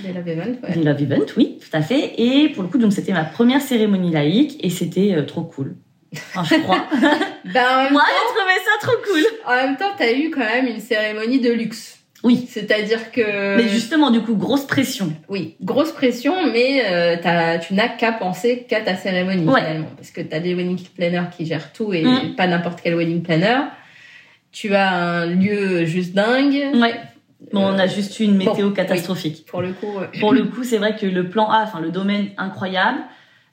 Day 0.00 0.12
Love 0.12 0.28
Event, 0.28 0.54
ouais. 0.62 0.74
Day 0.74 0.82
Love 0.82 1.02
Event, 1.02 1.26
oui, 1.36 1.58
tout 1.60 1.76
à 1.76 1.82
fait. 1.82 2.14
Et 2.18 2.50
pour 2.50 2.62
le 2.62 2.68
coup, 2.68 2.78
donc 2.78 2.92
c'était 2.92 3.12
ma 3.12 3.24
première 3.24 3.60
cérémonie 3.60 4.12
laïque 4.12 4.58
et 4.64 4.70
c'était 4.70 5.14
euh, 5.14 5.22
trop 5.22 5.42
cool. 5.42 5.76
Enfin, 6.12 6.44
je 6.44 6.62
crois. 6.62 6.86
ben, 7.44 7.90
Moi, 7.90 8.02
j'ai 8.06 8.36
trouvé 8.36 8.52
ça 8.64 8.86
trop 8.86 8.96
cool. 9.04 9.24
En 9.46 9.56
même 9.56 9.76
temps, 9.76 9.90
t'as 9.98 10.12
eu 10.12 10.30
quand 10.30 10.40
même 10.40 10.66
une 10.66 10.80
cérémonie 10.80 11.40
de 11.40 11.50
luxe. 11.50 11.98
Oui. 12.24 12.46
C'est-à-dire 12.48 13.10
que. 13.12 13.56
Mais 13.56 13.68
justement, 13.68 14.10
du 14.10 14.20
coup, 14.20 14.34
grosse 14.34 14.66
pression. 14.66 15.12
Oui, 15.28 15.56
grosse 15.60 15.92
pression, 15.92 16.34
mais 16.52 16.82
euh, 16.86 17.58
tu 17.58 17.74
n'as 17.74 17.88
qu'à 17.88 18.12
penser 18.12 18.66
qu'à 18.68 18.80
ta 18.80 18.96
cérémonie 18.96 19.42
finalement, 19.42 19.90
parce 19.96 20.10
que 20.10 20.20
t'as 20.20 20.40
des 20.40 20.54
wedding 20.54 20.78
planners 20.96 21.28
qui 21.36 21.46
gèrent 21.46 21.72
tout 21.72 21.92
et 21.92 22.04
mm. 22.04 22.34
pas 22.36 22.46
n'importe 22.46 22.80
quel 22.82 22.94
wedding 22.96 23.22
planner 23.22 23.58
tu 24.58 24.74
as 24.74 24.92
un 24.92 25.26
lieu 25.26 25.84
juste 25.84 26.14
dingue. 26.14 26.74
Ouais. 26.74 27.00
Bon, 27.52 27.64
on 27.64 27.78
a 27.78 27.86
juste 27.86 28.18
eu 28.18 28.24
une 28.24 28.36
météo 28.36 28.70
catastrophique. 28.70 29.46
pour 29.46 29.62
le 29.62 29.72
coup, 29.72 29.92
pour 30.18 30.32
le 30.32 30.44
coup, 30.44 30.64
c'est 30.64 30.78
vrai 30.78 30.96
que 30.96 31.06
le 31.06 31.28
plan 31.28 31.48
A, 31.48 31.62
enfin 31.62 31.78
le 31.78 31.90
domaine 31.90 32.30
incroyable, 32.36 32.98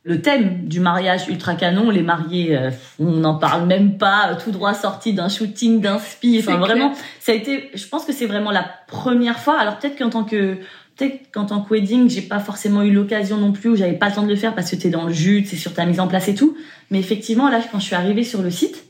le 0.04 0.22
thème 0.22 0.66
du 0.66 0.80
mariage 0.80 1.28
ultra 1.28 1.54
canon, 1.54 1.92
les 1.92 2.02
mariés, 2.02 2.58
euh, 2.58 2.72
on 3.00 3.12
n'en 3.12 3.36
parle 3.36 3.68
même 3.68 4.00
pas, 4.00 4.36
tout 4.44 4.50
droit 4.50 4.74
sorti 4.74 5.14
d'un 5.14 5.30
shooting, 5.30 5.80
d'un 5.80 6.00
spi. 6.00 6.40
Enfin 6.40 6.58
vraiment, 6.58 6.94
ça 7.20 7.34
a 7.34 7.36
été. 7.36 7.70
Je 7.76 7.86
pense 7.88 8.06
que 8.06 8.12
c'est 8.12 8.26
vraiment 8.26 8.52
la 8.52 8.68
première 8.88 9.38
fois. 9.38 9.60
Alors 9.60 9.78
peut-être 9.78 10.00
qu'en 10.00 10.10
tant 10.10 10.24
que 10.24 10.56
peut-être 10.98 11.32
qu'en 11.32 11.46
tant 11.46 11.62
que 11.62 11.72
wedding, 11.72 12.10
j'ai 12.10 12.24
pas 12.24 12.40
forcément 12.40 12.82
eu 12.82 12.92
l'occasion 12.92 13.38
non 13.38 13.52
plus, 13.52 13.70
ou 13.70 13.76
j'avais 13.76 13.94
pas 13.94 14.10
le 14.10 14.16
temps 14.16 14.24
de 14.24 14.30
le 14.30 14.36
faire 14.36 14.56
parce 14.56 14.72
que 14.72 14.76
t'es 14.76 14.90
dans 14.90 15.06
le 15.06 15.14
jus, 15.14 15.46
c'est 15.46 15.56
sur 15.56 15.76
ta 15.76 15.86
mise 15.86 16.00
en 16.00 16.08
place 16.08 16.28
et 16.30 16.34
tout. 16.34 16.58
Mais 16.90 16.98
effectivement, 16.98 17.50
là, 17.50 17.60
quand 17.72 17.80
je 17.80 17.86
suis 17.86 17.96
arrivée 17.96 18.24
sur 18.24 18.42
le 18.42 18.50
site, 18.50 18.85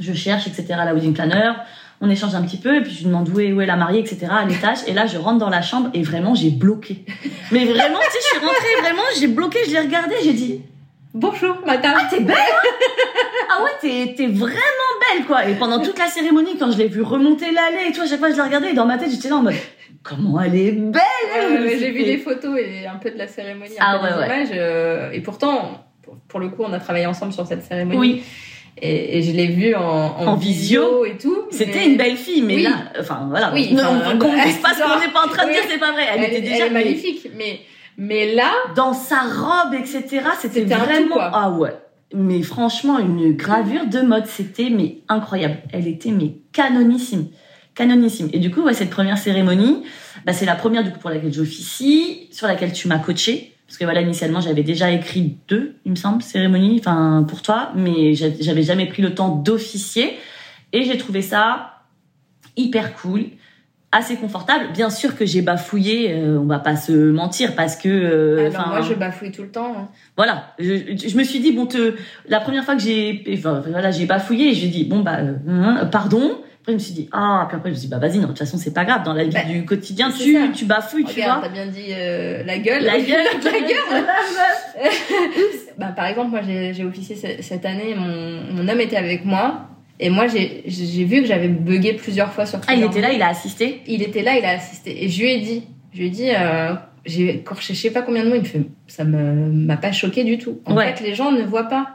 je 0.00 0.12
cherche, 0.12 0.46
etc., 0.46 0.66
la 0.84 0.94
wedding 0.94 1.14
planner. 1.14 1.52
On 2.00 2.10
échange 2.10 2.34
un 2.34 2.42
petit 2.42 2.58
peu 2.58 2.76
et 2.76 2.80
puis 2.82 2.92
je 2.92 2.98
lui 2.98 3.06
demande 3.06 3.28
où 3.28 3.40
est, 3.40 3.52
où 3.52 3.60
est 3.60 3.66
la 3.66 3.76
mariée, 3.76 4.00
etc., 4.00 4.26
à 4.30 4.44
l'étage. 4.44 4.78
Et 4.86 4.92
là, 4.92 5.06
je 5.06 5.16
rentre 5.16 5.38
dans 5.38 5.48
la 5.48 5.62
chambre 5.62 5.90
et 5.94 6.02
vraiment, 6.02 6.34
j'ai 6.34 6.50
bloqué. 6.50 7.04
Mais 7.52 7.64
vraiment, 7.64 7.98
tu 7.98 8.10
sais, 8.10 8.18
je 8.20 8.38
suis 8.38 8.46
rentrée, 8.46 8.82
vraiment, 8.82 9.02
j'ai 9.18 9.28
bloqué, 9.28 9.58
je 9.66 9.72
l'ai 9.72 9.80
regardée, 9.80 10.16
j'ai 10.22 10.32
dit, 10.32 10.62
Bonjour, 11.14 11.60
madame. 11.64 11.94
Ah, 11.96 12.08
t'es 12.10 12.18
belle 12.18 12.34
hein? 12.34 12.68
Ah 13.48 13.62
ouais, 13.62 13.70
t'es, 13.80 14.14
t'es 14.16 14.26
vraiment 14.26 14.58
belle, 15.12 15.24
quoi. 15.26 15.46
Et 15.48 15.54
pendant 15.54 15.80
toute 15.80 15.96
la 15.96 16.06
cérémonie, 16.06 16.58
quand 16.58 16.72
je 16.72 16.78
l'ai 16.78 16.88
vue 16.88 17.02
remonter 17.02 17.52
l'allée 17.52 17.90
et 17.90 17.92
tout, 17.92 18.00
à 18.02 18.06
chaque 18.06 18.18
fois, 18.18 18.32
je 18.32 18.36
la 18.36 18.44
regardais 18.44 18.70
et 18.70 18.74
dans 18.74 18.86
ma 18.86 18.98
tête, 18.98 19.12
j'étais 19.12 19.28
là 19.28 19.36
en 19.36 19.42
mode, 19.42 19.54
comment 20.02 20.40
elle 20.40 20.56
est 20.56 20.72
belle 20.72 21.78
J'ai 21.78 21.92
vu 21.92 22.02
des 22.02 22.18
photos 22.18 22.58
et 22.58 22.88
un 22.88 22.96
peu 22.96 23.12
de 23.12 23.18
la 23.18 23.28
cérémonie, 23.28 23.78
un 23.78 23.84
ah, 23.86 23.98
peu 23.98 24.06
ouais, 24.06 24.26
des 24.26 24.26
images. 24.26 24.48
Euh, 24.54 25.12
et 25.12 25.20
pourtant, 25.20 25.84
pour 26.26 26.40
le 26.40 26.48
coup, 26.48 26.64
on 26.64 26.72
a 26.72 26.80
travaillé 26.80 27.06
ensemble 27.06 27.32
sur 27.32 27.46
cette 27.46 27.62
cérémonie. 27.62 27.98
Oui. 27.98 28.22
Et, 28.80 29.22
je 29.22 29.32
l'ai 29.32 29.46
vue 29.46 29.74
en, 29.74 29.82
en, 29.82 30.34
visio, 30.34 31.04
et 31.04 31.16
tout. 31.16 31.44
C'était 31.50 31.86
une 31.86 31.96
belle 31.96 32.16
fille, 32.16 32.42
mais 32.42 32.58
là, 32.58 32.70
enfin 32.98 33.26
voilà. 33.30 33.52
Oui, 33.54 33.72
non, 33.72 33.84
on 33.84 34.18
qu'on 34.18 34.34
dise 34.34 34.58
pas 34.58 34.74
ce 34.74 34.82
qu'on 34.82 35.00
n'est 35.00 35.12
pas 35.12 35.24
en 35.24 35.28
train 35.28 35.46
de 35.46 35.52
dire, 35.52 35.62
c'est 35.68 35.78
pas 35.78 35.92
vrai. 35.92 36.06
Elle, 36.12 36.24
était 36.24 36.40
déjà 36.40 36.66
elle 36.66 36.72
est 36.72 36.84
magnifique, 36.84 37.28
mais 37.36 37.60
mais 37.96 38.34
là, 38.34 38.50
dans 38.74 38.92
sa 38.92 39.20
robe, 39.20 39.74
etc. 39.74 40.22
C'était 40.40 40.64
vraiment 40.64 41.16
ah 41.18 41.50
ouais. 41.50 41.74
Mais 42.12 42.42
franchement, 42.42 42.98
une 42.98 43.32
gravure 43.32 43.86
de 43.86 44.00
mode, 44.00 44.26
c'était 44.26 44.70
mais 44.70 44.98
incroyable. 45.08 45.58
Elle 45.72 45.86
était 45.86 46.10
mais 46.10 46.32
canonissime 46.52 47.28
canonissime. 47.74 48.28
Et 48.32 48.38
du 48.38 48.50
coup, 48.50 48.62
ouais, 48.62 48.74
cette 48.74 48.90
première 48.90 49.18
cérémonie, 49.18 49.82
bah, 50.24 50.32
c'est 50.32 50.46
la 50.46 50.54
première 50.54 50.84
du 50.84 50.90
coup 50.90 50.98
pour 50.98 51.10
laquelle 51.10 51.32
j'officie, 51.32 52.28
sur 52.30 52.46
laquelle 52.46 52.72
tu 52.72 52.88
m'as 52.88 52.98
coaché. 52.98 53.53
Parce 53.66 53.78
que 53.78 53.84
voilà, 53.84 54.02
initialement, 54.02 54.40
j'avais 54.40 54.62
déjà 54.62 54.90
écrit 54.90 55.38
deux, 55.48 55.76
il 55.84 55.92
me 55.92 55.96
semble, 55.96 56.22
cérémonies, 56.22 56.78
enfin, 56.80 57.24
pour 57.28 57.42
toi, 57.42 57.72
mais 57.74 58.14
j'avais 58.14 58.62
jamais 58.62 58.86
pris 58.86 59.02
le 59.02 59.14
temps 59.14 59.30
d'officier. 59.30 60.18
Et 60.72 60.82
j'ai 60.84 60.98
trouvé 60.98 61.22
ça 61.22 61.80
hyper 62.56 62.94
cool, 62.94 63.26
assez 63.90 64.16
confortable. 64.16 64.72
Bien 64.72 64.90
sûr 64.90 65.16
que 65.16 65.24
j'ai 65.24 65.40
bafouillé, 65.40 66.12
euh, 66.12 66.38
on 66.38 66.44
va 66.44 66.58
pas 66.58 66.76
se 66.76 66.92
mentir, 66.92 67.54
parce 67.54 67.76
que. 67.76 67.88
Euh, 67.88 68.50
ah 68.54 68.66
moi, 68.68 68.80
je 68.82 68.94
bafouille 68.94 69.32
tout 69.32 69.42
le 69.42 69.50
temps. 69.50 69.74
Hein. 69.78 69.88
Voilà, 70.16 70.54
je, 70.58 71.16
me 71.16 71.24
suis 71.24 71.40
dit 71.40 71.52
bon, 71.52 71.66
te, 71.66 71.94
la 72.28 72.40
première 72.40 72.64
fois 72.64 72.76
que 72.76 72.82
j'ai, 72.82 73.24
enfin, 73.32 73.62
voilà, 73.70 73.90
j'ai 73.90 74.06
bafouillé, 74.06 74.52
j'ai 74.52 74.68
dit 74.68 74.84
bon 74.84 75.00
bah, 75.00 75.18
euh, 75.20 75.84
pardon. 75.86 76.38
Après, 76.64 76.72
je 76.72 76.78
me 76.78 76.82
suis 76.82 76.94
dit, 76.94 77.10
ah, 77.12 77.44
puis 77.46 77.56
après, 77.58 77.68
je 77.68 77.74
me 77.74 77.78
suis 77.78 77.88
dit, 77.88 77.94
bah, 77.94 77.98
vas-y, 77.98 78.16
non, 78.16 78.22
de 78.22 78.26
toute 78.28 78.38
façon, 78.38 78.56
c'est 78.56 78.72
pas 78.72 78.86
grave. 78.86 79.02
Dans 79.04 79.12
la 79.12 79.24
vie 79.24 79.30
Bah, 79.34 79.44
du 79.44 79.66
quotidien, 79.66 80.10
tu, 80.10 80.32
ça. 80.32 80.48
tu 80.54 80.64
bafouilles, 80.64 81.04
tu 81.04 81.20
vois. 81.20 81.40
t'as 81.42 81.50
bien 81.50 81.66
dit 81.66 81.88
euh, 81.90 82.42
la 82.42 82.58
gueule. 82.58 82.82
La 82.84 82.98
gueule. 82.98 83.26
la 83.44 83.50
gueule. 83.60 84.06
bah, 85.78 85.88
par 85.94 86.06
exemple, 86.06 86.30
moi, 86.30 86.40
j'ai 86.42 86.84
officié 86.84 87.16
ce- 87.16 87.42
cette 87.42 87.66
année. 87.66 87.94
Mon, 87.94 88.54
mon 88.54 88.66
homme 88.68 88.80
était 88.80 88.96
avec 88.96 89.26
moi. 89.26 89.68
Et 90.00 90.08
moi, 90.10 90.26
j'ai 90.26 90.62
j'ai 90.66 91.04
vu 91.04 91.20
que 91.20 91.26
j'avais 91.28 91.48
bugué 91.48 91.92
plusieurs 91.92 92.32
fois 92.32 92.46
sur 92.46 92.58
Ah, 92.66 92.74
il 92.74 92.82
était 92.82 93.00
là, 93.00 93.12
il 93.12 93.20
a 93.22 93.28
assisté? 93.28 93.82
Il 93.86 94.02
était 94.02 94.22
là, 94.22 94.36
il 94.38 94.44
a 94.44 94.50
assisté. 94.52 95.04
Et 95.04 95.08
je 95.08 95.20
lui 95.22 95.30
ai 95.32 95.40
dit, 95.40 95.64
je 95.92 95.98
lui 96.00 96.06
ai 96.06 96.10
dit, 96.10 96.30
euh, 96.30 96.74
j'ai 97.06 97.44
je 97.60 97.72
sais 97.74 97.90
pas 97.90 98.02
combien 98.02 98.24
de 98.24 98.28
mots. 98.30 98.34
Il 98.36 98.40
me 98.40 98.46
fait, 98.46 98.62
ça 98.88 99.04
me 99.04 99.50
m'a 99.52 99.76
pas 99.76 99.92
choqué 99.92 100.24
du 100.24 100.38
tout. 100.38 100.60
En 100.64 100.74
Ouais. 100.74 100.94
fait, 100.94 101.04
les 101.04 101.14
gens 101.14 101.30
ne 101.30 101.42
voient 101.44 101.68
pas. 101.68 101.90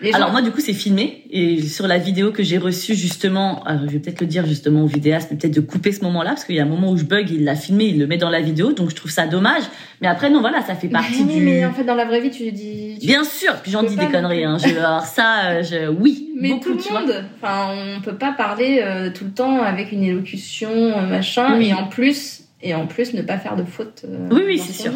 Les 0.00 0.10
gens- 0.10 0.16
Alors 0.18 0.30
moi 0.32 0.42
du 0.42 0.50
coup 0.50 0.60
c'est 0.60 0.74
filmé 0.74 1.24
et 1.30 1.62
sur 1.62 1.86
la 1.86 1.96
vidéo 1.96 2.30
que 2.30 2.42
j'ai 2.42 2.58
reçue 2.58 2.94
justement, 2.94 3.62
alors, 3.64 3.82
je 3.86 3.92
vais 3.92 3.98
peut-être 3.98 4.20
le 4.20 4.26
dire 4.26 4.44
justement 4.46 4.82
au 4.82 4.86
vidéaste, 4.86 5.28
mais 5.30 5.38
peut-être 5.38 5.54
de 5.54 5.60
couper 5.62 5.90
ce 5.92 6.04
moment-là 6.04 6.30
parce 6.30 6.44
qu'il 6.44 6.54
y 6.54 6.60
a 6.60 6.64
un 6.64 6.66
moment 6.66 6.90
où 6.90 6.98
je 6.98 7.04
bug, 7.04 7.30
il 7.30 7.44
l'a 7.44 7.54
filmé, 7.56 7.84
il 7.86 7.98
le 7.98 8.06
met 8.06 8.18
dans 8.18 8.28
la 8.28 8.42
vidéo, 8.42 8.72
donc 8.74 8.90
je 8.90 8.94
trouve 8.94 9.10
ça 9.10 9.26
dommage. 9.26 9.62
Mais 10.02 10.08
après 10.08 10.28
non 10.28 10.40
voilà, 10.40 10.60
ça 10.60 10.74
fait 10.74 10.88
partie 10.88 11.24
mais, 11.24 11.34
du. 11.36 11.40
mais 11.40 11.64
en 11.64 11.72
fait, 11.72 11.84
dans 11.84 11.94
la 11.94 12.04
vraie 12.04 12.20
vie, 12.20 12.30
tu 12.30 12.52
dis. 12.52 12.98
tu- 13.00 13.06
Bien 13.06 13.24
sûr, 13.24 13.54
puis 13.62 13.70
j'en 13.72 13.84
dis 13.84 13.96
des 13.96 14.06
conneries. 14.08 14.44
Hein. 14.44 14.58
Je, 14.58 14.68
alors 14.76 15.00
ça, 15.02 15.46
euh, 15.46 15.62
je, 15.62 15.88
oui, 15.88 16.28
Mais 16.38 16.50
beaucoup, 16.50 16.72
tout 16.72 16.76
tu 16.76 16.88
le 16.88 16.90
vois. 16.90 17.00
monde, 17.00 17.24
enfin, 17.42 17.74
on 17.96 18.00
peut 18.02 18.16
pas 18.18 18.32
parler 18.32 18.80
euh, 18.82 19.10
tout 19.10 19.24
le 19.24 19.30
temps 19.32 19.62
avec 19.62 19.92
une 19.92 20.02
élocution 20.02 20.70
euh, 20.70 21.06
machin, 21.06 21.56
Oui. 21.56 21.68
et 21.68 21.72
en 21.74 21.86
plus, 21.88 22.42
et 22.62 22.74
en 22.74 22.86
plus 22.86 23.14
ne 23.14 23.22
pas 23.22 23.38
faire 23.38 23.56
de 23.56 23.64
fautes. 23.64 24.02
euh, 24.06 24.28
Oui, 24.30 24.42
oui, 24.44 24.58
c'est 24.58 24.74
sûr. 24.82 24.92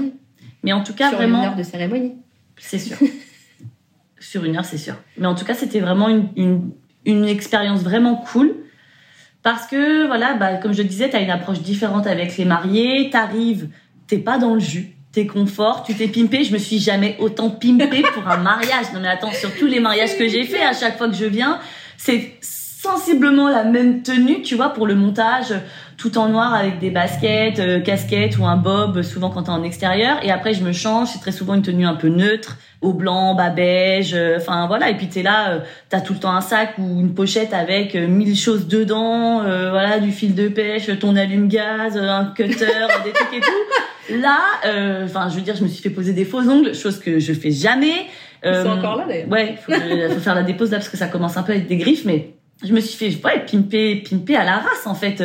Mais 0.63 0.75
en 0.75 0.83
tout 0.83 0.93
cas 0.93 1.09
Sur 1.09 1.17
vraiment, 1.17 1.39
une 1.41 1.49
heure 1.49 1.57
de 1.57 1.63
cérémonie. 1.63 2.13
c'est 2.59 2.79
sûr. 2.79 2.99
Sur 4.21 4.45
une 4.45 4.57
heure, 4.57 4.65
c'est 4.65 4.79
sûr. 4.79 4.95
Mais 5.19 5.27
en 5.27 5.35
tout 5.35 5.45
cas, 5.45 5.55
c'était 5.55 5.81
vraiment 5.81 6.09
une, 6.09 6.29
une, 6.37 6.71
une 7.07 7.25
expérience 7.25 7.81
vraiment 7.81 8.17
cool. 8.17 8.55
Parce 9.43 9.67
que, 9.67 10.07
voilà, 10.07 10.35
bah, 10.35 10.57
comme 10.57 10.75
je 10.75 10.83
disais, 10.83 11.09
tu 11.09 11.17
as 11.17 11.21
une 11.21 11.31
approche 11.31 11.61
différente 11.61 12.07
avec 12.07 12.37
les 12.37 12.45
mariés. 12.45 13.09
T'arrives, 13.11 13.69
t'es 14.07 14.19
pas 14.19 14.39
dans 14.39 14.55
le 14.55 14.61
jus. 14.61 14.95
T'es 15.13 15.27
confort, 15.27 15.83
tu 15.83 15.95
t'es 15.95 16.07
pimpé. 16.07 16.45
Je 16.45 16.53
me 16.53 16.59
suis 16.59 16.79
jamais 16.79 17.17
autant 17.19 17.51
pimpé 17.51 18.03
pour 18.15 18.29
un 18.29 18.37
mariage. 18.37 18.93
Non 18.95 19.01
mais 19.01 19.09
attends, 19.09 19.33
sur 19.33 19.53
tous 19.57 19.67
les 19.67 19.81
mariages 19.81 20.17
que 20.17 20.29
j'ai 20.29 20.45
fait, 20.45 20.63
à 20.63 20.73
chaque 20.73 20.99
fois 20.99 21.09
que 21.09 21.17
je 21.17 21.25
viens, 21.25 21.59
c'est 21.97 22.35
sensiblement 22.41 23.49
la 23.49 23.65
même 23.65 24.03
tenue, 24.03 24.43
tu 24.43 24.55
vois, 24.55 24.71
pour 24.71 24.87
le 24.87 24.95
montage, 24.95 25.53
tout 26.01 26.17
en 26.17 26.31
noir 26.31 26.55
avec 26.55 26.79
des 26.79 26.89
baskets, 26.91 27.59
euh, 27.59 27.79
casquettes 27.81 28.39
ou 28.39 28.47
un 28.47 28.57
bob, 28.57 29.03
souvent 29.03 29.29
quand 29.29 29.43
t'es 29.43 29.51
en 29.51 29.63
extérieur. 29.63 30.17
Et 30.23 30.31
après, 30.31 30.55
je 30.55 30.65
me 30.65 30.73
change, 30.73 31.09
c'est 31.09 31.19
très 31.21 31.31
souvent 31.31 31.53
une 31.53 31.61
tenue 31.61 31.85
un 31.85 31.95
peu 31.95 32.09
neutre, 32.09 32.57
au 32.81 32.95
blanc, 32.95 33.35
bas 33.35 33.51
beige, 33.51 34.15
euh, 34.15 34.39
enfin 34.39 34.67
voilà. 34.67 34.89
Et 34.89 34.97
puis 34.97 35.09
t'es 35.09 35.23
là, 35.23 35.51
euh, 35.51 35.59
t'as 35.91 36.01
tout 36.01 36.15
le 36.15 36.19
temps 36.19 36.33
un 36.33 36.41
sac 36.41 36.79
ou 36.79 37.01
une 37.01 37.13
pochette 37.13 37.53
avec 37.53 37.95
euh, 37.95 38.07
mille 38.07 38.35
choses 38.35 38.67
dedans, 38.67 39.43
euh, 39.45 39.69
voilà, 39.69 39.99
du 39.99 40.11
fil 40.11 40.35
de 40.35 40.49
pêche, 40.49 40.87
ton 40.99 41.17
allume-gaz, 41.17 41.99
euh, 41.99 42.09
un 42.09 42.25
cutter, 42.35 42.65
des 43.05 43.13
trucs 43.13 43.35
et 43.35 43.41
tout. 43.41 44.17
Là, 44.23 44.39
euh, 44.65 45.05
enfin, 45.05 45.29
je 45.29 45.35
veux 45.37 45.43
dire, 45.43 45.55
je 45.55 45.63
me 45.63 45.69
suis 45.69 45.83
fait 45.83 45.91
poser 45.91 46.15
des 46.15 46.25
faux 46.25 46.41
ongles, 46.49 46.75
chose 46.75 46.99
que 46.99 47.19
je 47.21 47.35
fais 47.35 47.51
jamais. 47.51 48.07
Ils 48.43 48.49
Euh, 48.49 48.65
sont 48.65 48.71
encore 48.71 48.97
là 48.97 49.05
d'ailleurs. 49.07 49.29
Ouais, 49.29 49.57
faut, 49.63 49.71
faut 49.71 50.21
faire 50.21 50.35
la 50.35 50.45
dépose 50.45 50.71
là 50.71 50.79
parce 50.79 50.89
que 50.89 50.97
ça 50.97 51.09
commence 51.09 51.37
un 51.37 51.43
peu 51.43 51.53
avec 51.53 51.67
des 51.69 51.77
griffes, 51.77 52.07
mais 52.07 52.31
je 52.67 52.73
me 52.73 52.81
suis 52.81 52.97
fait 52.97 53.23
ouais, 53.27 53.45
pimper, 53.45 53.97
pimper 54.09 54.37
à 54.37 54.45
la 54.45 54.57
race 54.57 54.87
en 54.87 54.95
fait. 54.95 55.23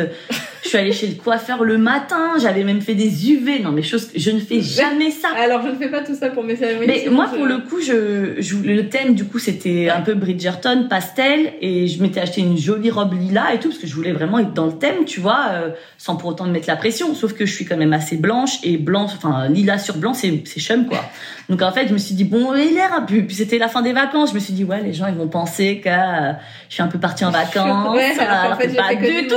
Je 0.62 0.68
suis 0.68 0.78
allée 0.78 0.92
chez 0.92 1.06
le 1.06 1.14
coiffeur 1.14 1.64
le 1.64 1.78
matin, 1.78 2.34
j'avais 2.40 2.64
même 2.64 2.80
fait 2.80 2.94
des 2.94 3.30
UV. 3.30 3.60
Non, 3.60 3.72
mais 3.72 3.82
chose 3.82 4.06
que 4.10 4.18
je 4.18 4.30
ne 4.30 4.40
fais 4.40 4.60
jamais 4.60 5.10
ça. 5.10 5.28
Alors 5.36 5.62
je 5.62 5.68
ne 5.68 5.74
fais 5.76 5.88
pas 5.88 6.02
tout 6.02 6.14
ça 6.14 6.28
pour 6.30 6.42
mes 6.44 6.56
cérémonies. 6.56 6.86
Mais 6.86 7.04
moi, 7.10 7.26
je- 7.30 7.36
pour 7.36 7.46
le 7.46 7.58
coup, 7.58 7.80
je, 7.80 8.34
je 8.40 8.56
le 8.56 8.88
thème 8.88 9.14
du 9.14 9.24
coup 9.24 9.38
c'était 9.38 9.88
un 9.94 10.00
peu 10.00 10.14
Bridgerton, 10.14 10.86
pastel, 10.88 11.52
et 11.60 11.86
je 11.86 12.02
m'étais 12.02 12.20
acheté 12.20 12.40
une 12.40 12.56
jolie 12.56 12.90
robe 12.90 13.14
lilas 13.14 13.54
et 13.54 13.58
tout 13.60 13.68
parce 13.68 13.78
que 13.80 13.86
je 13.86 13.94
voulais 13.94 14.12
vraiment 14.12 14.38
être 14.38 14.52
dans 14.54 14.66
le 14.66 14.72
thème, 14.78 15.04
tu 15.06 15.20
vois, 15.20 15.46
euh, 15.52 15.70
sans 15.98 16.16
pour 16.16 16.30
autant 16.30 16.44
me 16.44 16.50
mettre 16.52 16.68
la 16.68 16.76
pression. 16.76 17.14
Sauf 17.14 17.32
que 17.34 17.46
je 17.46 17.52
suis 17.52 17.64
quand 17.64 17.76
même 17.76 17.92
assez 17.92 18.16
blanche 18.16 18.58
et 18.62 18.76
blanc, 18.76 19.04
enfin 19.04 19.48
lilas 19.48 19.78
sur 19.78 19.96
blanc, 19.96 20.14
c'est 20.14 20.42
chum 20.58 20.86
quoi. 20.86 21.04
Donc 21.48 21.62
en 21.62 21.70
fait, 21.72 21.86
je 21.88 21.92
me 21.92 21.98
suis 21.98 22.14
dit 22.14 22.24
bon, 22.24 22.54
il 22.54 22.78
a 22.78 23.00
peu. 23.02 23.22
Puis 23.22 23.36
c'était 23.36 23.58
la 23.58 23.68
fin 23.68 23.82
des 23.82 23.92
vacances, 23.92 24.30
je 24.30 24.34
me 24.34 24.40
suis 24.40 24.52
dit 24.52 24.64
ouais, 24.64 24.82
les 24.82 24.92
gens 24.92 25.06
ils 25.06 25.14
vont 25.14 25.28
penser 25.28 25.80
que 25.82 25.88
euh, 25.88 26.32
je 26.68 26.74
suis 26.74 26.82
un 26.82 26.88
peu 26.88 26.98
partie 26.98 27.24
en 27.24 27.30
vacances, 27.30 27.94
Ouais, 27.94 28.12
alors 28.18 28.36
alors 28.44 28.56
fait, 28.58 28.68
pas 28.74 28.88
fait 28.88 29.22
du 29.22 29.28
tout. 29.28 29.34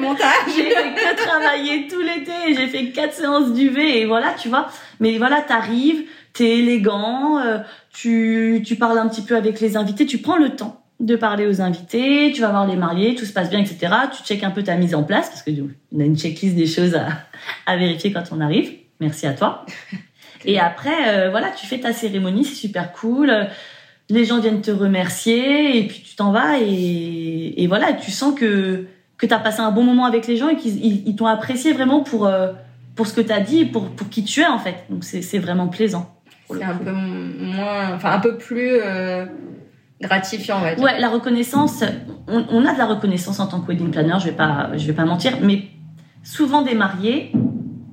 montage 0.00 0.28
J'ai- 0.56 0.70
fait 0.70 0.94
que 0.94 1.16
travailler 1.22 1.86
tout 1.88 2.00
l'été, 2.00 2.32
j'ai 2.56 2.66
fait 2.66 2.90
quatre 2.90 3.14
séances 3.14 3.52
d'UV 3.52 4.00
et 4.00 4.06
voilà, 4.06 4.34
tu 4.40 4.48
vois. 4.48 4.68
Mais 5.00 5.18
voilà, 5.18 5.40
t'arrives, 5.40 6.02
t'es 6.32 6.58
élégant, 6.58 7.38
euh, 7.38 7.58
tu, 7.92 8.62
tu 8.64 8.76
parles 8.76 8.98
un 8.98 9.08
petit 9.08 9.22
peu 9.22 9.36
avec 9.36 9.60
les 9.60 9.76
invités, 9.76 10.06
tu 10.06 10.18
prends 10.18 10.36
le 10.36 10.50
temps 10.50 10.82
de 11.00 11.16
parler 11.16 11.46
aux 11.46 11.62
invités, 11.62 12.30
tu 12.34 12.42
vas 12.42 12.50
voir 12.50 12.66
les 12.66 12.76
mariés, 12.76 13.14
tout 13.14 13.24
se 13.24 13.32
passe 13.32 13.48
bien, 13.48 13.60
etc. 13.60 13.92
Tu 14.16 14.22
checkes 14.22 14.44
un 14.44 14.50
peu 14.50 14.62
ta 14.62 14.76
mise 14.76 14.94
en 14.94 15.02
place 15.02 15.28
parce 15.30 15.42
que 15.42 15.50
on 15.92 16.00
a 16.00 16.04
une 16.04 16.16
checklist 16.18 16.54
des 16.54 16.66
choses 16.66 16.94
à, 16.94 17.08
à 17.66 17.76
vérifier 17.76 18.12
quand 18.12 18.24
on 18.32 18.40
arrive. 18.40 18.70
Merci 19.00 19.26
à 19.26 19.32
toi. 19.32 19.64
Et 20.44 20.58
après, 20.58 21.08
euh, 21.08 21.30
voilà, 21.30 21.50
tu 21.50 21.66
fais 21.66 21.78
ta 21.80 21.92
cérémonie, 21.92 22.44
c'est 22.44 22.54
super 22.54 22.92
cool. 22.92 23.48
Les 24.10 24.24
gens 24.24 24.40
viennent 24.40 24.60
te 24.62 24.70
remercier 24.70 25.78
et 25.78 25.86
puis 25.86 26.02
tu 26.06 26.16
t'en 26.16 26.32
vas 26.32 26.58
et, 26.60 27.62
et 27.62 27.66
voilà, 27.66 27.92
tu 27.92 28.10
sens 28.10 28.34
que 28.38 28.86
que 29.20 29.26
tu 29.26 29.34
as 29.34 29.38
passé 29.38 29.60
un 29.60 29.70
bon 29.70 29.84
moment 29.84 30.06
avec 30.06 30.26
les 30.26 30.36
gens 30.36 30.48
et 30.48 30.56
qu'ils 30.56 30.84
ils, 30.84 31.08
ils 31.08 31.16
t'ont 31.16 31.26
apprécié 31.26 31.72
vraiment 31.72 32.02
pour 32.02 32.26
euh, 32.26 32.52
pour 32.96 33.06
ce 33.06 33.12
que 33.12 33.20
tu 33.20 33.32
as 33.32 33.40
dit 33.40 33.66
pour 33.66 33.90
pour 33.90 34.08
qui 34.08 34.24
tu 34.24 34.40
es 34.40 34.46
en 34.46 34.58
fait. 34.58 34.84
Donc 34.88 35.04
c'est 35.04 35.38
vraiment 35.38 35.68
plaisant. 35.68 36.16
C'est 36.52 36.64
un 36.64 36.74
peu 36.74 36.90
moins, 36.90 37.94
enfin 37.94 38.10
un 38.12 38.18
peu 38.18 38.36
plus 38.36 38.72
euh, 38.82 39.24
gratifiant, 40.00 40.56
on 40.58 40.62
va 40.62 40.74
dire. 40.74 40.82
Ouais, 40.82 40.98
la 40.98 41.08
reconnaissance, 41.08 41.84
on, 42.26 42.44
on 42.50 42.66
a 42.66 42.72
de 42.72 42.78
la 42.78 42.86
reconnaissance 42.86 43.38
en 43.38 43.46
tant 43.46 43.60
que 43.60 43.68
wedding 43.68 43.90
planner, 43.90 44.16
je 44.18 44.24
vais 44.24 44.36
pas, 44.36 44.70
je 44.76 44.84
vais 44.84 44.92
pas 44.92 45.04
mentir, 45.04 45.34
mais 45.42 45.64
souvent 46.24 46.62
des 46.62 46.74
mariés, 46.74 47.30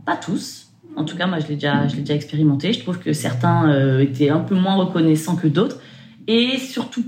pas 0.08 0.16
tous. 0.16 0.72
En 0.96 1.04
tout 1.04 1.16
cas, 1.16 1.28
moi, 1.28 1.38
je 1.38 1.48
l'ai 1.48 1.54
déjà, 1.54 1.88
je 1.88 1.98
déjà 1.98 2.16
expérimenté. 2.16 2.74
Je 2.74 2.80
trouve 2.80 2.98
que 2.98 3.14
certains 3.14 3.70
euh, 3.70 4.00
étaient 4.00 4.30
un 4.30 4.40
peu 4.40 4.56
moins 4.56 4.74
reconnaissants 4.74 5.36
que 5.36 5.46
d'autres, 5.46 5.80
et 6.26 6.58
surtout 6.58 7.04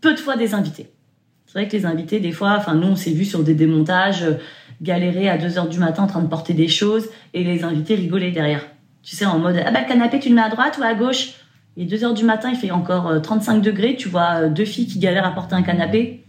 peu 0.00 0.12
de 0.12 0.20
fois 0.20 0.36
des 0.36 0.54
invités. 0.54 0.93
C'est 1.54 1.60
vrai 1.60 1.68
que 1.68 1.76
les 1.76 1.86
invités, 1.86 2.18
des 2.18 2.32
fois, 2.32 2.56
enfin 2.58 2.74
nous, 2.74 2.88
on 2.88 2.96
s'est 2.96 3.12
vu 3.12 3.24
sur 3.24 3.44
des 3.44 3.54
démontages 3.54 4.24
euh, 4.24 4.32
galérer 4.82 5.28
à 5.28 5.38
2 5.38 5.56
heures 5.56 5.68
du 5.68 5.78
matin 5.78 6.02
en 6.02 6.06
train 6.08 6.20
de 6.20 6.26
porter 6.26 6.52
des 6.52 6.66
choses, 6.66 7.08
et 7.32 7.44
les 7.44 7.62
invités 7.62 7.94
rigolaient 7.94 8.32
derrière. 8.32 8.62
Tu 9.04 9.14
sais, 9.14 9.24
en 9.24 9.38
mode 9.38 9.62
ah 9.64 9.70
bah 9.70 9.80
le 9.82 9.86
canapé, 9.86 10.18
tu 10.18 10.30
le 10.30 10.34
mets 10.34 10.42
à 10.42 10.48
droite 10.48 10.78
ou 10.80 10.82
à 10.82 10.94
gauche? 10.94 11.34
Et 11.76 11.84
2 11.84 12.02
heures 12.04 12.14
du 12.14 12.24
matin, 12.24 12.50
il 12.50 12.56
fait 12.56 12.72
encore 12.72 13.06
euh, 13.06 13.20
35 13.20 13.60
degrés, 13.62 13.94
tu 13.96 14.08
vois 14.08 14.42
euh, 14.42 14.48
deux 14.48 14.64
filles 14.64 14.88
qui 14.88 14.98
galèrent 14.98 15.26
à 15.26 15.30
porter 15.30 15.54
un 15.54 15.62
canapé. 15.62 16.24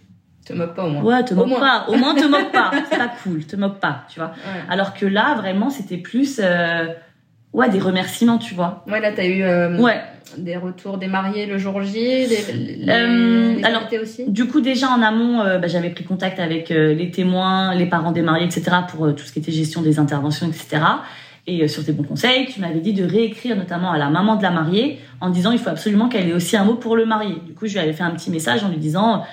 Te 0.45 0.53
moque 0.53 0.75
pas 0.75 0.85
au 0.85 0.89
moins. 0.91 1.01
Ouais, 1.01 1.23
te 1.25 1.33
Au 1.33 1.37
moque 1.37 1.47
moins. 1.47 1.59
pas. 1.59 1.85
Au 1.87 1.95
moins, 1.95 2.13
te 2.13 2.25
moque 2.25 2.51
pas. 2.51 2.69
C'est 2.91 2.97
pas 2.99 3.11
cool, 3.23 3.45
te 3.45 3.55
moque 3.55 3.79
pas, 3.79 4.03
tu 4.09 4.19
vois. 4.19 4.29
Ouais. 4.29 4.61
Alors 4.69 4.93
que 4.93 5.07
là, 5.07 5.33
vraiment, 5.33 5.71
c'était 5.71 5.97
plus, 5.97 6.39
euh, 6.43 6.85
ouais, 7.55 7.69
des 7.69 7.79
remerciements, 7.79 8.37
tu 8.37 8.53
vois. 8.53 8.83
Ouais, 8.87 8.99
là, 8.99 9.11
t'as 9.15 9.25
eu 9.25 9.41
euh, 9.43 9.77
Ouais. 9.79 9.99
des 10.37 10.57
retours 10.57 10.97
des 10.97 11.07
mariés 11.07 11.45
le 11.45 11.57
jour 11.57 11.81
J, 11.81 11.93
des, 11.93 12.27
les, 12.27 12.89
Euh, 12.91 13.53
les 13.55 13.63
alors, 13.63 13.83
aussi. 14.01 14.25
Du 14.27 14.45
coup, 14.47 14.61
déjà 14.61 14.89
en 14.89 15.01
amont, 15.01 15.41
euh, 15.41 15.57
bah, 15.57 15.67
j'avais 15.67 15.89
pris 15.89 16.03
contact 16.03 16.39
avec 16.39 16.69
les 16.69 17.11
témoins, 17.11 17.73
les 17.75 17.85
parents 17.85 18.11
des 18.11 18.21
mariés, 18.21 18.45
etc., 18.45 18.63
pour 18.89 19.13
tout 19.15 19.23
ce 19.25 19.31
qui 19.31 19.39
était 19.39 19.51
gestion 19.51 19.81
des 19.81 19.99
interventions, 19.99 20.47
etc. 20.47 20.81
Et 21.47 21.67
sur 21.67 21.85
tes 21.85 21.91
bons 21.91 22.03
conseils, 22.03 22.47
tu 22.47 22.59
m'avais 22.59 22.79
dit 22.79 22.93
de 22.93 23.05
réécrire 23.05 23.55
notamment 23.55 23.91
à 23.91 23.99
la 23.99 24.09
maman 24.09 24.35
de 24.35 24.41
la 24.41 24.49
mariée 24.49 24.99
en 25.21 25.29
disant 25.29 25.51
il 25.51 25.59
faut 25.59 25.69
absolument 25.69 26.09
qu'elle 26.09 26.27
ait 26.27 26.33
aussi 26.33 26.57
un 26.57 26.63
mot 26.63 26.73
pour 26.73 26.95
le 26.95 27.05
marié. 27.05 27.35
Du 27.45 27.53
coup, 27.53 27.67
je 27.67 27.73
lui 27.73 27.79
avais 27.79 27.93
fait 27.93 28.01
un 28.03 28.09
petit 28.11 28.31
message 28.31 28.63
en 28.63 28.69
lui 28.69 28.77
disant 28.77 29.23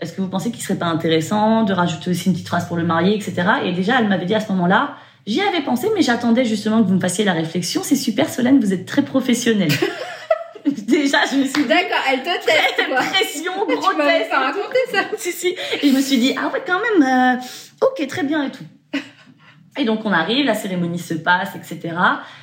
est-ce 0.00 0.12
que 0.14 0.20
vous 0.20 0.28
pensez 0.28 0.50
qu'il 0.50 0.60
serait 0.62 0.78
pas 0.78 0.86
intéressant 0.86 1.62
de 1.62 1.72
rajouter 1.72 2.10
aussi 2.10 2.26
une 2.26 2.32
petite 2.32 2.48
phrase 2.48 2.66
pour 2.66 2.76
le 2.76 2.82
marié, 2.84 3.14
etc. 3.14 3.34
Et 3.64 3.72
déjà, 3.72 4.00
elle 4.00 4.08
m'avait 4.08 4.24
dit 4.26 4.34
à 4.34 4.40
ce 4.40 4.50
moment-là, 4.50 4.94
j'y 5.26 5.40
avais 5.40 5.62
pensé, 5.62 5.88
mais 5.94 6.02
j'attendais 6.02 6.44
justement 6.44 6.82
que 6.82 6.88
vous 6.88 6.94
me 6.94 7.00
fassiez 7.00 7.24
la 7.24 7.32
réflexion. 7.32 7.82
C'est 7.84 7.96
super, 7.96 8.28
Solène, 8.28 8.60
vous 8.60 8.72
êtes 8.72 8.86
très 8.86 9.02
professionnelle. 9.02 9.72
déjà, 10.66 11.18
je 11.30 11.36
me 11.36 11.44
suis 11.44 11.64
D'accord, 11.64 12.02
elle 12.12 12.20
te 12.20 12.46
teste, 12.46 12.88
quoi. 12.88 12.96
pression, 12.96 13.52
tu 13.68 13.96
m'avais 13.96 14.18
test. 14.20 14.30
pas 14.30 14.38
raconté 14.38 14.78
ça. 14.92 14.98
si, 15.16 15.32
si. 15.32 15.54
Et 15.82 15.88
je 15.88 15.94
me 15.94 16.00
suis 16.00 16.18
dit, 16.18 16.34
ah 16.38 16.50
ouais, 16.52 16.62
quand 16.66 16.80
même, 16.98 17.38
euh, 17.38 17.86
ok, 17.86 18.06
très 18.06 18.22
bien 18.22 18.44
et 18.44 18.50
tout. 18.50 18.64
Et 19.78 19.84
donc 19.84 20.04
on 20.04 20.10
arrive, 20.12 20.44
la 20.46 20.54
cérémonie 20.54 20.98
se 20.98 21.14
passe, 21.14 21.54
etc. 21.54 21.94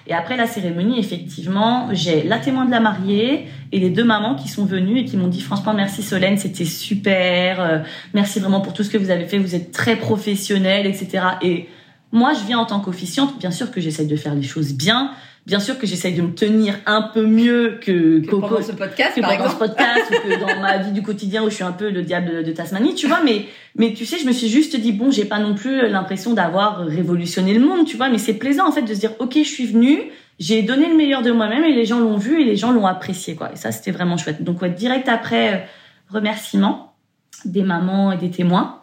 Et 0.07 0.13
après 0.13 0.37
la 0.37 0.47
cérémonie, 0.47 0.97
effectivement, 0.97 1.89
j'ai 1.91 2.23
la 2.23 2.39
témoin 2.39 2.63
de 2.63 2.71
la 2.71 2.79
mariée 2.79 3.47
et 3.73 3.79
les 3.79 3.89
deux 3.89 4.05
mamans 4.05 4.35
qui 4.35 4.47
sont 4.47 4.65
venues 4.65 4.99
et 4.99 5.05
qui 5.05 5.17
m'ont 5.17 5.27
dit 5.27 5.41
franchement 5.41 5.73
merci 5.73 6.03
Solène, 6.03 6.37
c'était 6.37 6.63
super, 6.63 7.59
euh, 7.59 7.79
merci 8.13 8.39
vraiment 8.39 8.61
pour 8.61 8.73
tout 8.73 8.83
ce 8.83 8.89
que 8.89 8.97
vous 8.97 9.09
avez 9.09 9.25
fait, 9.25 9.39
vous 9.39 9.55
êtes 9.55 9.73
très 9.73 9.97
professionnelle, 9.97 10.87
etc. 10.87 11.23
Et 11.41 11.67
moi, 12.11 12.33
je 12.33 12.45
viens 12.45 12.59
en 12.59 12.65
tant 12.65 12.79
qu'officiante, 12.79 13.37
bien 13.39 13.51
sûr 13.51 13.71
que 13.71 13.81
j'essaye 13.81 14.07
de 14.07 14.15
faire 14.15 14.33
les 14.33 14.43
choses 14.43 14.73
bien, 14.73 15.11
bien 15.45 15.59
sûr 15.59 15.79
que 15.79 15.87
j'essaye 15.87 16.13
de 16.13 16.21
me 16.21 16.33
tenir 16.33 16.75
un 16.85 17.01
peu 17.01 17.25
mieux 17.25 17.79
que, 17.81 18.19
Que 18.19 18.29
Coco 18.29 18.47
pendant 18.47 18.61
ce 18.61 18.73
podcast, 18.73 19.15
que 19.15 19.21
par 19.21 19.37
pendant 19.37 19.49
ce 19.49 19.55
podcast 19.55 20.11
ou 20.11 20.27
que 20.27 20.39
dans 20.39 20.61
ma 20.61 20.77
vie 20.77 20.91
du 20.91 21.01
quotidien 21.01 21.43
où 21.43 21.49
je 21.49 21.55
suis 21.55 21.63
un 21.63 21.71
peu 21.71 21.89
le 21.89 22.03
diable 22.03 22.43
de 22.43 22.51
Tasmanie, 22.51 22.95
tu 22.95 23.07
vois. 23.07 23.21
Mais, 23.23 23.45
mais 23.75 23.93
tu 23.93 24.05
sais, 24.05 24.17
je 24.19 24.25
me 24.25 24.33
suis 24.33 24.49
juste 24.49 24.75
dit, 24.77 24.91
bon, 24.91 25.09
j'ai 25.09 25.23
pas 25.25 25.39
non 25.39 25.55
plus 25.55 25.87
l'impression 25.89 26.33
d'avoir 26.33 26.79
révolutionné 26.79 27.53
le 27.53 27.65
monde, 27.65 27.85
tu 27.85 27.95
vois. 27.95 28.09
Mais 28.09 28.17
c'est 28.17 28.33
plaisant, 28.33 28.67
en 28.67 28.71
fait, 28.71 28.81
de 28.81 28.93
se 28.93 28.99
dire, 28.99 29.11
OK, 29.19 29.35
je 29.35 29.43
suis 29.43 29.65
venue, 29.65 30.11
j'ai 30.37 30.63
donné 30.63 30.89
le 30.89 30.95
meilleur 30.95 31.21
de 31.21 31.31
moi-même 31.31 31.63
et 31.63 31.73
les 31.73 31.85
gens 31.85 31.99
l'ont 31.99 32.17
vu 32.17 32.41
et 32.41 32.43
les 32.43 32.57
gens 32.57 32.71
l'ont 32.71 32.85
apprécié, 32.85 33.35
quoi. 33.35 33.51
Et 33.53 33.55
ça, 33.55 33.71
c'était 33.71 33.91
vraiment 33.91 34.17
chouette. 34.17 34.43
Donc, 34.43 34.61
ouais, 34.61 34.69
direct 34.69 35.07
après, 35.07 35.53
euh, 35.53 35.57
remerciements 36.09 36.93
des 37.45 37.63
mamans 37.63 38.11
et 38.11 38.17
des 38.17 38.31
témoins. 38.31 38.81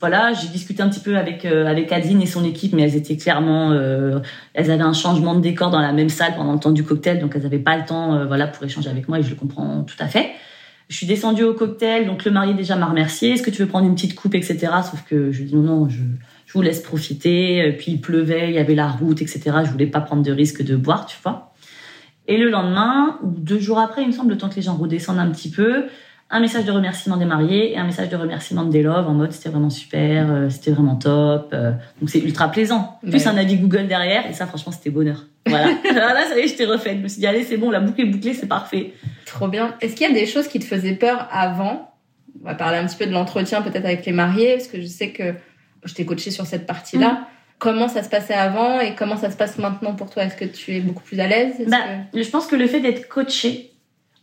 Voilà, 0.00 0.32
j'ai 0.32 0.48
discuté 0.48 0.82
un 0.82 0.88
petit 0.88 1.00
peu 1.00 1.16
avec 1.16 1.44
euh, 1.44 1.66
avec 1.66 1.90
Adeline 1.92 2.20
et 2.20 2.26
son 2.26 2.44
équipe, 2.44 2.72
mais 2.74 2.82
elles 2.82 2.96
étaient 2.96 3.16
clairement, 3.16 3.70
euh, 3.70 4.18
elles 4.52 4.70
avaient 4.70 4.82
un 4.82 4.92
changement 4.92 5.34
de 5.34 5.40
décor 5.40 5.70
dans 5.70 5.80
la 5.80 5.92
même 5.92 6.08
salle 6.08 6.34
pendant 6.36 6.52
le 6.52 6.58
temps 6.58 6.72
du 6.72 6.84
cocktail, 6.84 7.20
donc 7.20 7.32
elles 7.36 7.42
n'avaient 7.42 7.58
pas 7.58 7.76
le 7.76 7.84
temps, 7.84 8.14
euh, 8.14 8.26
voilà, 8.26 8.46
pour 8.46 8.64
échanger 8.64 8.90
avec 8.90 9.08
moi 9.08 9.18
et 9.18 9.22
je 9.22 9.30
le 9.30 9.36
comprends 9.36 9.82
tout 9.84 9.96
à 9.98 10.06
fait. 10.06 10.32
Je 10.88 10.96
suis 10.96 11.06
descendue 11.06 11.44
au 11.44 11.54
cocktail, 11.54 12.06
donc 12.06 12.24
le 12.24 12.30
marié 12.30 12.52
déjà 12.52 12.76
m'a 12.76 12.86
remercié. 12.86 13.30
Est-ce 13.30 13.42
que 13.42 13.50
tu 13.50 13.62
veux 13.62 13.68
prendre 13.68 13.86
une 13.86 13.94
petite 13.94 14.14
coupe, 14.14 14.34
etc. 14.34 14.58
Sauf 14.82 15.02
que 15.08 15.32
je 15.32 15.42
dis 15.42 15.54
non, 15.54 15.62
non, 15.62 15.88
je, 15.88 16.02
je 16.44 16.52
vous 16.52 16.60
laisse 16.60 16.80
profiter. 16.80 17.74
Puis 17.78 17.92
il 17.92 18.00
pleuvait, 18.02 18.50
il 18.50 18.54
y 18.54 18.58
avait 18.58 18.74
la 18.74 18.88
route, 18.88 19.22
etc. 19.22 19.40
Je 19.64 19.70
voulais 19.70 19.86
pas 19.86 20.02
prendre 20.02 20.22
de 20.22 20.30
risque 20.30 20.62
de 20.62 20.76
boire, 20.76 21.06
tu 21.06 21.16
vois. 21.22 21.54
Et 22.26 22.36
le 22.36 22.50
lendemain, 22.50 23.18
ou 23.22 23.30
deux 23.30 23.58
jours 23.58 23.78
après, 23.78 24.02
il 24.02 24.08
me 24.08 24.12
semble, 24.12 24.30
le 24.30 24.38
temps 24.38 24.48
que 24.48 24.56
les 24.56 24.62
gens 24.62 24.76
redescendent 24.76 25.18
un 25.18 25.30
petit 25.30 25.50
peu, 25.50 25.84
un 26.30 26.40
message 26.40 26.64
de 26.64 26.72
remerciement 26.72 27.16
des 27.16 27.24
mariés 27.26 27.72
et 27.72 27.76
un 27.78 27.84
message 27.84 28.08
de 28.08 28.16
remerciement 28.16 28.64
des 28.64 28.82
loves 28.82 29.06
en 29.08 29.12
mode 29.12 29.32
c'était 29.32 29.50
vraiment 29.50 29.70
super, 29.70 30.30
euh, 30.32 30.50
c'était 30.50 30.70
vraiment 30.72 30.96
top. 30.96 31.50
euh, 31.52 31.72
donc 32.00 32.10
c'est 32.10 32.18
ultra 32.20 32.50
plaisant. 32.50 32.98
Plus 33.02 33.12
Ouais. 33.12 33.28
un 33.28 33.36
avis 33.36 33.56
Google 33.56 33.86
derrière 33.86 34.26
et 34.28 34.32
ça 34.32 34.46
franchement 34.46 34.72
c'était 34.72 34.90
bonheur. 34.90 35.24
Voilà. 35.46 35.66
Là 35.92 36.24
ça 36.28 36.36
y 36.38 36.42
est, 36.44 36.48
je 36.48 36.54
t'ai 36.56 36.64
refait. 36.64 36.96
Je 36.96 37.02
me 37.02 37.08
suis 37.08 37.20
dit 37.20 37.26
allez 37.26 37.44
c'est 37.44 37.56
bon, 37.58 37.70
la 37.70 37.80
boucle 37.80 38.00
est 38.00 38.06
bouclée, 38.06 38.32
c'est 38.34 38.46
parfait. 38.48 38.94
Trop 39.26 39.48
bien. 39.48 39.74
Est-ce 39.80 39.94
qu'il 39.94 40.08
y 40.08 40.10
a 40.10 40.14
des 40.14 40.26
choses 40.26 40.48
qui 40.48 40.58
te 40.58 40.64
faisaient 40.64 40.94
peur 40.94 41.28
avant? 41.30 41.90
On 42.42 42.46
va 42.46 42.54
parler 42.54 42.78
un 42.78 42.86
petit 42.86 42.96
peu 42.96 43.06
de 43.06 43.12
l'entretien 43.12 43.62
peut-être 43.62 43.84
avec 43.84 44.04
les 44.06 44.12
mariés, 44.12 44.54
parce 44.54 44.66
que 44.68 44.80
je 44.80 44.86
sais 44.86 45.10
que 45.10 45.34
je 45.84 45.94
t'ai 45.94 46.04
coaché 46.04 46.30
sur 46.30 46.46
cette 46.46 46.66
partie-là. 46.66 47.08
Mm. 47.12 47.18
Comment 47.58 47.88
ça 47.88 48.02
se 48.02 48.08
passait 48.08 48.34
avant 48.34 48.80
et 48.80 48.94
comment 48.94 49.16
ça 49.16 49.30
se 49.30 49.36
passe 49.36 49.56
maintenant 49.58 49.94
pour 49.94 50.10
toi? 50.10 50.24
Est-ce 50.24 50.36
que 50.36 50.44
tu 50.44 50.72
es 50.74 50.80
beaucoup 50.80 51.02
plus 51.02 51.20
à 51.20 51.28
l'aise? 51.28 51.54
Bah, 51.68 51.76
que- 52.12 52.22
je 52.22 52.28
pense 52.30 52.46
que 52.46 52.56
le 52.56 52.66
fait 52.66 52.80
d'être 52.80 53.08
coaché, 53.08 53.70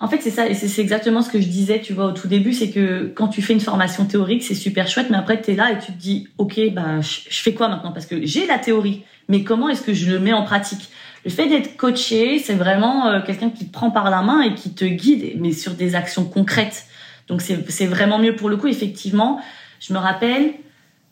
en 0.04 0.08
fait, 0.08 0.20
c'est 0.20 0.32
ça, 0.32 0.50
et 0.50 0.56
c'est 0.56 0.82
exactement 0.82 1.22
ce 1.22 1.30
que 1.30 1.40
je 1.40 1.48
disais, 1.48 1.80
tu 1.80 1.94
vois, 1.94 2.06
au 2.06 2.12
tout 2.12 2.28
début, 2.28 2.54
c'est 2.54 2.72
que 2.72 3.12
quand 3.14 3.28
tu 3.28 3.44
fais 3.44 3.54
une 3.54 3.60
formation 3.60 4.06
théorique, 4.06 4.42
c'est 4.42 4.56
super 4.56 4.88
chouette, 4.88 5.12
mais 5.12 5.18
après, 5.18 5.40
tu 5.40 5.52
es 5.52 5.56
là 5.56 5.72
et 5.72 5.78
tu 5.78 5.92
te 5.92 5.98
dis, 5.98 6.28
OK, 6.40 6.60
bah, 6.74 7.02
je, 7.02 7.20
fais 7.30 7.54
quoi 7.54 7.68
maintenant? 7.68 7.92
Parce 7.92 8.08
que 8.08 8.26
j'ai 8.26 8.48
la 8.48 8.58
théorie, 8.58 9.04
mais 9.30 9.44
comment 9.44 9.70
est-ce 9.70 9.84
que 9.84 9.94
je 9.94 10.10
le 10.12 10.20
mets 10.20 10.34
en 10.34 10.42
pratique? 10.42 10.90
Le 11.24 11.30
fait 11.30 11.48
d'être 11.48 11.78
coaché, 11.78 12.40
c'est 12.40 12.56
vraiment 12.56 13.10
euh, 13.10 13.22
quelqu'un 13.22 13.52
qui 13.52 13.68
te 13.68 13.72
prend 13.72 13.92
par 13.92 14.10
la 14.10 14.24
main 14.24 14.42
et 14.42 14.56
qui 14.56 14.74
te 14.74 14.86
guide, 14.86 15.40
mais 15.40 15.52
sur 15.52 15.74
des 15.74 15.94
actions 15.94 16.26
concrètes. 16.26 16.88
Donc, 17.28 17.42
c'est 17.42 17.86
vraiment 17.86 18.18
mieux 18.18 18.36
pour 18.36 18.50
le 18.50 18.58
coup, 18.58 18.68
effectivement. 18.68 19.40
Je 19.80 19.94
me 19.94 20.00
rappelle, 20.00 20.54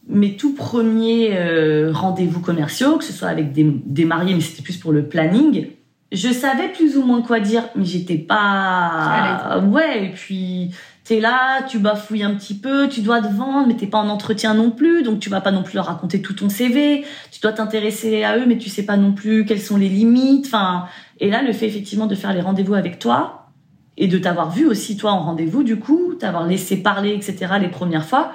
mes 0.08 0.36
tout 0.36 0.56
premiers 0.56 1.38
euh, 1.38 1.92
rendez-vous 1.94 2.40
commerciaux, 2.40 2.98
que 2.98 3.04
ce 3.04 3.14
soit 3.14 3.28
avec 3.28 3.54
des 3.54 4.06
mariés, 4.06 4.34
mais 4.34 4.42
c'était 4.42 4.64
plus 4.64 4.78
pour 4.78 4.92
le 4.92 5.06
planning, 5.06 5.68
je 6.12 6.30
savais 6.30 6.70
plus 6.70 6.98
ou 6.98 7.04
moins 7.04 7.22
quoi 7.22 7.40
dire, 7.40 7.64
mais 7.76 7.86
j'étais 7.86 8.18
pas. 8.18 9.60
Ouais, 9.60 10.06
et 10.06 10.10
puis 10.10 10.72
t'es 11.04 11.20
là, 11.20 11.64
tu 11.64 11.80
bafouilles 11.80 12.24
un 12.24 12.36
petit 12.36 12.56
peu, 12.56 12.88
tu 12.88 13.02
dois 13.02 13.22
te 13.22 13.34
vendre, 13.34 13.68
mais 13.68 13.76
t'es 13.76 13.88
pas 13.88 13.98
en 14.00 14.10
entretien 14.10 14.54
non 14.54 14.70
plus, 14.70 15.02
donc 15.04 15.20
tu 15.20 15.30
vas 15.30 15.42
pas 15.42 15.52
non 15.52 15.64
plus 15.64 15.76
leur 15.76 15.86
raconter 15.86 16.22
tout 16.22 16.34
ton 16.34 16.50
CV. 16.50 17.06
Tu 17.32 17.40
dois 17.42 17.52
t'intéresser 17.52 18.24
à 18.24 18.38
eux, 18.38 18.46
mais 18.48 18.58
tu 18.58 18.70
sais 18.70 18.84
pas 18.84 18.98
non 18.98 19.12
plus 19.12 19.46
quelles 19.46 19.62
sont 19.62 19.78
les 19.78 19.90
limites. 19.90 20.48
Enfin, 20.48 20.86
et 21.20 21.30
là, 21.30 21.42
le 21.42 21.54
fait 21.54 21.68
effectivement 21.68 22.08
de 22.08 22.16
faire 22.16 22.34
les 22.34 22.42
rendez-vous 22.42 22.76
avec 22.76 23.00
toi 23.00 23.48
et 23.98 24.08
de 24.08 24.18
t'avoir 24.18 24.50
vu 24.52 24.66
aussi 24.66 24.98
toi 24.98 25.12
en 25.12 25.24
rendez-vous, 25.24 25.64
du 25.64 25.78
coup, 25.78 26.16
t'avoir 26.20 26.46
laissé 26.48 26.78
parler, 26.78 27.14
etc. 27.14 27.54
les 27.60 27.70
premières 27.70 28.06
fois. 28.06 28.32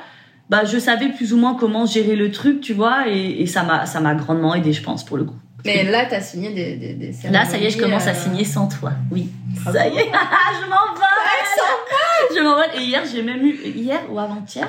Bah, 0.50 0.64
je 0.64 0.78
savais 0.78 1.08
plus 1.08 1.32
ou 1.32 1.38
moins 1.38 1.54
comment 1.54 1.86
gérer 1.86 2.16
le 2.16 2.30
truc, 2.30 2.60
tu 2.60 2.74
vois, 2.74 3.08
et, 3.08 3.42
et 3.42 3.46
ça 3.46 3.62
m'a, 3.62 3.86
ça 3.86 4.00
m'a 4.00 4.14
grandement 4.14 4.54
aidé, 4.54 4.72
je 4.72 4.82
pense, 4.82 5.04
pour 5.04 5.16
le 5.16 5.24
coup. 5.24 5.38
Mais 5.64 5.84
là, 5.84 6.04
t'as 6.08 6.20
signé 6.20 6.50
des, 6.50 6.76
des, 6.76 6.94
des 6.94 7.14
Là, 7.30 7.44
ça 7.44 7.56
y 7.56 7.64
est, 7.66 7.70
je 7.70 7.78
commence 7.78 8.06
à 8.06 8.12
cérémonies, 8.14 8.44
signer 8.44 8.44
sans 8.44 8.68
toi. 8.68 8.92
Oui. 9.10 9.30
Bravo. 9.62 9.78
Ça 9.78 9.88
y 9.88 9.96
est, 9.96 10.04
je 10.60 10.68
m'envole. 10.68 12.34
Je 12.36 12.42
m'envole. 12.42 12.66
Et 12.76 12.82
hier, 12.84 13.02
j'ai 13.10 13.22
même 13.22 13.44
eu, 13.44 13.54
hier 13.74 14.00
ou 14.10 14.18
avant-hier, 14.18 14.68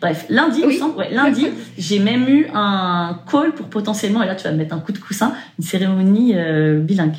bref, 0.00 0.26
lundi, 0.28 0.60
me 0.62 0.66
Oui. 0.66 0.78
semble, 0.78 0.98
ouais, 0.98 1.10
lundi, 1.10 1.48
j'ai 1.78 1.98
même 1.98 2.28
eu 2.28 2.46
un 2.54 3.20
call 3.30 3.52
pour 3.54 3.66
potentiellement, 3.68 4.22
et 4.22 4.26
là, 4.26 4.34
tu 4.34 4.44
vas 4.44 4.52
me 4.52 4.58
mettre 4.58 4.74
un 4.74 4.80
coup 4.80 4.92
de 4.92 4.98
coussin, 4.98 5.34
une 5.58 5.64
cérémonie 5.64 6.34
euh, 6.36 6.78
bilingue. 6.80 7.16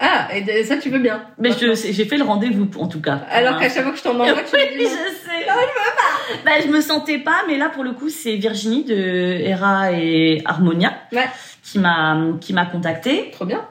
Ah, 0.00 0.28
et 0.34 0.64
ça, 0.64 0.76
tu 0.76 0.90
veux 0.90 0.98
bien. 0.98 1.22
Mais 1.38 1.50
j'ai 1.52 2.04
fait 2.04 2.16
le 2.16 2.24
rendez-vous, 2.24 2.68
en 2.78 2.88
tout 2.88 3.00
cas. 3.00 3.20
Alors 3.30 3.58
qu'à 3.58 3.70
chaque 3.70 3.84
fois 3.84 3.92
que 3.92 3.98
je 3.98 4.02
t'en 4.02 4.10
envoie, 4.10 4.26
tu 4.26 4.56
me 4.56 4.60
Oui, 4.60 4.76
dis 4.76 4.84
je 4.84 4.88
sais. 4.88 5.46
Non, 5.46 5.54
je 5.60 6.32
veux 6.34 6.42
pas. 6.42 6.44
Bah, 6.44 6.50
je 6.62 6.68
me 6.68 6.80
sentais 6.80 7.18
pas, 7.18 7.42
mais 7.48 7.56
là, 7.56 7.70
pour 7.70 7.84
le 7.84 7.92
coup, 7.92 8.08
c'est 8.10 8.34
Virginie 8.36 8.84
de 8.84 8.94
Hera 8.94 9.92
et 9.92 10.42
Harmonia 10.44 10.92
Ouais. 11.12 11.24
Qui 11.64 11.78
m'a, 11.78 12.16
qui 12.40 12.52
m'a 12.52 12.66
contactée. 12.66 13.30
Trop 13.32 13.46
bien. 13.46 13.66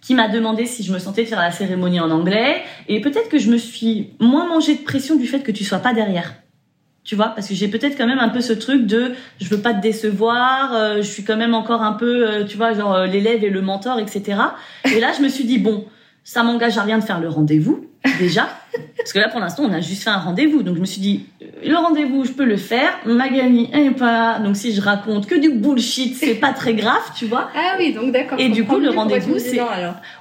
qui 0.00 0.14
m'a 0.14 0.28
demandé 0.28 0.66
si 0.66 0.82
je 0.82 0.92
me 0.92 0.98
sentais 0.98 1.22
de 1.22 1.28
faire 1.28 1.40
la 1.40 1.50
cérémonie 1.50 2.00
en 2.00 2.10
anglais. 2.10 2.62
Et 2.88 3.00
peut-être 3.00 3.28
que 3.28 3.38
je 3.38 3.50
me 3.50 3.56
suis 3.56 4.10
moins 4.18 4.46
mangé 4.46 4.74
de 4.74 4.82
pression 4.82 5.16
du 5.16 5.26
fait 5.26 5.40
que 5.40 5.52
tu 5.52 5.64
sois 5.64 5.78
pas 5.78 5.94
derrière. 5.94 6.34
Tu 7.04 7.16
vois, 7.16 7.28
parce 7.28 7.48
que 7.48 7.54
j'ai 7.54 7.68
peut-être 7.68 7.98
quand 7.98 8.06
même 8.06 8.18
un 8.18 8.30
peu 8.30 8.40
ce 8.40 8.54
truc 8.54 8.86
de 8.86 9.12
je 9.38 9.48
veux 9.50 9.60
pas 9.60 9.74
te 9.74 9.82
décevoir, 9.82 10.72
euh, 10.72 10.96
je 10.96 11.02
suis 11.02 11.22
quand 11.22 11.36
même 11.36 11.54
encore 11.54 11.82
un 11.82 11.92
peu, 11.92 12.26
euh, 12.26 12.44
tu 12.44 12.56
vois, 12.56 12.72
genre 12.72 12.94
euh, 12.94 13.06
l'élève 13.06 13.44
et 13.44 13.50
le 13.50 13.60
mentor, 13.60 13.98
etc. 13.98 14.40
Et 14.86 15.00
là, 15.00 15.12
je 15.14 15.22
me 15.22 15.28
suis 15.28 15.44
dit, 15.44 15.58
bon, 15.58 15.84
ça 16.22 16.42
m'engage 16.42 16.78
à 16.78 16.82
rien 16.82 16.96
de 16.98 17.04
faire 17.04 17.20
le 17.20 17.28
rendez-vous, 17.28 17.86
déjà. 18.18 18.48
Parce 18.96 19.12
que 19.12 19.18
là, 19.18 19.28
pour 19.28 19.40
l'instant, 19.40 19.64
on 19.68 19.72
a 19.72 19.80
juste 19.80 20.02
fait 20.04 20.10
un 20.10 20.18
rendez-vous. 20.18 20.62
Donc, 20.62 20.76
je 20.76 20.80
me 20.80 20.86
suis 20.86 21.00
dit, 21.00 21.26
euh, 21.42 21.46
le 21.68 21.76
rendez-vous, 21.76 22.24
je 22.24 22.32
peux 22.32 22.44
le 22.44 22.56
faire. 22.56 22.90
Magali, 23.04 23.68
elle 23.72 23.86
est 23.88 23.90
pas 23.90 24.12
là. 24.12 24.38
Donc, 24.38 24.56
si 24.56 24.72
je 24.74 24.80
raconte 24.80 25.26
que 25.26 25.34
du 25.34 25.50
bullshit, 25.50 26.14
c'est 26.16 26.34
pas 26.36 26.52
très 26.52 26.74
grave, 26.74 27.02
tu 27.16 27.26
vois. 27.26 27.48
Ah 27.54 27.74
oui, 27.78 27.92
donc 27.92 28.12
d'accord. 28.12 28.38
Et 28.40 28.48
du 28.48 28.64
coup, 28.64 28.78
le 28.78 28.90
rendez-vous, 28.90 29.38
c'est-. 29.38 29.60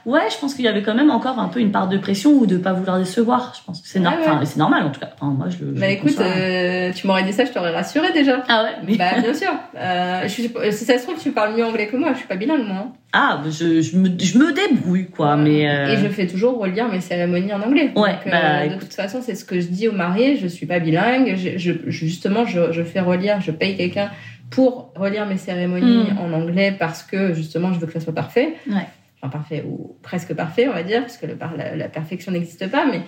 Ouais, 0.05 0.21
je 0.31 0.37
pense 0.37 0.53
qu'il 0.53 0.65
y 0.65 0.67
avait 0.67 0.81
quand 0.83 0.95
même 0.95 1.11
encore 1.11 1.39
un 1.39 1.47
peu 1.47 1.59
une 1.59 1.71
part 1.71 1.87
de 1.87 1.97
pression 1.97 2.31
ou 2.33 2.45
de 2.45 2.57
pas 2.57 2.73
vouloir 2.73 2.99
décevoir. 2.99 3.53
Je 3.57 3.63
pense 3.65 3.81
que 3.81 3.87
c'est 3.87 3.99
nor- 3.99 4.13
Ah 4.15 4.19
ouais. 4.19 4.37
enfin, 4.41 4.57
normal 4.57 4.83
en 4.85 4.89
tout 4.89 4.99
cas. 4.99 5.09
Enfin, 5.19 5.31
moi, 5.33 5.47
je 5.49 5.57
je 5.57 5.79
Bah 5.79 5.87
écoute, 5.87 6.19
euh, 6.19 6.91
tu 6.93 7.07
m'aurais 7.07 7.23
dit 7.23 7.33
ça, 7.33 7.45
je 7.45 7.51
t'aurais 7.51 7.71
rassuré 7.73 8.11
déjà. 8.13 8.43
Ah 8.49 8.63
ouais. 8.63 8.69
Mais... 8.85 8.97
Bah 8.97 9.11
bien 9.21 9.33
sûr. 9.33 9.51
Euh, 9.77 10.23
je 10.27 10.71
si 10.71 10.85
ça 10.85 10.97
se 10.97 11.03
trouve, 11.03 11.17
tu 11.21 11.31
parles 11.31 11.55
mieux 11.55 11.63
anglais 11.65 11.87
que 11.87 11.95
moi. 11.95 12.09
Je 12.13 12.17
suis 12.19 12.27
pas 12.27 12.35
bilingue 12.35 12.65
moi. 12.67 12.77
hein. 12.77 12.91
Ah, 13.15 13.41
je, 13.45 13.79
je 13.81 13.95
me 13.97 14.09
je 14.19 14.37
me 14.39 14.51
débrouille 14.53 15.07
quoi, 15.11 15.35
mais. 15.35 15.69
euh, 15.69 15.93
Et 15.93 15.97
je 15.97 16.07
fais 16.07 16.25
toujours 16.25 16.57
relire 16.57 16.87
mes 16.89 16.99
cérémonies 16.99 17.53
en 17.53 17.61
anglais. 17.61 17.91
Ouais, 17.95 18.13
Donc, 18.13 18.27
euh, 18.27 18.29
bah, 18.43 18.67
de 18.75 18.79
toute 18.79 18.93
façon, 18.93 19.21
c'est 19.21 19.35
ce 19.35 19.45
que 19.45 19.59
je 19.59 19.67
dis 19.67 19.87
aux 19.87 19.91
mariés. 19.93 20.37
Je 20.37 20.47
suis 20.47 20.65
pas 20.65 20.79
bilingue. 20.79 21.35
Je, 21.35 21.57
je- 21.57 21.89
justement, 21.89 22.45
je, 22.45 22.71
je 22.71 22.83
fais 22.83 22.99
relire. 22.99 23.41
Je 23.41 23.51
paye 23.51 23.75
quelqu'un 23.75 24.09
pour 24.49 24.91
relire 24.95 25.25
mes 25.25 25.37
cérémonies 25.37 26.11
Mm. 26.11 26.17
en 26.19 26.33
anglais 26.33 26.75
parce 26.77 27.03
que 27.03 27.33
justement, 27.33 27.73
je 27.73 27.79
veux 27.79 27.87
que 27.87 27.93
ça 27.93 27.99
soit 27.99 28.13
parfait. 28.15 28.55
Ouais. 28.69 28.85
Enfin 29.21 29.29
parfait 29.37 29.63
ou 29.67 29.95
presque 30.03 30.33
parfait, 30.33 30.67
on 30.67 30.73
va 30.73 30.83
dire, 30.83 31.01
parce 31.01 31.17
que 31.17 31.25
le 31.25 31.37
la, 31.57 31.75
la 31.75 31.87
perfection 31.89 32.31
n'existe 32.31 32.69
pas. 32.69 32.85
Mais 32.85 33.01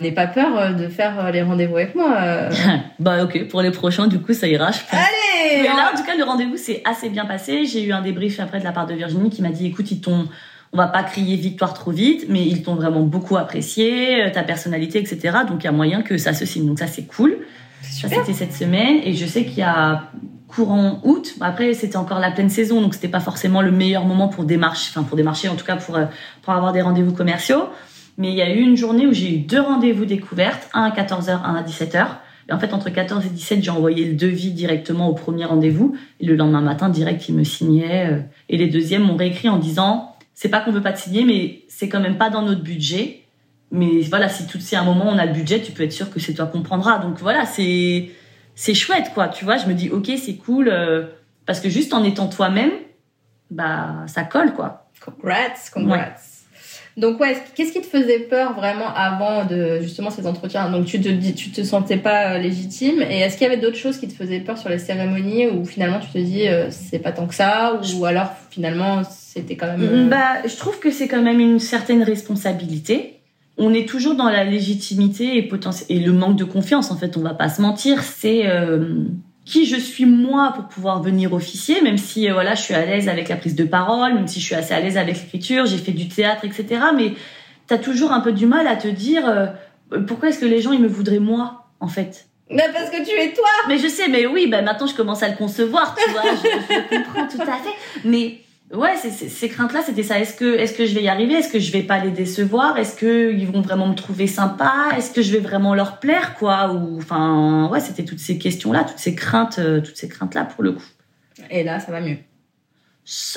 n'aie 0.00 0.12
pas 0.12 0.26
peur 0.26 0.56
euh, 0.58 0.72
de 0.72 0.88
faire 0.88 1.18
euh, 1.24 1.30
les 1.30 1.42
rendez-vous 1.42 1.76
avec 1.76 1.94
moi. 1.94 2.14
euh. 2.20 2.50
bah 3.00 3.24
ok, 3.24 3.48
pour 3.48 3.62
les 3.62 3.70
prochains, 3.72 4.06
du 4.06 4.20
coup, 4.20 4.32
ça 4.34 4.46
ira, 4.46 4.70
je 4.70 4.78
pense. 4.80 4.92
Allez. 4.92 5.62
Mais 5.62 5.68
là, 5.68 5.90
en 5.92 5.96
tout 5.96 6.04
cas, 6.04 6.16
le 6.16 6.22
rendez-vous 6.24 6.56
s'est 6.56 6.82
assez 6.84 7.08
bien 7.08 7.24
passé. 7.26 7.64
J'ai 7.64 7.82
eu 7.84 7.92
un 7.92 8.02
débrief 8.02 8.38
après 8.40 8.58
de 8.60 8.64
la 8.64 8.72
part 8.72 8.86
de 8.86 8.94
Virginie 8.94 9.30
qui 9.30 9.42
m'a 9.42 9.50
dit, 9.50 9.66
écoute, 9.66 9.90
ils 9.90 10.00
t'ont, 10.00 10.28
on 10.76 10.78
va 10.78 10.88
pas 10.88 11.04
crier 11.04 11.36
victoire 11.36 11.72
trop 11.72 11.90
vite, 11.90 12.26
mais 12.28 12.44
ils 12.44 12.62
t'ont 12.62 12.74
vraiment 12.74 13.00
beaucoup 13.00 13.38
apprécié, 13.38 14.22
euh, 14.24 14.30
ta 14.30 14.42
personnalité, 14.42 14.98
etc. 14.98 15.38
Donc, 15.48 15.62
il 15.62 15.64
y 15.64 15.68
a 15.68 15.72
moyen 15.72 16.02
que 16.02 16.18
ça 16.18 16.34
se 16.34 16.44
signe. 16.44 16.66
Donc, 16.66 16.78
ça, 16.78 16.86
c'est 16.86 17.06
cool. 17.06 17.38
Ça, 17.80 18.10
c'était 18.10 18.34
cette 18.34 18.52
semaine. 18.52 18.96
Et 19.02 19.14
je 19.14 19.24
sais 19.24 19.46
qu'il 19.46 19.60
y 19.60 19.62
a 19.62 20.10
courant 20.48 21.00
août. 21.02 21.34
Après, 21.40 21.72
c'était 21.72 21.96
encore 21.96 22.18
la 22.18 22.30
pleine 22.30 22.50
saison, 22.50 22.82
donc 22.82 22.92
c'était 22.92 23.08
pas 23.08 23.20
forcément 23.20 23.62
le 23.62 23.70
meilleur 23.70 24.04
moment 24.04 24.28
pour 24.28 24.44
démarcher, 24.44 24.90
enfin, 24.90 25.02
pour 25.02 25.16
démarcher, 25.16 25.48
en 25.48 25.54
tout 25.56 25.64
cas, 25.64 25.76
pour, 25.76 25.96
euh, 25.96 26.04
pour 26.42 26.52
avoir 26.52 26.74
des 26.74 26.82
rendez-vous 26.82 27.12
commerciaux. 27.12 27.70
Mais 28.18 28.28
il 28.28 28.34
y 28.34 28.42
a 28.42 28.52
eu 28.52 28.60
une 28.60 28.76
journée 28.76 29.06
où 29.06 29.14
j'ai 29.14 29.34
eu 29.34 29.38
deux 29.38 29.60
rendez-vous 29.62 30.04
découvertes, 30.04 30.68
un 30.74 30.82
à 30.82 30.90
14h, 30.90 31.42
un 31.42 31.54
à 31.54 31.62
17h. 31.62 32.06
Et 32.50 32.52
en 32.52 32.58
fait, 32.58 32.74
entre 32.74 32.90
14 32.90 33.24
et 33.24 33.30
17, 33.30 33.64
j'ai 33.64 33.70
envoyé 33.70 34.04
le 34.04 34.14
devis 34.14 34.50
directement 34.50 35.08
au 35.08 35.14
premier 35.14 35.46
rendez-vous. 35.46 35.96
Et 36.20 36.26
le 36.26 36.36
lendemain 36.36 36.60
matin, 36.60 36.90
direct, 36.90 37.30
il 37.30 37.34
me 37.34 37.44
signait. 37.44 38.10
euh, 38.12 38.20
Et 38.50 38.58
les 38.58 38.68
deuxièmes 38.68 39.04
m'ont 39.04 39.16
réécrit 39.16 39.48
en 39.48 39.56
disant, 39.56 40.15
c'est 40.36 40.50
pas 40.50 40.60
qu'on 40.60 40.70
veut 40.70 40.82
pas 40.82 40.92
te 40.92 41.00
signer, 41.00 41.24
mais 41.24 41.62
c'est 41.66 41.88
quand 41.88 41.98
même 41.98 42.18
pas 42.18 42.28
dans 42.28 42.42
notre 42.42 42.62
budget. 42.62 43.22
Mais 43.72 44.02
voilà, 44.02 44.28
si 44.28 44.46
tout 44.46 44.60
si 44.60 44.76
à 44.76 44.82
un 44.82 44.84
moment 44.84 45.06
on 45.08 45.18
a 45.18 45.24
le 45.26 45.32
budget, 45.32 45.60
tu 45.60 45.72
peux 45.72 45.82
être 45.82 45.92
sûr 45.92 46.10
que 46.10 46.20
c'est 46.20 46.34
toi 46.34 46.46
qu'on 46.46 46.62
prendra. 46.62 46.98
Donc 46.98 47.18
voilà, 47.18 47.46
c'est 47.46 48.10
c'est 48.54 48.74
chouette 48.74 49.10
quoi. 49.14 49.28
Tu 49.28 49.44
vois, 49.44 49.56
je 49.56 49.66
me 49.66 49.72
dis 49.72 49.90
ok, 49.90 50.12
c'est 50.22 50.36
cool 50.36 50.68
euh, 50.68 51.06
parce 51.46 51.58
que 51.58 51.70
juste 51.70 51.94
en 51.94 52.04
étant 52.04 52.28
toi-même, 52.28 52.70
bah 53.50 54.04
ça 54.06 54.24
colle 54.24 54.52
quoi. 54.52 54.88
Congrats, 55.00 55.54
congrats. 55.72 56.14
Donc 56.98 57.18
ouais, 57.18 57.36
qu'est-ce 57.54 57.72
qui 57.72 57.80
te 57.80 57.86
faisait 57.86 58.20
peur 58.20 58.54
vraiment 58.54 58.94
avant 58.94 59.46
de 59.46 59.80
justement 59.80 60.10
ces 60.10 60.26
entretiens? 60.26 60.70
Donc 60.70 60.84
tu 60.84 61.00
te 61.00 61.08
tu 61.32 61.50
te 61.50 61.62
sentais 61.62 61.96
pas 61.96 62.34
euh, 62.34 62.38
légitime 62.38 63.00
et 63.00 63.20
est-ce 63.20 63.38
qu'il 63.38 63.46
y 63.46 63.50
avait 63.50 63.60
d'autres 63.60 63.76
choses 63.76 63.98
qui 63.98 64.06
te 64.06 64.14
faisaient 64.14 64.40
peur 64.40 64.58
sur 64.58 64.68
les 64.68 64.78
cérémonies 64.78 65.46
ou 65.48 65.64
finalement 65.64 65.98
tu 65.98 66.08
te 66.08 66.18
dis 66.18 66.46
euh, 66.46 66.68
c'est 66.70 66.98
pas 66.98 67.12
tant 67.12 67.26
que 67.26 67.34
ça 67.34 67.80
ou 67.96 68.04
alors 68.04 68.30
finalement 68.50 69.02
c'était 69.36 69.56
quand 69.56 69.66
même 69.66 69.82
euh, 69.82 70.08
Bah, 70.08 70.46
je 70.46 70.56
trouve 70.56 70.78
que 70.78 70.90
c'est 70.90 71.08
quand 71.08 71.22
même 71.22 71.40
une 71.40 71.60
certaine 71.60 72.02
responsabilité. 72.02 73.20
On 73.58 73.72
est 73.72 73.88
toujours 73.88 74.14
dans 74.14 74.28
la 74.28 74.44
légitimité 74.44 75.38
et, 75.88 75.98
le 75.98 76.12
manque 76.12 76.36
de 76.36 76.44
confiance. 76.44 76.90
En 76.90 76.96
fait, 76.96 77.16
on 77.16 77.20
va 77.20 77.34
pas 77.34 77.48
se 77.48 77.62
mentir. 77.62 78.02
C'est 78.02 78.46
euh, 78.46 78.94
qui 79.44 79.64
je 79.64 79.76
suis 79.76 80.06
moi 80.06 80.52
pour 80.54 80.64
pouvoir 80.64 81.02
venir 81.02 81.32
officier, 81.32 81.80
même 81.80 81.98
si 81.98 82.28
euh, 82.28 82.34
voilà, 82.34 82.54
je 82.54 82.62
suis 82.62 82.74
à 82.74 82.84
l'aise 82.84 83.08
avec 83.08 83.28
la 83.28 83.36
prise 83.36 83.54
de 83.54 83.64
parole, 83.64 84.14
même 84.14 84.26
si 84.26 84.40
je 84.40 84.44
suis 84.44 84.54
assez 84.54 84.74
à 84.74 84.80
l'aise 84.80 84.98
avec 84.98 85.16
l'écriture, 85.16 85.66
j'ai 85.66 85.78
fait 85.78 85.92
du 85.92 86.08
théâtre, 86.08 86.44
etc. 86.44 86.66
Mais 86.94 87.14
t'as 87.66 87.78
toujours 87.78 88.12
un 88.12 88.20
peu 88.20 88.32
du 88.32 88.46
mal 88.46 88.66
à 88.66 88.76
te 88.76 88.88
dire 88.88 89.28
euh, 89.28 89.46
pourquoi 90.06 90.30
est-ce 90.30 90.40
que 90.40 90.46
les 90.46 90.60
gens 90.60 90.72
ils 90.72 90.80
me 90.80 90.88
voudraient 90.88 91.18
moi, 91.18 91.66
en 91.80 91.88
fait? 91.88 92.26
Mais 92.50 92.64
parce 92.72 92.90
que 92.90 93.04
tu 93.04 93.10
es 93.10 93.32
toi 93.32 93.48
Mais 93.68 93.78
je 93.78 93.88
sais, 93.88 94.08
mais 94.08 94.26
oui, 94.26 94.48
bah 94.48 94.62
maintenant 94.62 94.86
je 94.86 94.94
commence 94.94 95.22
à 95.22 95.28
le 95.28 95.36
concevoir, 95.36 95.96
tu 95.96 96.10
vois, 96.10 96.22
je, 96.22 96.96
je 96.96 96.96
comprends 96.96 97.26
tout 97.26 97.42
à 97.42 97.56
fait. 97.56 97.74
Mais 98.04 98.40
ouais, 98.72 98.94
c'est- 98.96 99.10
c'est- 99.10 99.28
ces 99.28 99.48
craintes-là, 99.48 99.80
c'était 99.84 100.02
ça. 100.02 100.18
Est-ce 100.18 100.34
que, 100.34 100.56
est-ce 100.56 100.72
que 100.76 100.86
je 100.86 100.94
vais 100.94 101.02
y 101.02 101.08
arriver? 101.08 101.34
Est-ce 101.34 101.52
que 101.52 101.58
je 101.60 101.72
vais 101.72 101.82
pas 101.82 101.98
les 101.98 102.10
décevoir? 102.10 102.78
Est-ce 102.78 102.96
que 102.96 103.32
ils 103.32 103.46
vont 103.46 103.60
vraiment 103.60 103.88
me 103.88 103.94
trouver 103.94 104.26
sympa? 104.26 104.88
Est-ce 104.96 105.10
que 105.12 105.22
je 105.22 105.32
vais 105.32 105.38
vraiment 105.40 105.74
leur 105.74 105.98
plaire, 106.00 106.34
quoi? 106.34 106.72
Ou 106.72 106.98
enfin, 106.98 107.68
ouais, 107.70 107.80
c'était 107.80 108.04
toutes 108.04 108.18
ces 108.20 108.38
questions-là, 108.38 108.84
toutes 108.84 108.98
ces 108.98 109.14
craintes, 109.14 109.58
euh, 109.58 109.80
toutes 109.80 109.96
ces 109.96 110.08
craintes-là 110.08 110.44
pour 110.44 110.62
le 110.64 110.72
coup. 110.72 110.84
Et 111.50 111.62
là, 111.64 111.80
ça 111.80 111.92
va 111.92 112.00
mieux? 112.00 112.18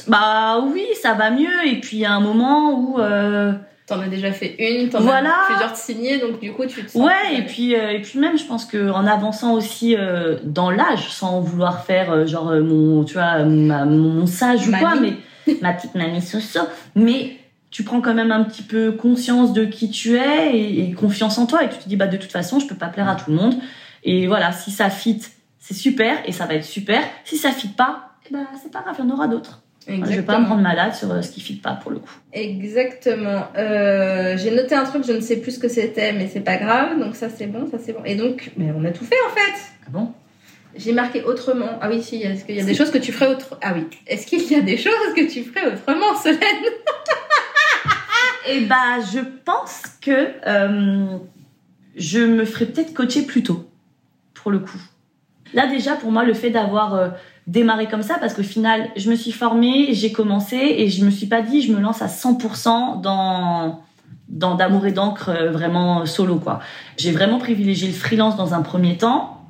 Bah 0.07 0.59
oui, 0.61 0.85
ça 1.01 1.13
va 1.13 1.29
mieux. 1.29 1.67
Et 1.67 1.79
puis 1.79 1.97
il 1.97 1.99
y 1.99 2.05
a 2.05 2.13
un 2.13 2.19
moment 2.21 2.73
où 2.79 2.99
euh, 2.99 3.53
T'en 3.89 3.99
as 4.01 4.07
déjà 4.07 4.31
fait 4.31 4.55
une, 4.59 4.87
t'en 4.89 5.01
Voilà. 5.01 5.31
as 5.31 5.45
plusieurs 5.47 5.75
signées, 5.75 6.19
donc 6.19 6.39
du 6.39 6.53
coup, 6.53 6.65
tu 6.67 6.85
te 6.85 6.91
sens... 6.91 7.01
Ouais, 7.03 7.37
et 7.37 7.41
puis 7.41 7.75
euh, 7.75 7.89
et 7.89 8.01
puis 8.01 8.19
même, 8.19 8.37
je 8.37 8.45
pense 8.45 8.65
que 8.65 8.91
en 8.91 9.05
avançant 9.07 9.53
aussi 9.53 9.95
euh, 9.97 10.37
dans 10.43 10.69
l'âge, 10.69 11.09
sans 11.09 11.41
vouloir 11.41 11.83
faire 11.85 12.11
euh, 12.11 12.25
genre 12.27 12.51
mon, 12.61 13.03
tu 13.03 13.13
vois, 13.15 13.43
ma- 13.43 13.85
mon 13.85 14.25
sage 14.27 14.67
ou 14.67 14.71
quoi, 14.71 14.93
mais 14.95 15.13
ma 15.61 15.73
petite 15.73 15.95
mamie 15.95 16.21
soso, 16.21 16.59
mais 16.95 17.37
tu 17.71 17.83
prends 17.83 17.99
quand 18.01 18.13
même 18.13 18.31
un 18.31 18.43
petit 18.43 18.61
peu 18.63 18.91
conscience 18.91 19.53
de 19.53 19.65
qui 19.65 19.89
tu 19.89 20.15
es 20.17 20.55
et, 20.55 20.83
et 20.89 20.91
confiance 20.93 21.37
en 21.37 21.45
toi 21.47 21.63
et 21.63 21.69
tu 21.69 21.77
te 21.77 21.89
dis 21.89 21.95
bah 21.95 22.07
de 22.07 22.17
toute 22.17 22.31
façon, 22.31 22.59
je 22.59 22.67
peux 22.67 22.75
pas 22.75 22.87
plaire 22.87 23.09
à 23.09 23.15
tout 23.15 23.29
le 23.31 23.35
monde 23.37 23.55
et 24.03 24.27
voilà, 24.27 24.51
si 24.51 24.71
ça 24.71 24.89
fit, 24.89 25.19
c'est 25.59 25.73
super 25.73 26.17
et 26.25 26.31
ça 26.31 26.45
va 26.45 26.53
être 26.55 26.63
super. 26.65 27.01
Si 27.25 27.37
ça 27.37 27.51
fit 27.51 27.67
pas, 27.67 28.11
ben 28.31 28.45
c'est 28.61 28.71
pas 28.71 28.81
grave, 28.81 28.95
il 28.99 29.05
y 29.07 29.11
en 29.11 29.13
aura 29.15 29.27
d'autres. 29.27 29.61
Je 29.87 29.93
vais 29.93 30.21
pas 30.21 30.39
me 30.39 30.47
rendre 30.47 30.61
malade 30.61 30.93
sur 30.93 31.11
euh, 31.11 31.21
ce 31.21 31.31
qui 31.31 31.41
fit 31.41 31.55
pas 31.55 31.73
pour 31.73 31.91
le 31.91 31.99
coup. 31.99 32.13
Exactement. 32.31 33.47
Euh, 33.57 34.37
j'ai 34.37 34.51
noté 34.51 34.75
un 34.75 34.83
truc, 34.83 35.03
je 35.05 35.13
ne 35.13 35.21
sais 35.21 35.37
plus 35.37 35.53
ce 35.53 35.59
que 35.59 35.67
c'était, 35.67 36.13
mais 36.13 36.27
c'est 36.27 36.41
pas 36.41 36.57
grave. 36.57 36.99
Donc 36.99 37.15
ça 37.15 37.27
c'est 37.29 37.47
bon, 37.47 37.67
ça 37.71 37.77
c'est 37.83 37.93
bon. 37.93 38.03
Et 38.05 38.15
donc, 38.15 38.51
mais 38.57 38.71
on 38.75 38.85
a 38.85 38.91
tout 38.91 39.05
fait 39.05 39.15
en 39.27 39.33
fait. 39.33 39.61
Ah 39.87 39.89
bon? 39.89 40.13
J'ai 40.75 40.93
marqué 40.93 41.23
autrement. 41.23 41.79
Ah 41.81 41.89
oui, 41.89 42.03
si. 42.03 42.21
Est-ce 42.21 42.45
qu'il 42.45 42.55
y 42.55 42.61
a 42.61 42.63
des 42.63 42.75
choses 42.75 42.91
que 42.91 42.99
tu 42.99 43.11
ferais 43.11 43.31
autrement 43.31 43.59
Ah 43.63 43.73
oui. 43.75 43.87
Est-ce 44.05 44.27
qu'il 44.27 44.43
y 44.51 44.55
a 44.55 44.61
des 44.61 44.77
choses 44.77 44.93
que 45.15 45.27
tu 45.27 45.43
ferais 45.43 45.73
autrement, 45.73 46.15
Solène? 46.15 46.39
Eh 48.51 48.61
bah, 48.61 48.99
je 49.13 49.19
pense 49.45 49.83
que 50.01 50.29
euh, 50.47 51.17
je 51.95 52.19
me 52.19 52.45
ferais 52.45 52.65
peut-être 52.65 52.93
coacher 52.93 53.23
plus 53.23 53.43
tôt, 53.43 53.69
pour 54.33 54.49
le 54.49 54.59
coup. 54.59 54.79
Là, 55.53 55.67
déjà, 55.67 55.95
pour 55.95 56.11
moi, 56.11 56.23
le 56.23 56.33
fait 56.33 56.49
d'avoir 56.49 56.95
euh, 56.95 57.09
démarré 57.49 57.87
comme 57.87 58.03
ça, 58.03 58.15
parce 58.19 58.33
qu'au 58.33 58.43
final, 58.43 58.89
je 58.95 59.09
me 59.09 59.15
suis 59.15 59.31
formée, 59.31 59.89
j'ai 59.93 60.11
commencé, 60.11 60.55
et 60.57 60.87
je 60.89 61.03
me 61.03 61.09
suis 61.09 61.25
pas 61.25 61.41
dit, 61.41 61.61
je 61.61 61.71
me 61.73 61.79
lance 61.79 62.01
à 62.01 62.07
100% 62.07 63.01
dans 63.01 63.81
dans 64.29 64.53
d'amour 64.53 64.85
et 64.85 64.91
d'encre 64.91 65.29
euh, 65.29 65.49
vraiment 65.49 66.05
solo 66.05 66.35
quoi. 66.35 66.59
J'ai 66.97 67.11
vraiment 67.11 67.39
privilégié 67.39 67.87
le 67.87 67.95
freelance 67.95 68.37
dans 68.37 68.53
un 68.53 68.61
premier 68.61 68.95
temps 68.95 69.41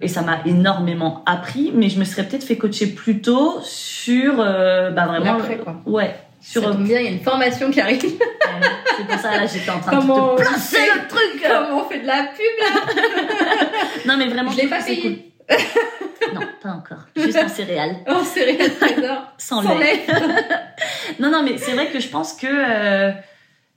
et 0.00 0.08
ça 0.08 0.22
m'a 0.22 0.38
énormément 0.46 1.22
appris 1.26 1.72
mais 1.74 1.90
je 1.90 1.98
me 1.98 2.04
serais 2.04 2.24
peut-être 2.26 2.44
fait 2.44 2.56
coacher 2.56 2.86
plus 2.86 3.20
tôt 3.20 3.58
sur 3.62 4.36
euh, 4.38 4.90
bah 4.92 5.04
vraiment 5.04 5.36
L'après, 5.36 5.58
quoi. 5.58 5.76
ouais 5.84 6.16
sur 6.40 6.62
Ça 6.62 6.70
tombe 6.70 6.84
bien, 6.84 7.00
il 7.00 7.04
y 7.04 7.08
a 7.08 7.10
une 7.10 7.20
formation 7.20 7.70
qui 7.70 7.82
arrive. 7.82 8.00
c'est 8.00 9.06
pour 9.06 9.18
ça 9.18 9.36
là 9.36 9.46
j'étais 9.46 9.70
en 9.70 9.80
train 9.80 9.98
Comment 9.98 10.32
de 10.32 10.36
te 10.38 10.40
placer 10.40 10.78
le 10.94 11.06
truc. 11.06 11.42
Comment 11.46 11.82
on 11.82 11.88
fait 11.90 12.00
de 12.00 12.06
la 12.06 12.24
pub 12.34 12.56
là 12.60 12.92
Non 14.06 14.16
mais 14.16 14.28
vraiment 14.28 14.52
Je 14.52 14.56
l'ai 14.56 14.68
pas 14.68 14.82
payé. 14.82 15.33
Non, 16.34 16.40
pas 16.62 16.70
encore. 16.70 17.06
Juste 17.16 17.38
en 17.38 17.48
céréales, 17.48 17.96
Oh, 18.08 18.22
rien, 18.34 18.68
trésor. 18.80 19.32
sans, 19.38 19.62
Sans 19.62 19.78
lait. 19.78 20.00
Non 21.20 21.30
non 21.30 21.42
mais 21.44 21.58
c'est 21.58 21.72
vrai 21.72 21.88
que 21.90 22.00
je 22.00 22.08
pense 22.08 22.32
que 22.32 22.46
euh, 22.48 23.12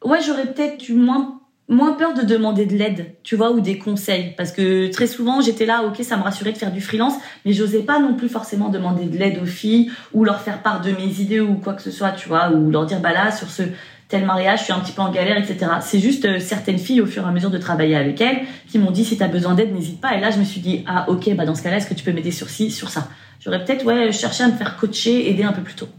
ouais, 0.05 0.19
j'aurais 0.25 0.45
peut-être 0.45 0.87
eu 0.89 0.93
moins 0.93 1.41
moins 1.69 1.91
peur 1.93 2.13
de 2.13 2.21
demander 2.21 2.65
de 2.65 2.77
l'aide, 2.77 3.15
tu 3.23 3.35
vois, 3.35 3.51
ou 3.51 3.59
des 3.59 3.77
conseils 3.77 4.33
parce 4.37 4.53
que 4.53 4.89
très 4.89 5.05
souvent, 5.05 5.41
j'étais 5.41 5.65
là 5.65 5.83
OK, 5.83 6.01
ça 6.01 6.15
me 6.15 6.23
rassurait 6.23 6.53
de 6.53 6.57
faire 6.57 6.71
du 6.71 6.79
freelance, 6.79 7.15
mais 7.45 7.51
j'osais 7.51 7.81
pas 7.81 7.99
non 7.99 8.13
plus 8.13 8.29
forcément 8.29 8.69
demander 8.69 9.03
de 9.03 9.17
l'aide 9.17 9.37
aux 9.43 9.45
filles 9.45 9.91
ou 10.13 10.23
leur 10.23 10.39
faire 10.39 10.63
part 10.63 10.79
de 10.79 10.91
mes 10.91 11.19
idées 11.19 11.41
ou 11.41 11.55
quoi 11.55 11.73
que 11.73 11.81
ce 11.81 11.91
soit, 11.91 12.11
tu 12.11 12.29
vois, 12.29 12.51
ou 12.51 12.71
leur 12.71 12.85
dire 12.85 13.01
bah 13.01 13.11
là 13.13 13.31
sur 13.31 13.49
ce 13.49 13.63
tel 14.09 14.25
mariage, 14.25 14.59
je 14.59 14.63
suis 14.65 14.73
un 14.73 14.79
petit 14.79 14.93
peu 14.93 15.01
en 15.01 15.11
galère, 15.11 15.37
etc. 15.37 15.71
C'est 15.81 15.99
juste 15.99 16.25
euh, 16.25 16.39
certaines 16.39 16.77
filles, 16.77 17.01
au 17.01 17.05
fur 17.05 17.23
et 17.23 17.27
à 17.27 17.31
mesure 17.31 17.49
de 17.49 17.57
travailler 17.57 17.95
avec 17.95 18.19
elles, 18.21 18.39
qui 18.69 18.79
m'ont 18.79 18.91
dit 18.91 19.03
si 19.03 19.17
t'as 19.17 19.27
besoin 19.27 19.53
d'aide, 19.53 19.73
n'hésite 19.73 19.99
pas. 19.99 20.15
Et 20.15 20.21
là, 20.21 20.31
je 20.31 20.37
me 20.39 20.43
suis 20.45 20.61
dit 20.61 20.83
ah 20.87 21.05
ok, 21.09 21.33
bah 21.35 21.45
dans 21.45 21.55
ce 21.55 21.63
cas-là, 21.63 21.77
est-ce 21.77 21.87
que 21.87 21.93
tu 21.93 22.03
peux 22.03 22.13
m'aider 22.13 22.31
sur 22.31 22.49
ci, 22.49 22.71
sur 22.71 22.89
ça? 22.89 23.09
J'aurais 23.39 23.63
peut-être 23.63 23.85
ouais 23.85 24.11
cherché 24.11 24.43
à 24.43 24.47
me 24.47 24.53
faire 24.53 24.77
coacher, 24.77 25.29
aider 25.29 25.43
un 25.43 25.53
peu 25.53 25.61
plus 25.61 25.75
tôt. 25.75 25.89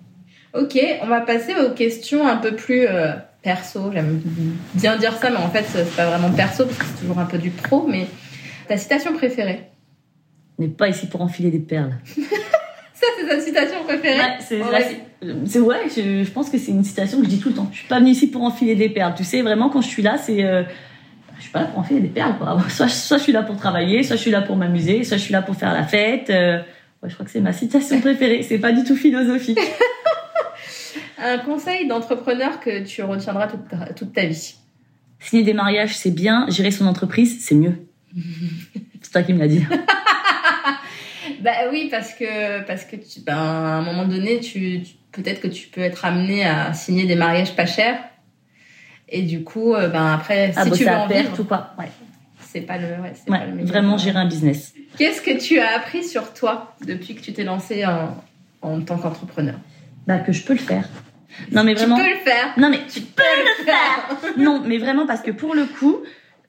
Ok, 0.54 0.78
on 1.02 1.06
va 1.06 1.20
passer 1.20 1.54
aux 1.54 1.70
questions 1.74 2.26
un 2.26 2.36
peu 2.36 2.56
plus 2.56 2.86
euh, 2.86 3.12
perso. 3.42 3.90
J'aime 3.92 4.20
bien 4.74 4.96
dire 4.96 5.12
ça, 5.16 5.30
mais 5.30 5.36
en 5.36 5.50
fait, 5.50 5.64
c'est 5.68 5.94
pas 5.94 6.06
vraiment 6.06 6.30
perso 6.30 6.64
parce 6.64 6.78
que 6.78 6.84
c'est 6.86 7.00
toujours 7.00 7.18
un 7.18 7.26
peu 7.26 7.38
du 7.38 7.50
pro. 7.50 7.86
Mais 7.86 8.06
ta 8.66 8.78
citation 8.78 9.12
préférée? 9.12 9.68
On 10.58 10.62
n'est 10.62 10.68
pas 10.68 10.88
ici 10.88 11.06
pour 11.06 11.20
enfiler 11.20 11.50
des 11.50 11.60
perles. 11.60 11.94
Ça, 12.94 13.06
c'est 13.16 13.28
ta 13.28 13.40
citation 13.40 13.84
préférée? 13.84 14.18
Ouais, 14.18 14.38
c'est 14.40 14.60
Ouais. 14.60 15.00
C'est- 15.22 15.34
c'est 15.46 15.60
ouais, 15.60 15.82
je, 15.94 16.24
je 16.24 16.30
pense 16.30 16.50
que 16.50 16.58
c'est 16.58 16.70
une 16.72 16.84
citation 16.84 17.18
que 17.18 17.24
je 17.24 17.30
dis 17.30 17.40
tout 17.40 17.48
le 17.50 17.54
temps. 17.54 17.68
Je 17.72 17.78
suis 17.78 17.88
pas 17.88 17.98
venue 18.00 18.10
ici 18.10 18.28
pour 18.28 18.42
enfiler 18.42 18.74
des 18.74 18.88
perles. 18.88 19.14
Tu 19.16 19.24
sais, 19.24 19.42
vraiment, 19.42 19.68
quand 19.70 19.80
je 19.80 19.88
suis 19.88 20.02
là, 20.02 20.18
c'est. 20.18 20.44
euh, 20.44 20.62
je 21.36 21.42
suis 21.42 21.50
pas 21.52 21.60
là 21.60 21.66
pour 21.66 21.78
enfiler 21.80 22.00
des 22.00 22.08
perles, 22.08 22.36
quoi. 22.38 22.58
Soit, 22.68 22.88
soit 22.88 23.18
je 23.18 23.22
suis 23.24 23.32
là 23.32 23.42
pour 23.42 23.56
travailler, 23.56 24.02
soit 24.02 24.16
je 24.16 24.22
suis 24.22 24.30
là 24.30 24.42
pour 24.42 24.56
m'amuser, 24.56 25.04
soit 25.04 25.16
je 25.16 25.22
suis 25.22 25.32
là 25.32 25.42
pour 25.42 25.54
faire 25.56 25.72
la 25.72 25.84
fête. 25.84 26.30
euh, 26.30 26.58
ouais, 27.02 27.08
je 27.08 27.14
crois 27.14 27.24
que 27.24 27.30
c'est 27.32 27.40
ma 27.40 27.52
citation 27.52 28.00
préférée. 28.00 28.42
C'est 28.42 28.58
pas 28.58 28.72
du 28.72 28.84
tout 28.84 28.96
philosophique. 28.96 29.58
Un 31.20 31.38
conseil 31.38 31.86
d'entrepreneur 31.88 32.60
que 32.60 32.84
tu 32.84 33.02
retiendras 33.02 33.48
toute 33.48 33.68
ta, 33.68 33.92
toute 33.92 34.12
ta 34.12 34.24
vie? 34.26 34.54
Signer 35.20 35.42
des 35.42 35.52
mariages, 35.54 35.96
c'est 35.96 36.12
bien. 36.12 36.46
Gérer 36.48 36.70
son 36.70 36.86
entreprise, 36.86 37.44
c'est 37.44 37.56
mieux. 37.56 37.74
C'est 39.02 39.10
toi 39.12 39.22
qui 39.22 39.32
me 39.34 39.38
l'as 39.40 39.48
dit. 39.48 39.64
Bah 41.40 41.50
oui, 41.70 41.88
parce 41.90 42.14
que, 42.14 42.62
parce 42.66 42.84
que 42.84 42.96
tu, 42.96 43.20
ben, 43.20 43.34
à 43.36 43.76
un 43.78 43.82
moment 43.82 44.06
donné, 44.06 44.40
tu, 44.40 44.82
tu- 44.82 44.94
peut-être 45.12 45.40
que 45.40 45.48
tu 45.48 45.68
peux 45.68 45.80
être 45.80 46.04
amené 46.04 46.44
à 46.44 46.72
signer 46.74 47.06
des 47.06 47.16
mariages 47.16 47.54
pas 47.54 47.66
chers. 47.66 47.98
Et 49.08 49.22
du 49.22 49.42
coup, 49.42 49.74
euh, 49.74 49.88
ben 49.88 50.12
après, 50.14 50.52
Ah, 50.56 50.64
si 50.64 50.70
tu 50.70 50.70
bosser 50.70 50.84
veux 50.84 50.90
en 50.90 51.06
vivre, 51.06 51.40
ou 51.40 51.44
quoi. 51.44 51.70
Ouais, 51.78 51.88
c'est 52.46 52.60
pas 52.60 52.76
le, 52.76 52.88
ouais, 53.02 53.12
c'est 53.14 53.30
ouais 53.30 53.38
pas 53.38 53.46
le 53.46 53.52
meilleur. 53.52 53.68
vraiment 53.68 53.96
gérer 53.96 54.18
un 54.18 54.26
business. 54.28 54.74
Qu'est-ce 54.98 55.22
que 55.22 55.38
tu 55.38 55.58
as 55.60 55.76
appris 55.76 56.04
sur 56.04 56.32
toi 56.34 56.74
depuis 56.86 57.14
que 57.14 57.20
tu 57.22 57.32
t'es 57.32 57.44
lancé 57.44 57.86
en, 57.86 58.16
en 58.62 58.80
tant 58.82 58.98
qu'entrepreneur? 58.98 59.54
Bah, 60.06 60.18
que 60.18 60.32
je 60.32 60.42
peux 60.44 60.52
le 60.54 60.58
faire. 60.58 60.88
Non, 61.52 61.62
mais 61.64 61.74
vraiment. 61.74 61.96
Tu 61.96 62.02
peux 62.02 62.10
le 62.10 62.16
faire. 62.16 62.52
Non, 62.56 62.68
mais 62.70 62.80
tu 62.92 63.00
peux 63.00 63.22
le 63.22 63.64
faire. 63.64 64.34
Non, 64.36 64.62
mais 64.66 64.78
vraiment, 64.78 65.06
parce 65.06 65.20
que 65.22 65.30
pour 65.30 65.54
le 65.54 65.64
coup, 65.66 65.98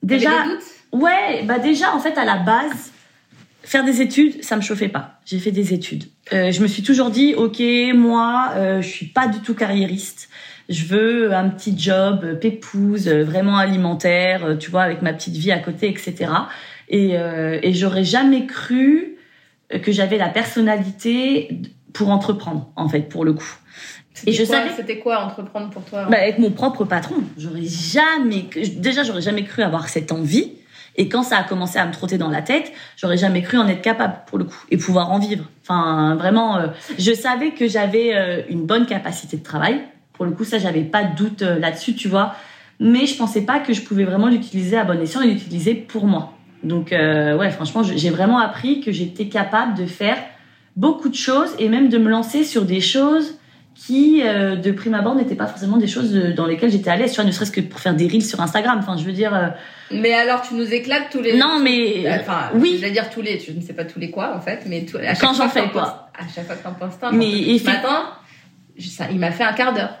déjà. 0.02 0.30
Des 0.44 0.50
doutes? 0.50 0.64
Ouais, 0.92 1.42
bah 1.44 1.58
déjà, 1.58 1.94
en 1.94 2.00
fait, 2.00 2.18
à 2.18 2.24
la 2.24 2.36
base, 2.38 2.92
faire 3.62 3.84
des 3.84 4.00
études, 4.00 4.42
ça 4.42 4.56
me 4.56 4.60
chauffait 4.62 4.88
pas. 4.88 5.20
J'ai 5.26 5.38
fait 5.38 5.52
des 5.52 5.72
études. 5.74 6.04
Euh, 6.32 6.50
je 6.52 6.60
me 6.62 6.66
suis 6.66 6.82
toujours 6.82 7.10
dit, 7.10 7.34
ok, 7.34 7.60
moi, 7.94 8.50
euh, 8.56 8.82
je 8.82 8.88
suis 8.88 9.06
pas 9.06 9.28
du 9.28 9.40
tout 9.40 9.54
carriériste. 9.54 10.28
Je 10.68 10.84
veux 10.84 11.32
un 11.34 11.48
petit 11.48 11.74
job 11.78 12.20
euh, 12.24 12.34
pépouse, 12.34 13.08
euh, 13.08 13.24
vraiment 13.24 13.56
alimentaire, 13.56 14.44
euh, 14.44 14.56
tu 14.56 14.70
vois, 14.70 14.82
avec 14.82 15.02
ma 15.02 15.12
petite 15.12 15.34
vie 15.36 15.50
à 15.52 15.58
côté, 15.58 15.88
etc. 15.88 16.30
Et, 16.88 17.16
euh, 17.18 17.58
et 17.62 17.72
j'aurais 17.72 18.04
jamais 18.04 18.46
cru 18.46 19.16
que 19.82 19.92
j'avais 19.92 20.16
la 20.18 20.28
personnalité 20.28 21.48
pour 21.92 22.10
entreprendre, 22.10 22.70
en 22.76 22.88
fait, 22.88 23.02
pour 23.08 23.24
le 23.24 23.32
coup. 23.32 23.56
Et 24.26 24.32
je 24.32 24.42
quoi- 24.44 24.56
savais- 24.56 24.70
C'était 24.76 24.98
quoi 24.98 25.24
entreprendre 25.24 25.70
pour 25.70 25.82
toi 25.84 26.04
Bah, 26.10 26.18
avec 26.20 26.38
mon 26.38 26.50
propre 26.50 26.84
patron, 26.84 27.16
j'aurais 27.38 27.62
jamais, 27.64 28.46
déjà 28.76 29.02
j'aurais 29.02 29.22
jamais 29.22 29.44
cru 29.44 29.62
avoir 29.62 29.88
cette 29.88 30.12
envie. 30.12 30.52
Et 30.96 31.08
quand 31.08 31.22
ça 31.22 31.38
a 31.38 31.42
commencé 31.44 31.78
à 31.78 31.86
me 31.86 31.92
trotter 31.92 32.18
dans 32.18 32.28
la 32.28 32.42
tête, 32.42 32.72
j'aurais 32.96 33.16
jamais 33.16 33.42
cru 33.42 33.58
en 33.58 33.68
être 33.68 33.82
capable 33.82 34.14
pour 34.26 34.38
le 34.38 34.44
coup 34.44 34.64
et 34.70 34.76
pouvoir 34.76 35.10
en 35.12 35.18
vivre. 35.18 35.44
Enfin, 35.62 36.16
vraiment, 36.16 36.56
euh, 36.56 36.66
je 36.98 37.12
savais 37.12 37.50
que 37.52 37.68
j'avais 37.68 38.14
euh, 38.14 38.42
une 38.48 38.66
bonne 38.66 38.86
capacité 38.86 39.36
de 39.36 39.42
travail. 39.42 39.80
Pour 40.12 40.24
le 40.24 40.32
coup, 40.32 40.44
ça, 40.44 40.58
j'avais 40.58 40.82
pas 40.82 41.04
de 41.04 41.16
doute 41.16 41.42
euh, 41.42 41.58
là-dessus, 41.58 41.94
tu 41.94 42.08
vois. 42.08 42.34
Mais 42.80 43.06
je 43.06 43.16
pensais 43.16 43.42
pas 43.42 43.60
que 43.60 43.72
je 43.72 43.82
pouvais 43.82 44.04
vraiment 44.04 44.28
l'utiliser 44.28 44.76
à 44.76 44.84
bon 44.84 45.00
escient 45.00 45.20
et 45.22 45.28
l'utiliser 45.28 45.74
pour 45.74 46.06
moi. 46.06 46.34
Donc, 46.62 46.90
ouais, 46.92 47.50
franchement, 47.50 47.82
j'ai 47.82 48.10
vraiment 48.10 48.38
appris 48.38 48.80
que 48.80 48.92
j'étais 48.92 49.28
capable 49.28 49.74
de 49.74 49.86
faire 49.86 50.18
beaucoup 50.76 51.08
de 51.08 51.14
choses 51.14 51.54
et 51.58 51.68
même 51.68 51.88
de 51.88 51.96
me 51.96 52.10
lancer 52.10 52.44
sur 52.44 52.64
des 52.64 52.80
choses 52.80 53.38
qui, 53.74 54.20
euh, 54.24 54.56
de 54.56 54.72
prime 54.72 54.94
abord, 54.94 55.14
n'étaient 55.14 55.34
pas 55.34 55.46
forcément 55.46 55.76
des 55.78 55.86
choses 55.86 56.14
euh, 56.14 56.34
dans 56.34 56.46
lesquelles 56.46 56.70
j'étais 56.70 56.90
à 56.90 56.96
l'aise, 56.96 57.10
tu 57.12 57.16
vois, 57.16 57.24
ne 57.24 57.32
serait-ce 57.32 57.50
que 57.52 57.60
pour 57.62 57.80
faire 57.80 57.94
des 57.94 58.06
reels 58.06 58.22
sur 58.24 58.40
Instagram. 58.40 58.78
Enfin, 58.80 58.96
je 58.98 59.04
veux 59.04 59.12
dire, 59.12 59.34
euh, 59.34 59.46
Mais 59.90 60.12
alors, 60.12 60.42
tu 60.42 60.54
nous 60.54 60.72
éclates 60.74 61.08
tous 61.10 61.20
les. 61.22 61.38
non, 61.38 61.58
mais 61.62 62.04
Enfin, 62.20 62.50
oui. 62.54 62.74
Je 62.76 62.80
vais 62.82 62.90
dire 62.90 63.08
tous 63.10 63.22
les. 63.22 63.38
Je 63.38 63.52
ne 63.52 63.60
sais 63.60 63.72
pas 63.72 63.84
tous 63.84 63.98
les 63.98 64.10
quoi 64.10 64.36
en 64.36 64.40
fait, 64.40 64.64
mais 64.66 64.84
tout, 64.84 64.98
à 64.98 65.14
chaque 65.14 65.20
Quand 65.20 65.32
j'en 65.34 65.48
fais 65.48 65.68
quoi. 65.68 66.08
À 66.18 66.24
chaque 66.34 66.46
fois 66.46 66.56
que 66.56 66.62
t'en 66.62 67.06
un. 67.08 67.12
Mais 67.12 67.58
Ce 67.58 67.64
matin, 67.64 68.02
je- 68.76 68.88
ça, 68.88 69.06
il 69.10 69.18
m'a 69.18 69.30
fait 69.30 69.44
un 69.44 69.52
quart 69.54 69.72
d'heure. 69.72 69.94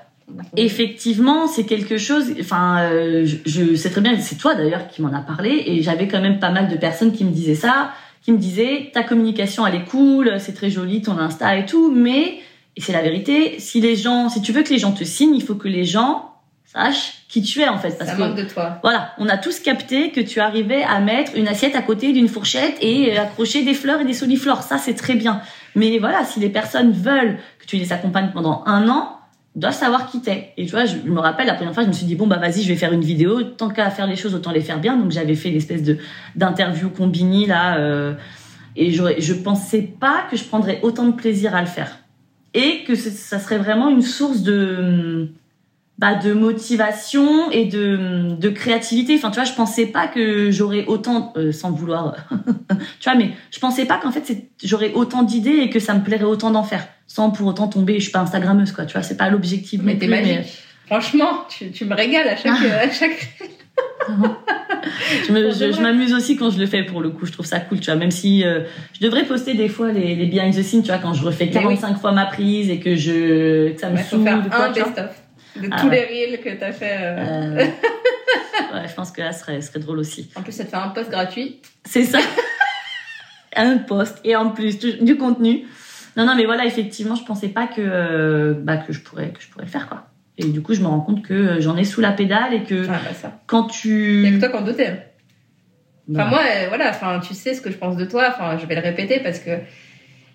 effectivement, 0.56 1.46
c'est 1.46 1.64
quelque 1.64 1.96
chose. 1.96 2.34
Enfin, 2.40 2.82
euh, 2.82 3.24
je, 3.24 3.36
je 3.46 3.74
sais 3.74 3.90
très 3.90 4.00
bien, 4.00 4.18
c'est 4.20 4.36
toi 4.36 4.54
d'ailleurs 4.54 4.88
qui 4.88 5.02
m'en 5.02 5.12
a 5.12 5.20
parlé, 5.20 5.62
et 5.66 5.82
j'avais 5.82 6.08
quand 6.08 6.20
même 6.20 6.38
pas 6.38 6.50
mal 6.50 6.68
de 6.68 6.76
personnes 6.76 7.12
qui 7.12 7.24
me 7.24 7.30
disaient 7.30 7.54
ça, 7.54 7.92
qui 8.22 8.32
me 8.32 8.38
disaient 8.38 8.90
ta 8.92 9.02
communication 9.02 9.66
elle 9.66 9.76
est 9.76 9.84
cool, 9.84 10.34
c'est 10.38 10.52
très 10.54 10.70
joli 10.70 11.00
ton 11.02 11.16
Insta 11.18 11.56
et 11.56 11.64
tout, 11.66 11.90
mais 11.90 12.40
et 12.76 12.80
c'est 12.80 12.92
la 12.92 13.02
vérité. 13.02 13.58
Si 13.58 13.80
les 13.80 13.96
gens, 13.96 14.28
si 14.28 14.40
tu 14.42 14.52
veux 14.52 14.62
que 14.62 14.70
les 14.70 14.78
gens 14.78 14.92
te 14.92 15.04
signent, 15.04 15.34
il 15.34 15.42
faut 15.42 15.54
que 15.54 15.68
les 15.68 15.84
gens 15.84 16.30
sache 16.64 17.24
qui 17.28 17.42
tu 17.42 17.60
es 17.60 17.68
en 17.68 17.78
fait. 17.78 17.98
Parce 17.98 18.10
ça 18.10 18.16
manque 18.16 18.36
de 18.36 18.44
toi. 18.44 18.78
Voilà, 18.82 19.12
on 19.18 19.28
a 19.28 19.36
tous 19.36 19.60
capté 19.60 20.12
que 20.12 20.20
tu 20.20 20.40
arrivais 20.40 20.82
à 20.84 21.00
mettre 21.00 21.32
une 21.36 21.48
assiette 21.48 21.74
à 21.74 21.82
côté 21.82 22.12
d'une 22.12 22.28
fourchette 22.28 22.76
et 22.80 23.16
accrocher 23.18 23.64
des 23.64 23.74
fleurs 23.74 24.00
et 24.00 24.04
des 24.04 24.14
soliflores. 24.14 24.62
Ça, 24.62 24.78
c'est 24.78 24.94
très 24.94 25.14
bien. 25.14 25.40
Mais 25.74 25.98
voilà, 25.98 26.24
si 26.24 26.38
les 26.40 26.48
personnes 26.48 26.92
veulent 26.92 27.38
que 27.58 27.66
tu 27.66 27.76
les 27.76 27.92
accompagnes 27.92 28.30
pendant 28.32 28.62
un 28.66 28.88
an, 28.88 29.16
doivent 29.56 29.74
savoir 29.74 30.08
qui 30.08 30.20
t'es. 30.20 30.52
Et 30.56 30.64
tu 30.64 30.70
vois, 30.70 30.84
je 30.84 30.96
me 30.96 31.18
rappelle 31.18 31.48
la 31.48 31.54
première 31.54 31.74
fois, 31.74 31.82
je 31.82 31.88
me 31.88 31.92
suis 31.92 32.06
dit 32.06 32.14
bon 32.14 32.28
bah 32.28 32.38
vas-y, 32.38 32.62
je 32.62 32.68
vais 32.68 32.76
faire 32.76 32.92
une 32.92 33.04
vidéo. 33.04 33.42
Tant 33.42 33.68
qu'à 33.68 33.90
faire 33.90 34.06
les 34.06 34.16
choses, 34.16 34.34
autant 34.34 34.52
les 34.52 34.60
faire 34.60 34.78
bien. 34.78 34.96
Donc 34.96 35.10
j'avais 35.10 35.34
fait 35.34 35.50
l'espèce 35.50 35.82
de 35.82 35.98
d'interview 36.36 36.88
combini 36.88 37.46
là, 37.46 37.78
euh, 37.78 38.14
et 38.76 38.92
je 38.92 39.32
pensais 39.34 39.82
pas 39.82 40.22
que 40.30 40.36
je 40.36 40.44
prendrais 40.44 40.78
autant 40.82 41.06
de 41.06 41.12
plaisir 41.12 41.56
à 41.56 41.60
le 41.60 41.66
faire 41.66 41.98
et 42.54 42.84
que 42.84 42.94
ça 42.94 43.38
serait 43.38 43.58
vraiment 43.58 43.88
une 43.88 44.02
source 44.02 44.42
de 44.42 45.28
bah, 46.00 46.14
de 46.14 46.32
motivation 46.32 47.50
et 47.50 47.66
de, 47.66 48.34
de 48.34 48.48
créativité. 48.48 49.16
Enfin, 49.16 49.28
tu 49.30 49.34
vois, 49.34 49.44
je 49.44 49.52
pensais 49.52 49.84
pas 49.84 50.06
que 50.06 50.50
j'aurais 50.50 50.86
autant, 50.86 51.34
euh, 51.36 51.52
sans 51.52 51.72
vouloir, 51.72 52.16
tu 53.00 53.10
vois, 53.10 53.14
mais 53.16 53.32
je 53.50 53.58
pensais 53.58 53.84
pas 53.84 53.98
qu'en 53.98 54.10
fait 54.10 54.48
j'aurais 54.64 54.94
autant 54.94 55.22
d'idées 55.22 55.58
et 55.58 55.68
que 55.68 55.78
ça 55.78 55.92
me 55.92 56.02
plairait 56.02 56.24
autant 56.24 56.50
d'en 56.50 56.62
faire, 56.62 56.88
sans 57.06 57.30
pour 57.30 57.46
autant 57.46 57.68
tomber. 57.68 57.98
Je 57.98 58.04
suis 58.04 58.12
pas 58.12 58.20
Instagrammeuse, 58.20 58.72
quoi. 58.72 58.86
Tu 58.86 58.94
vois, 58.94 59.02
c'est 59.02 59.18
pas 59.18 59.28
l'objectif. 59.28 59.82
Mais 59.84 59.98
t'es 59.98 60.06
magique. 60.06 60.62
Franchement, 60.86 61.44
tu, 61.50 61.70
tu, 61.70 61.84
me 61.84 61.94
régales 61.94 62.28
à 62.28 62.36
chaque, 62.36 62.64
à 62.64 62.90
chaque. 62.90 63.38
je 65.26 65.80
m'amuse 65.80 66.14
aussi 66.14 66.36
quand 66.36 66.50
je 66.50 66.58
le 66.58 66.66
fais 66.66 66.82
pour 66.82 67.00
le 67.00 67.10
coup. 67.10 67.26
Je 67.26 67.32
trouve 67.32 67.46
ça 67.46 67.60
cool, 67.60 67.80
tu 67.80 67.86
vois. 67.86 67.96
Même 67.96 68.10
si 68.10 68.44
euh, 68.44 68.60
je 68.92 69.00
devrais 69.00 69.24
poster 69.24 69.54
des 69.54 69.68
fois 69.68 69.92
les, 69.92 70.14
les 70.14 70.26
behind 70.26 70.54
the 70.54 70.62
scenes, 70.62 70.82
tu 70.82 70.88
vois, 70.88 70.98
quand 70.98 71.14
je 71.14 71.24
refais 71.24 71.48
45 71.48 71.98
fois 71.98 72.12
ma 72.12 72.26
prise 72.26 72.70
et 72.70 72.78
que 72.78 72.96
je 72.96 73.72
que 73.72 73.80
ça 73.80 73.90
me 73.90 73.96
ouais, 73.96 74.02
saoule. 74.02 74.24
Faire 74.24 74.34
un 74.52 74.72
best-of 74.72 75.22
de 75.56 75.68
ah 75.70 75.80
tous 75.80 75.90
les 75.90 76.04
reels 76.04 76.40
que 76.40 76.50
t'as 76.50 76.72
fait. 76.72 76.98
Euh... 77.00 77.18
Euh... 77.18 77.56
ouais, 78.74 78.88
je 78.88 78.94
pense 78.94 79.10
que 79.10 79.20
là, 79.20 79.32
ce 79.32 79.40
serait, 79.40 79.60
serait 79.60 79.80
drôle 79.80 79.98
aussi. 79.98 80.30
En 80.36 80.42
plus, 80.42 80.52
ça 80.52 80.64
te 80.64 80.70
fait 80.70 80.76
un 80.76 80.88
post 80.88 81.10
gratuit. 81.10 81.60
C'est 81.84 82.04
ça. 82.04 82.18
un 83.56 83.78
post 83.78 84.20
et 84.24 84.36
en 84.36 84.50
plus 84.50 84.78
du 84.78 85.16
contenu. 85.16 85.66
Non, 86.16 86.26
non, 86.26 86.34
mais 86.34 86.44
voilà, 86.44 86.64
effectivement, 86.66 87.14
je 87.14 87.24
pensais 87.24 87.48
pas 87.48 87.66
que 87.66 87.80
euh, 87.80 88.54
bah, 88.56 88.76
que 88.76 88.92
je 88.92 89.00
pourrais 89.00 89.30
que 89.30 89.40
je 89.40 89.48
pourrais 89.48 89.64
le 89.64 89.70
faire 89.70 89.88
quoi. 89.88 90.09
Et 90.40 90.50
du 90.50 90.62
coup, 90.62 90.74
je 90.74 90.80
me 90.80 90.86
rends 90.86 91.00
compte 91.00 91.22
que 91.22 91.34
euh, 91.34 91.60
j'en 91.60 91.76
ai 91.76 91.84
sous 91.84 92.00
la 92.00 92.12
pédale 92.12 92.54
et 92.54 92.62
que 92.62 92.86
ah, 92.88 93.00
bah 93.04 93.14
ça. 93.14 93.40
quand 93.46 93.64
tu. 93.64 94.24
Il 94.26 94.34
que 94.34 94.40
toi 94.40 94.48
qui 94.48 94.56
en 94.56 94.64
doutais. 94.64 95.06
Enfin, 96.12 96.24
moi, 96.28 96.40
euh, 96.40 96.66
voilà, 96.68 96.90
enfin, 96.90 97.20
tu 97.20 97.34
sais 97.34 97.54
ce 97.54 97.60
que 97.60 97.70
je 97.70 97.76
pense 97.76 97.96
de 97.96 98.04
toi. 98.04 98.28
Enfin, 98.28 98.58
je 98.58 98.66
vais 98.66 98.74
le 98.74 98.80
répéter 98.80 99.20
parce 99.20 99.38
que, 99.38 99.50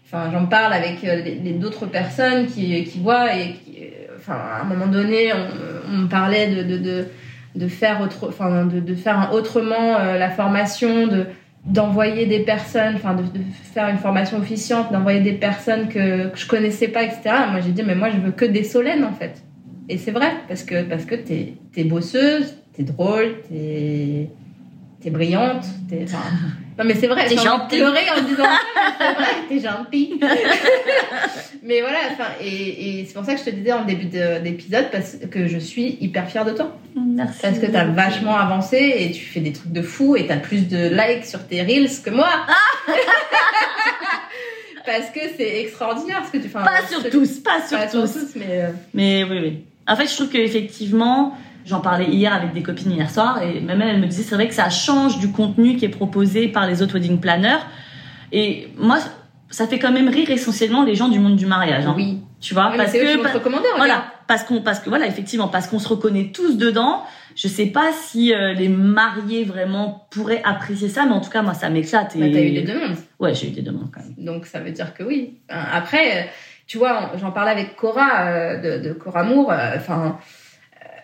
enfin, 0.05 0.29
j'en 0.31 0.45
parle 0.45 0.71
avec 0.71 1.01
les, 1.01 1.51
d'autres 1.51 1.85
personnes 1.85 2.45
qui, 2.45 2.83
qui 2.85 2.99
voient 2.99 3.35
et 3.35 3.53
qui, 3.53 3.79
enfin, 4.17 4.35
à 4.35 4.61
un 4.61 4.63
moment 4.63 4.87
donné, 4.87 5.33
on, 5.33 6.03
on 6.03 6.07
parlait 6.07 6.47
de, 6.47 6.63
de, 6.63 6.77
de, 6.77 7.05
de, 7.55 7.67
faire 7.67 7.99
autre, 8.01 8.29
enfin, 8.29 8.65
de, 8.65 8.79
de 8.79 8.95
faire 8.95 9.31
autrement 9.33 9.97
euh, 9.99 10.17
la 10.17 10.29
formation, 10.29 11.07
de 11.07 11.25
d'envoyer 11.65 12.27
des 12.27 12.41
personnes, 12.41 12.93
enfin 12.95 13.15
de, 13.15 13.23
de, 13.23 13.43
faire 13.73 13.89
une 13.89 13.97
formation 13.97 14.37
officiante, 14.37 14.91
d'envoyer 14.91 15.21
des 15.21 15.33
personnes 15.33 15.87
que, 15.87 16.27
que 16.27 16.37
je 16.37 16.47
connaissais 16.47 16.87
pas, 16.87 17.03
etc. 17.03 17.21
Moi 17.51 17.59
j'ai 17.59 17.71
dit 17.71 17.81
mais 17.83 17.95
moi 17.95 18.09
je 18.11 18.17
veux 18.17 18.31
que 18.31 18.45
des 18.45 18.63
solènes 18.63 19.03
en 19.03 19.13
fait. 19.13 19.41
Et 19.87 19.97
c'est 19.97 20.11
vrai 20.11 20.33
parce 20.47 20.63
que 20.63 20.83
parce 20.83 21.05
que 21.05 21.15
t'es 21.15 21.53
es 21.75 21.83
bosseuse, 21.83 22.55
t'es 22.73 22.83
drôle, 22.83 23.35
t'es 23.49 24.29
t'es 25.01 25.11
brillante, 25.11 25.63
t'es 25.87 26.05
non 26.77 26.83
mais 26.83 26.95
c'est 26.95 27.07
vrai, 27.07 27.27
t'es 27.27 27.37
gentille. 27.37 27.79
pleurer 27.79 28.09
en 28.17 28.23
disant 28.23 28.43
c'est 28.97 29.13
vrai, 29.13 29.25
t'es 29.49 29.59
gentille. 29.59 30.19
mais 31.63 31.81
voilà, 31.81 31.99
enfin 32.11 32.29
et, 32.41 33.01
et 33.01 33.05
c'est 33.05 33.13
pour 33.13 33.23
ça 33.23 33.35
que 33.35 33.39
je 33.39 33.45
te 33.45 33.49
disais 33.51 33.73
en 33.73 33.85
début 33.85 34.05
d'épisode 34.05 34.89
parce 34.91 35.17
que 35.29 35.47
je 35.47 35.59
suis 35.59 35.97
hyper 36.01 36.27
fière 36.27 36.45
de 36.45 36.51
toi. 36.51 36.75
Merci. 36.95 37.39
Parce 37.43 37.59
que 37.59 37.67
t'as 37.67 37.85
vachement 37.85 38.35
avancé 38.35 38.95
et 38.97 39.11
tu 39.11 39.23
fais 39.23 39.41
des 39.41 39.53
trucs 39.53 39.71
de 39.71 39.83
fou 39.83 40.15
et 40.15 40.25
t'as 40.25 40.37
plus 40.37 40.67
de 40.67 40.89
likes 40.89 41.25
sur 41.25 41.45
tes 41.45 41.61
reels 41.61 42.01
que 42.03 42.09
moi. 42.09 42.29
parce 44.85 45.11
que 45.11 45.19
c'est 45.37 45.61
extraordinaire 45.61 46.23
ce 46.25 46.31
que 46.31 46.41
tu 46.41 46.49
fais. 46.49 46.59
Pas 46.59 46.87
sur 46.89 47.07
tous, 47.09 47.39
pas 47.39 47.61
sur 47.67 47.77
pas 47.77 47.85
tous. 47.85 48.11
Sur 48.11 48.21
tous 48.21 48.35
mais, 48.35 48.61
euh... 48.63 48.69
mais 48.93 49.23
oui, 49.23 49.39
oui. 49.39 49.65
En 49.87 49.95
fait, 49.95 50.07
je 50.07 50.15
trouve 50.15 50.29
qu'effectivement, 50.29 51.37
J'en 51.65 51.81
parlais 51.81 52.05
hier 52.05 52.31
avec 52.31 52.53
des 52.53 52.61
copines 52.61 52.91
hier 52.91 53.09
soir 53.09 53.41
et 53.41 53.59
même 53.59 53.81
elle, 53.81 53.99
me 53.99 54.05
disait 54.05 54.21
c'est 54.21 54.35
vrai 54.35 54.47
que 54.47 54.53
ça 54.53 54.69
change 54.69 55.17
du 55.17 55.31
contenu 55.31 55.77
qui 55.77 55.85
est 55.85 55.89
proposé 55.89 56.47
par 56.47 56.67
les 56.67 56.83
autres 56.83 56.93
wedding 56.93 57.19
planners. 57.19 57.57
Et 58.31 58.67
moi, 58.77 58.99
ça 59.49 59.65
fait 59.65 59.79
quand 59.79 59.91
même 59.91 60.07
rire 60.07 60.29
essentiellement 60.29 60.83
les 60.83 60.93
gens 60.93 61.09
du 61.09 61.17
monde 61.17 61.35
du 61.35 61.47
mariage. 61.47 61.87
Hein. 61.87 61.95
Oui. 61.97 62.19
Tu 62.39 62.53
vois, 62.53 62.69
oui, 62.69 62.77
parce 62.77 62.91
que 62.91 63.77
voilà, 63.77 64.05
parce 64.27 64.43
qu'on 64.43 64.61
parce 64.61 64.79
que 64.79 64.89
voilà 64.89 65.07
effectivement 65.07 65.47
parce 65.47 65.65
qu'on 65.65 65.79
se 65.79 65.87
reconnaît 65.87 66.31
tous 66.31 66.57
dedans. 66.57 67.01
Je 67.35 67.47
sais 67.47 67.65
pas 67.65 67.91
si 67.91 68.33
euh, 68.33 68.53
les 68.53 68.69
mariés 68.69 69.43
vraiment 69.43 70.07
pourraient 70.11 70.43
apprécier 70.43 70.87
ça, 70.87 71.05
mais 71.05 71.13
en 71.13 71.21
tout 71.21 71.31
cas 71.31 71.41
moi 71.41 71.55
ça 71.55 71.69
m'éclate. 71.69 72.15
Et... 72.15 72.19
Bah, 72.19 72.27
t'as 72.31 72.41
eu 72.41 72.51
des 72.51 72.61
demandes. 72.61 72.97
Ouais, 73.19 73.33
j'ai 73.33 73.47
eu 73.47 73.51
des 73.51 73.63
demandes 73.63 73.89
quand 73.91 74.01
même. 74.01 74.13
Donc 74.23 74.45
ça 74.45 74.59
veut 74.59 74.71
dire 74.71 74.93
que 74.93 75.03
oui. 75.03 75.39
Après, 75.49 76.29
tu 76.67 76.77
vois, 76.77 77.11
j'en 77.19 77.31
parlais 77.31 77.51
avec 77.51 77.75
Cora 77.75 78.27
euh, 78.27 78.57
de, 78.57 78.87
de 78.89 78.93
Cora 78.93 79.23
Moore. 79.23 79.51
Euh, 79.51 79.73
enfin 79.75 80.17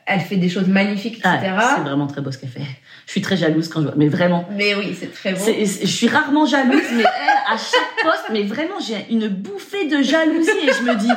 elle 0.05 0.19
fait 0.19 0.35
des 0.35 0.49
choses 0.49 0.67
magnifiques, 0.67 1.17
etc. 1.17 1.53
Ah, 1.57 1.75
c'est 1.77 1.83
vraiment 1.83 2.07
très 2.07 2.21
beau 2.21 2.31
ce 2.31 2.37
qu'elle 2.37 2.49
fait. 2.49 2.61
Je 3.05 3.11
suis 3.11 3.21
très 3.21 3.37
jalouse 3.37 3.69
quand 3.69 3.81
je 3.81 3.85
vois, 3.85 3.95
mais 3.95 4.07
vraiment. 4.07 4.47
Mais 4.51 4.75
oui, 4.75 4.95
c'est 4.99 5.13
très 5.13 5.33
beau. 5.33 5.39
Je 5.45 5.87
suis 5.87 6.07
rarement 6.07 6.45
jalouse, 6.45 6.83
mais 6.93 7.03
elle, 7.03 7.53
à 7.53 7.57
chaque 7.57 8.03
poste, 8.03 8.25
mais 8.31 8.43
vraiment, 8.43 8.79
j'ai 8.79 9.05
une 9.13 9.27
bouffée 9.27 9.87
de 9.87 10.01
jalousie 10.01 10.49
et 10.67 10.73
je 10.73 10.83
me 10.83 10.95
dis, 10.95 11.09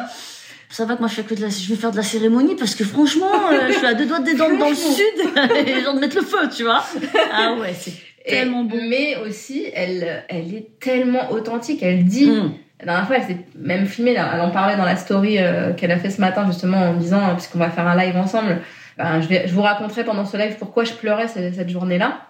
ça 0.69 0.85
va 0.85 0.95
que 0.97 1.01
moi 1.01 1.09
je 1.09 1.15
fais 1.15 1.23
que 1.23 1.35
de 1.35 1.43
la, 1.43 1.49
je 1.49 1.69
vais 1.69 1.77
faire 1.77 1.91
de 1.91 1.97
la 1.97 2.03
cérémonie 2.03 2.57
parce 2.57 2.75
que 2.75 2.85
franchement, 2.85 3.31
euh, 3.51 3.69
je 3.69 3.75
suis 3.75 3.87
à 3.87 3.95
deux 3.95 4.07
doigts 4.07 4.21
des 4.21 4.35
dents 4.35 4.57
dans 4.57 4.69
le 4.69 4.75
sud 4.75 5.05
et 5.67 5.87
envie 5.87 5.97
de 5.97 6.01
mettre 6.01 6.17
le 6.17 6.23
feu, 6.23 6.49
tu 6.55 6.65
vois. 6.65 6.85
Ah 7.33 7.55
ouais, 7.55 7.75
c'est 7.79 7.95
tellement 8.27 8.65
beau. 8.65 8.77
Mais 8.89 9.17
aussi, 9.17 9.67
elle, 9.75 10.25
elle 10.29 10.55
est 10.55 10.79
tellement 10.81 11.33
authentique. 11.33 11.83
Elle 11.83 12.05
dit. 12.05 12.31
Mm. 12.31 12.55
La 12.81 12.87
dernière 12.87 13.07
fois, 13.07 13.17
elle 13.17 13.25
s'est 13.25 13.47
même 13.57 13.87
filmée, 13.87 14.15
elle 14.15 14.41
en 14.41 14.51
parlait 14.51 14.77
dans 14.77 14.85
la 14.85 14.97
story 14.97 15.39
euh, 15.39 15.73
qu'elle 15.73 15.93
a 15.93 15.99
fait 15.99 16.11
ce 16.11 16.21
matin, 16.21 16.47
justement, 16.47 16.79
en 16.79 16.95
disant, 16.95 17.35
puisqu'on 17.35 17.59
va 17.59 17.71
faire 17.71 17.87
un 17.87 17.97
live 17.97 18.17
ensemble, 18.17 18.61
ben, 18.99 19.21
je, 19.21 19.29
vais, 19.29 19.47
je 19.47 19.55
vous 19.55 19.63
raconterai 19.63 20.05
pendant 20.05 20.25
ce 20.25 20.37
live 20.37 20.57
pourquoi 20.59 20.85
je 20.85 20.93
pleurais 20.93 21.29
cette, 21.29 21.55
cette 21.55 21.71
journée-là. 21.71 22.27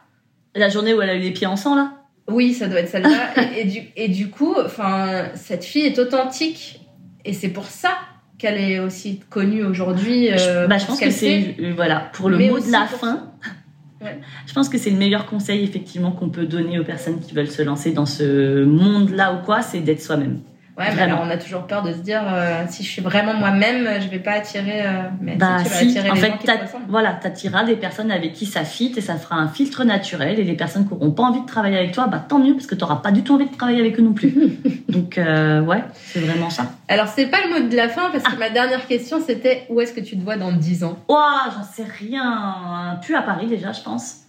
La 0.54 0.68
journée 0.68 0.94
où 0.94 1.02
elle 1.02 1.10
a 1.10 1.14
eu 1.14 1.20
les 1.20 1.32
pieds 1.32 1.46
en 1.46 1.56
sang, 1.56 1.74
là? 1.74 1.92
Oui, 2.28 2.54
ça 2.54 2.68
doit 2.68 2.80
être 2.80 2.88
celle-là. 2.88 3.42
et, 3.56 3.60
et, 3.60 3.64
du, 3.64 3.80
et 3.96 4.08
du 4.08 4.30
coup, 4.30 4.54
cette 5.34 5.64
fille 5.64 5.86
est 5.86 5.98
authentique. 5.98 6.80
Et 7.24 7.32
c'est 7.32 7.48
pour 7.48 7.66
ça 7.66 7.90
qu'elle 8.38 8.58
est 8.60 8.78
aussi 8.78 9.20
connue 9.30 9.64
aujourd'hui. 9.64 10.30
Euh, 10.30 10.66
bah, 10.66 10.78
je 10.78 10.86
pense 10.86 11.00
que 11.00 11.10
c'est, 11.10 11.56
euh, 11.60 11.72
voilà, 11.74 12.10
pour 12.12 12.28
le 12.28 12.38
mot 12.38 12.58
de 12.58 12.70
la 12.70 12.86
fin. 12.86 13.30
Je 14.46 14.52
pense 14.52 14.68
que 14.68 14.78
c'est 14.78 14.90
le 14.90 14.96
meilleur 14.96 15.26
conseil 15.26 15.62
effectivement 15.62 16.12
qu'on 16.12 16.28
peut 16.28 16.46
donner 16.46 16.78
aux 16.78 16.84
personnes 16.84 17.20
qui 17.20 17.34
veulent 17.34 17.50
se 17.50 17.62
lancer 17.62 17.92
dans 17.92 18.06
ce 18.06 18.64
monde-là 18.64 19.34
ou 19.34 19.44
quoi, 19.44 19.62
c'est 19.62 19.80
d'être 19.80 20.02
soi-même. 20.02 20.40
Ouais, 20.76 20.86
mais 20.96 21.02
alors 21.02 21.20
on 21.24 21.30
a 21.30 21.36
toujours 21.36 21.68
peur 21.68 21.82
de 21.84 21.92
se 21.92 21.98
dire 21.98 22.22
euh, 22.26 22.64
si 22.68 22.82
je 22.82 22.88
suis 22.90 23.00
vraiment 23.00 23.32
moi-même, 23.34 23.88
je 24.00 24.08
vais 24.08 24.18
pas 24.18 24.32
attirer. 24.32 24.82
Euh, 24.84 25.02
mais 25.20 25.36
bah, 25.36 25.58
si, 25.58 25.64
tu 25.64 25.70
vas 25.70 25.76
si. 25.76 25.84
attirer 25.86 26.10
en 26.10 26.14
les 26.14 26.20
fait, 26.20 26.30
gens 26.30 26.36
qui 26.38 26.46
t'as- 26.46 26.56
te 26.56 26.62
ressemblent. 26.64 26.84
voilà, 26.88 27.12
t'attireras 27.12 27.62
des 27.62 27.76
personnes 27.76 28.10
avec 28.10 28.32
qui 28.32 28.44
ça 28.46 28.64
fit 28.64 28.92
et 28.96 29.00
ça 29.00 29.14
fera 29.16 29.36
un 29.36 29.46
filtre 29.46 29.84
naturel. 29.84 30.40
Et 30.40 30.42
les 30.44 30.54
personnes 30.54 30.88
qui 30.88 30.92
auront 30.94 31.12
pas 31.12 31.22
envie 31.22 31.42
de 31.42 31.46
travailler 31.46 31.78
avec 31.78 31.92
toi, 31.92 32.08
bah 32.08 32.24
tant 32.28 32.40
mieux 32.40 32.54
parce 32.54 32.66
que 32.66 32.74
t'auras 32.74 32.96
pas 32.96 33.12
du 33.12 33.22
tout 33.22 33.34
envie 33.34 33.48
de 33.48 33.54
travailler 33.54 33.78
avec 33.78 33.96
eux 34.00 34.02
non 34.02 34.14
plus. 34.14 34.34
Donc 34.88 35.16
euh, 35.16 35.60
ouais, 35.60 35.84
c'est 35.94 36.18
vraiment 36.20 36.50
ça. 36.50 36.66
Alors 36.88 37.06
c'est 37.06 37.26
pas 37.26 37.38
le 37.46 37.62
mot 37.62 37.68
de 37.68 37.76
la 37.76 37.88
fin 37.88 38.10
parce 38.10 38.24
que 38.24 38.36
ma 38.36 38.50
dernière 38.50 38.86
question 38.88 39.18
c'était 39.24 39.66
où 39.70 39.80
est-ce 39.80 39.92
que 39.92 40.00
tu 40.00 40.16
te 40.18 40.24
vois 40.24 40.36
dans 40.36 40.50
10 40.50 40.82
ans? 40.82 40.98
Ouah, 41.08 41.50
j'en 41.54 41.62
sais 41.62 41.88
rien. 42.00 42.98
Plus 43.00 43.14
à 43.14 43.22
Paris 43.22 43.46
déjà, 43.46 43.70
je 43.70 43.80
pense. 43.82 44.22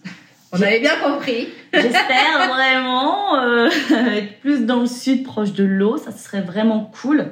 On 0.58 0.62
avait 0.62 0.80
bien 0.80 0.96
compris. 1.02 1.48
J'espère 1.72 2.48
vraiment 2.54 3.38
euh, 3.40 3.68
être 4.16 4.40
plus 4.40 4.64
dans 4.66 4.80
le 4.80 4.86
sud, 4.86 5.22
proche 5.24 5.52
de 5.52 5.64
l'eau. 5.64 5.96
Ça 5.96 6.10
serait 6.12 6.40
vraiment 6.42 6.90
cool. 7.02 7.26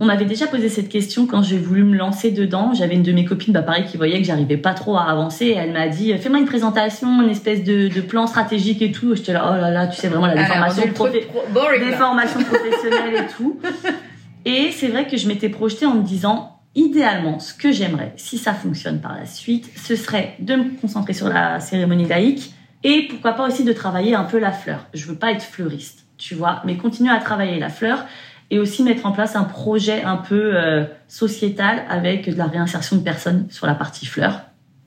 On 0.00 0.06
m'avait 0.06 0.24
déjà 0.24 0.48
posé 0.48 0.68
cette 0.68 0.88
question 0.88 1.26
quand 1.26 1.42
j'ai 1.42 1.56
voulu 1.56 1.84
me 1.84 1.96
lancer 1.96 2.32
dedans. 2.32 2.72
J'avais 2.74 2.94
une 2.94 3.04
de 3.04 3.12
mes 3.12 3.24
copines, 3.24 3.52
bah 3.52 3.62
pareil, 3.62 3.84
qui 3.84 3.96
voyait 3.96 4.18
que 4.18 4.24
j'arrivais 4.26 4.56
pas 4.56 4.74
trop 4.74 4.96
à 4.96 5.02
avancer. 5.04 5.46
Et 5.46 5.52
elle 5.54 5.72
m'a 5.72 5.86
dit, 5.86 6.12
fais-moi 6.18 6.40
une 6.40 6.46
présentation, 6.46 7.22
une 7.22 7.30
espèce 7.30 7.62
de, 7.62 7.86
de 7.86 8.00
plan 8.00 8.26
stratégique 8.26 8.82
et 8.82 8.90
tout. 8.90 9.14
J'étais 9.14 9.32
là, 9.32 9.52
oh 9.54 9.60
là 9.60 9.70
là, 9.70 9.86
tu 9.86 9.96
sais 10.00 10.08
vraiment 10.08 10.26
la 10.26 10.34
déformation, 10.34 10.82
rendu 10.82 10.88
le 10.88 10.94
truc 10.94 11.12
profé- 11.12 11.26
pro- 11.26 11.44
boring, 11.52 11.84
des 11.84 11.90
là. 11.92 11.96
formations 11.96 12.40
professionnelles 12.42 13.24
et 13.24 13.32
tout. 13.36 13.60
Et 14.46 14.72
c'est 14.72 14.88
vrai 14.88 15.06
que 15.06 15.16
je 15.16 15.26
m'étais 15.28 15.48
projetée 15.48 15.86
en 15.86 15.94
me 15.94 16.02
disant, 16.02 16.53
idéalement, 16.74 17.38
ce 17.38 17.54
que 17.54 17.72
j'aimerais, 17.72 18.12
si 18.16 18.38
ça 18.38 18.52
fonctionne 18.52 19.00
par 19.00 19.16
la 19.16 19.26
suite, 19.26 19.70
ce 19.76 19.96
serait 19.96 20.36
de 20.40 20.56
me 20.56 20.80
concentrer 20.80 21.12
sur 21.12 21.28
la 21.28 21.60
cérémonie 21.60 22.06
laïque 22.06 22.52
et 22.82 23.08
pourquoi 23.08 23.32
pas 23.32 23.46
aussi 23.46 23.64
de 23.64 23.72
travailler 23.72 24.14
un 24.14 24.24
peu 24.24 24.38
la 24.38 24.52
fleur. 24.52 24.86
Je 24.92 25.06
veux 25.06 25.16
pas 25.16 25.32
être 25.32 25.42
fleuriste, 25.42 26.06
tu 26.18 26.34
vois, 26.34 26.62
mais 26.64 26.76
continuer 26.76 27.10
à 27.10 27.18
travailler 27.18 27.58
la 27.58 27.70
fleur 27.70 28.04
et 28.50 28.58
aussi 28.58 28.82
mettre 28.82 29.06
en 29.06 29.12
place 29.12 29.36
un 29.36 29.44
projet 29.44 30.02
un 30.02 30.16
peu 30.16 30.56
euh, 30.56 30.84
sociétal 31.08 31.84
avec 31.88 32.28
de 32.28 32.36
la 32.36 32.46
réinsertion 32.46 32.96
de 32.96 33.02
personnes 33.02 33.46
sur 33.50 33.66
la 33.66 33.74
partie 33.74 34.06
fleur. 34.06 34.42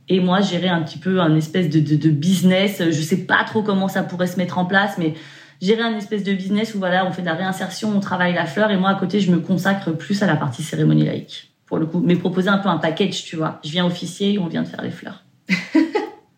Et 0.10 0.20
moi, 0.20 0.42
gérer 0.42 0.70
un 0.70 0.84
petit 0.84 1.00
peu 1.00 1.20
un 1.20 1.36
espèce 1.36 1.70
de, 1.70 1.80
de, 1.80 1.96
de 1.96 2.10
business. 2.10 2.82
Je 2.82 3.02
sais 3.02 3.26
pas 3.26 3.44
trop 3.46 3.62
comment 3.62 3.88
ça 3.88 4.04
pourrait 4.04 4.28
se 4.28 4.38
mettre 4.38 4.58
en 4.58 4.66
place, 4.66 4.98
mais 4.98 5.16
gérer 5.62 5.82
un 5.82 5.98
espèce 5.98 6.24
de 6.24 6.34
business 6.34 6.76
où 6.76 6.80
voilà, 6.80 7.06
on 7.06 7.12
fait 7.12 7.22
de 7.22 7.28
la 7.28 7.34
réinsertion, 7.34 7.92
on 7.96 8.00
travaille 8.00 8.34
la 8.34 8.46
fleur, 8.46 8.72
et 8.72 8.78
moi 8.78 8.90
à 8.90 8.96
côté, 8.96 9.20
je 9.20 9.32
me 9.32 9.40
consacre 9.40 9.92
plus 9.92 10.22
à 10.24 10.28
la 10.28 10.36
partie 10.36 10.64
cérémonie 10.64 11.06
laïque. 11.06 11.52
Pour 11.68 11.78
le 11.78 11.86
coup, 11.86 12.02
mais 12.04 12.16
proposer 12.16 12.50
un 12.50 12.58
peu 12.58 12.70
un 12.70 12.78
package, 12.78 13.26
tu 13.26 13.36
vois. 13.36 13.60
Je 13.64 13.70
viens 13.70 13.86
officier, 13.86 14.40
on 14.40 14.48
vient 14.48 14.64
de 14.64 14.68
faire 14.68 14.82
les 14.82 14.90
fleurs. 14.90 15.24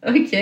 ok, 0.07 0.35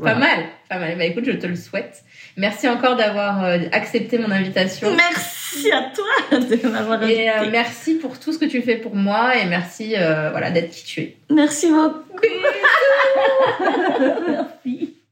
pas 0.00 0.14
mal, 0.14 0.44
pas 0.68 0.78
mal. 0.78 0.98
Bah 0.98 1.04
écoute, 1.04 1.24
je 1.24 1.32
te 1.32 1.46
le 1.46 1.56
souhaite. 1.56 2.02
Merci 2.36 2.68
encore 2.68 2.96
d'avoir 2.96 3.44
euh, 3.44 3.58
accepté 3.72 4.18
mon 4.18 4.30
invitation. 4.30 4.94
Merci 4.94 5.70
à 5.70 5.92
toi 5.94 6.38
de 6.38 6.68
m'avoir 6.68 7.02
invité. 7.02 7.24
Et 7.24 7.30
euh, 7.30 7.50
merci 7.50 7.94
pour 7.94 8.18
tout 8.18 8.32
ce 8.32 8.38
que 8.38 8.46
tu 8.46 8.62
fais 8.62 8.76
pour 8.76 8.96
moi 8.96 9.36
et 9.36 9.46
merci 9.46 9.94
euh, 9.96 10.30
voilà 10.30 10.50
d'être 10.50 10.70
qui 10.70 10.84
tu 10.84 11.00
es. 11.00 11.16
Merci 11.30 11.70
beaucoup. 11.70 12.00
merci. 14.28 14.96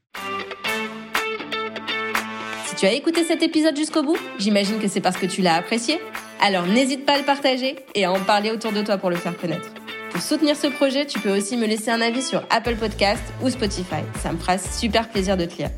Si 2.65 2.75
tu 2.75 2.85
as 2.85 2.93
écouté 2.93 3.23
cet 3.23 3.43
épisode 3.43 3.77
jusqu'au 3.77 4.01
bout, 4.01 4.17
j'imagine 4.39 4.79
que 4.79 4.87
c'est 4.87 5.01
parce 5.01 5.17
que 5.17 5.27
tu 5.27 5.43
l'as 5.43 5.53
apprécié. 5.55 5.99
Alors 6.43 6.65
n'hésite 6.65 7.05
pas 7.05 7.13
à 7.13 7.17
le 7.19 7.23
partager 7.23 7.75
et 7.93 8.05
à 8.05 8.11
en 8.11 8.19
parler 8.19 8.49
autour 8.49 8.71
de 8.71 8.81
toi 8.81 8.97
pour 8.97 9.11
le 9.11 9.15
faire 9.15 9.37
connaître. 9.37 9.69
Pour 10.11 10.21
soutenir 10.21 10.55
ce 10.55 10.65
projet, 10.67 11.05
tu 11.05 11.19
peux 11.19 11.29
aussi 11.37 11.55
me 11.55 11.67
laisser 11.67 11.91
un 11.91 12.01
avis 12.01 12.23
sur 12.23 12.41
Apple 12.49 12.75
Podcast 12.75 13.21
ou 13.43 13.49
Spotify. 13.51 14.01
Ça 14.21 14.33
me 14.33 14.39
fera 14.39 14.57
super 14.57 15.07
plaisir 15.07 15.37
de 15.37 15.45
te 15.45 15.55
lire. 15.57 15.69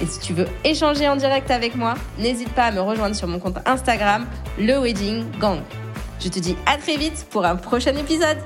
Et 0.00 0.06
si 0.06 0.20
tu 0.20 0.32
veux 0.32 0.46
échanger 0.64 1.08
en 1.08 1.16
direct 1.16 1.50
avec 1.50 1.74
moi, 1.74 1.94
n'hésite 2.18 2.50
pas 2.50 2.66
à 2.66 2.70
me 2.70 2.80
rejoindre 2.80 3.16
sur 3.16 3.26
mon 3.26 3.40
compte 3.40 3.58
Instagram, 3.66 4.26
le 4.58 4.78
Wedding 4.78 5.24
Gang. 5.40 5.58
Je 6.20 6.28
te 6.28 6.38
dis 6.38 6.56
à 6.66 6.78
très 6.78 6.96
vite 6.96 7.26
pour 7.30 7.44
un 7.44 7.56
prochain 7.56 7.94
épisode. 7.96 8.38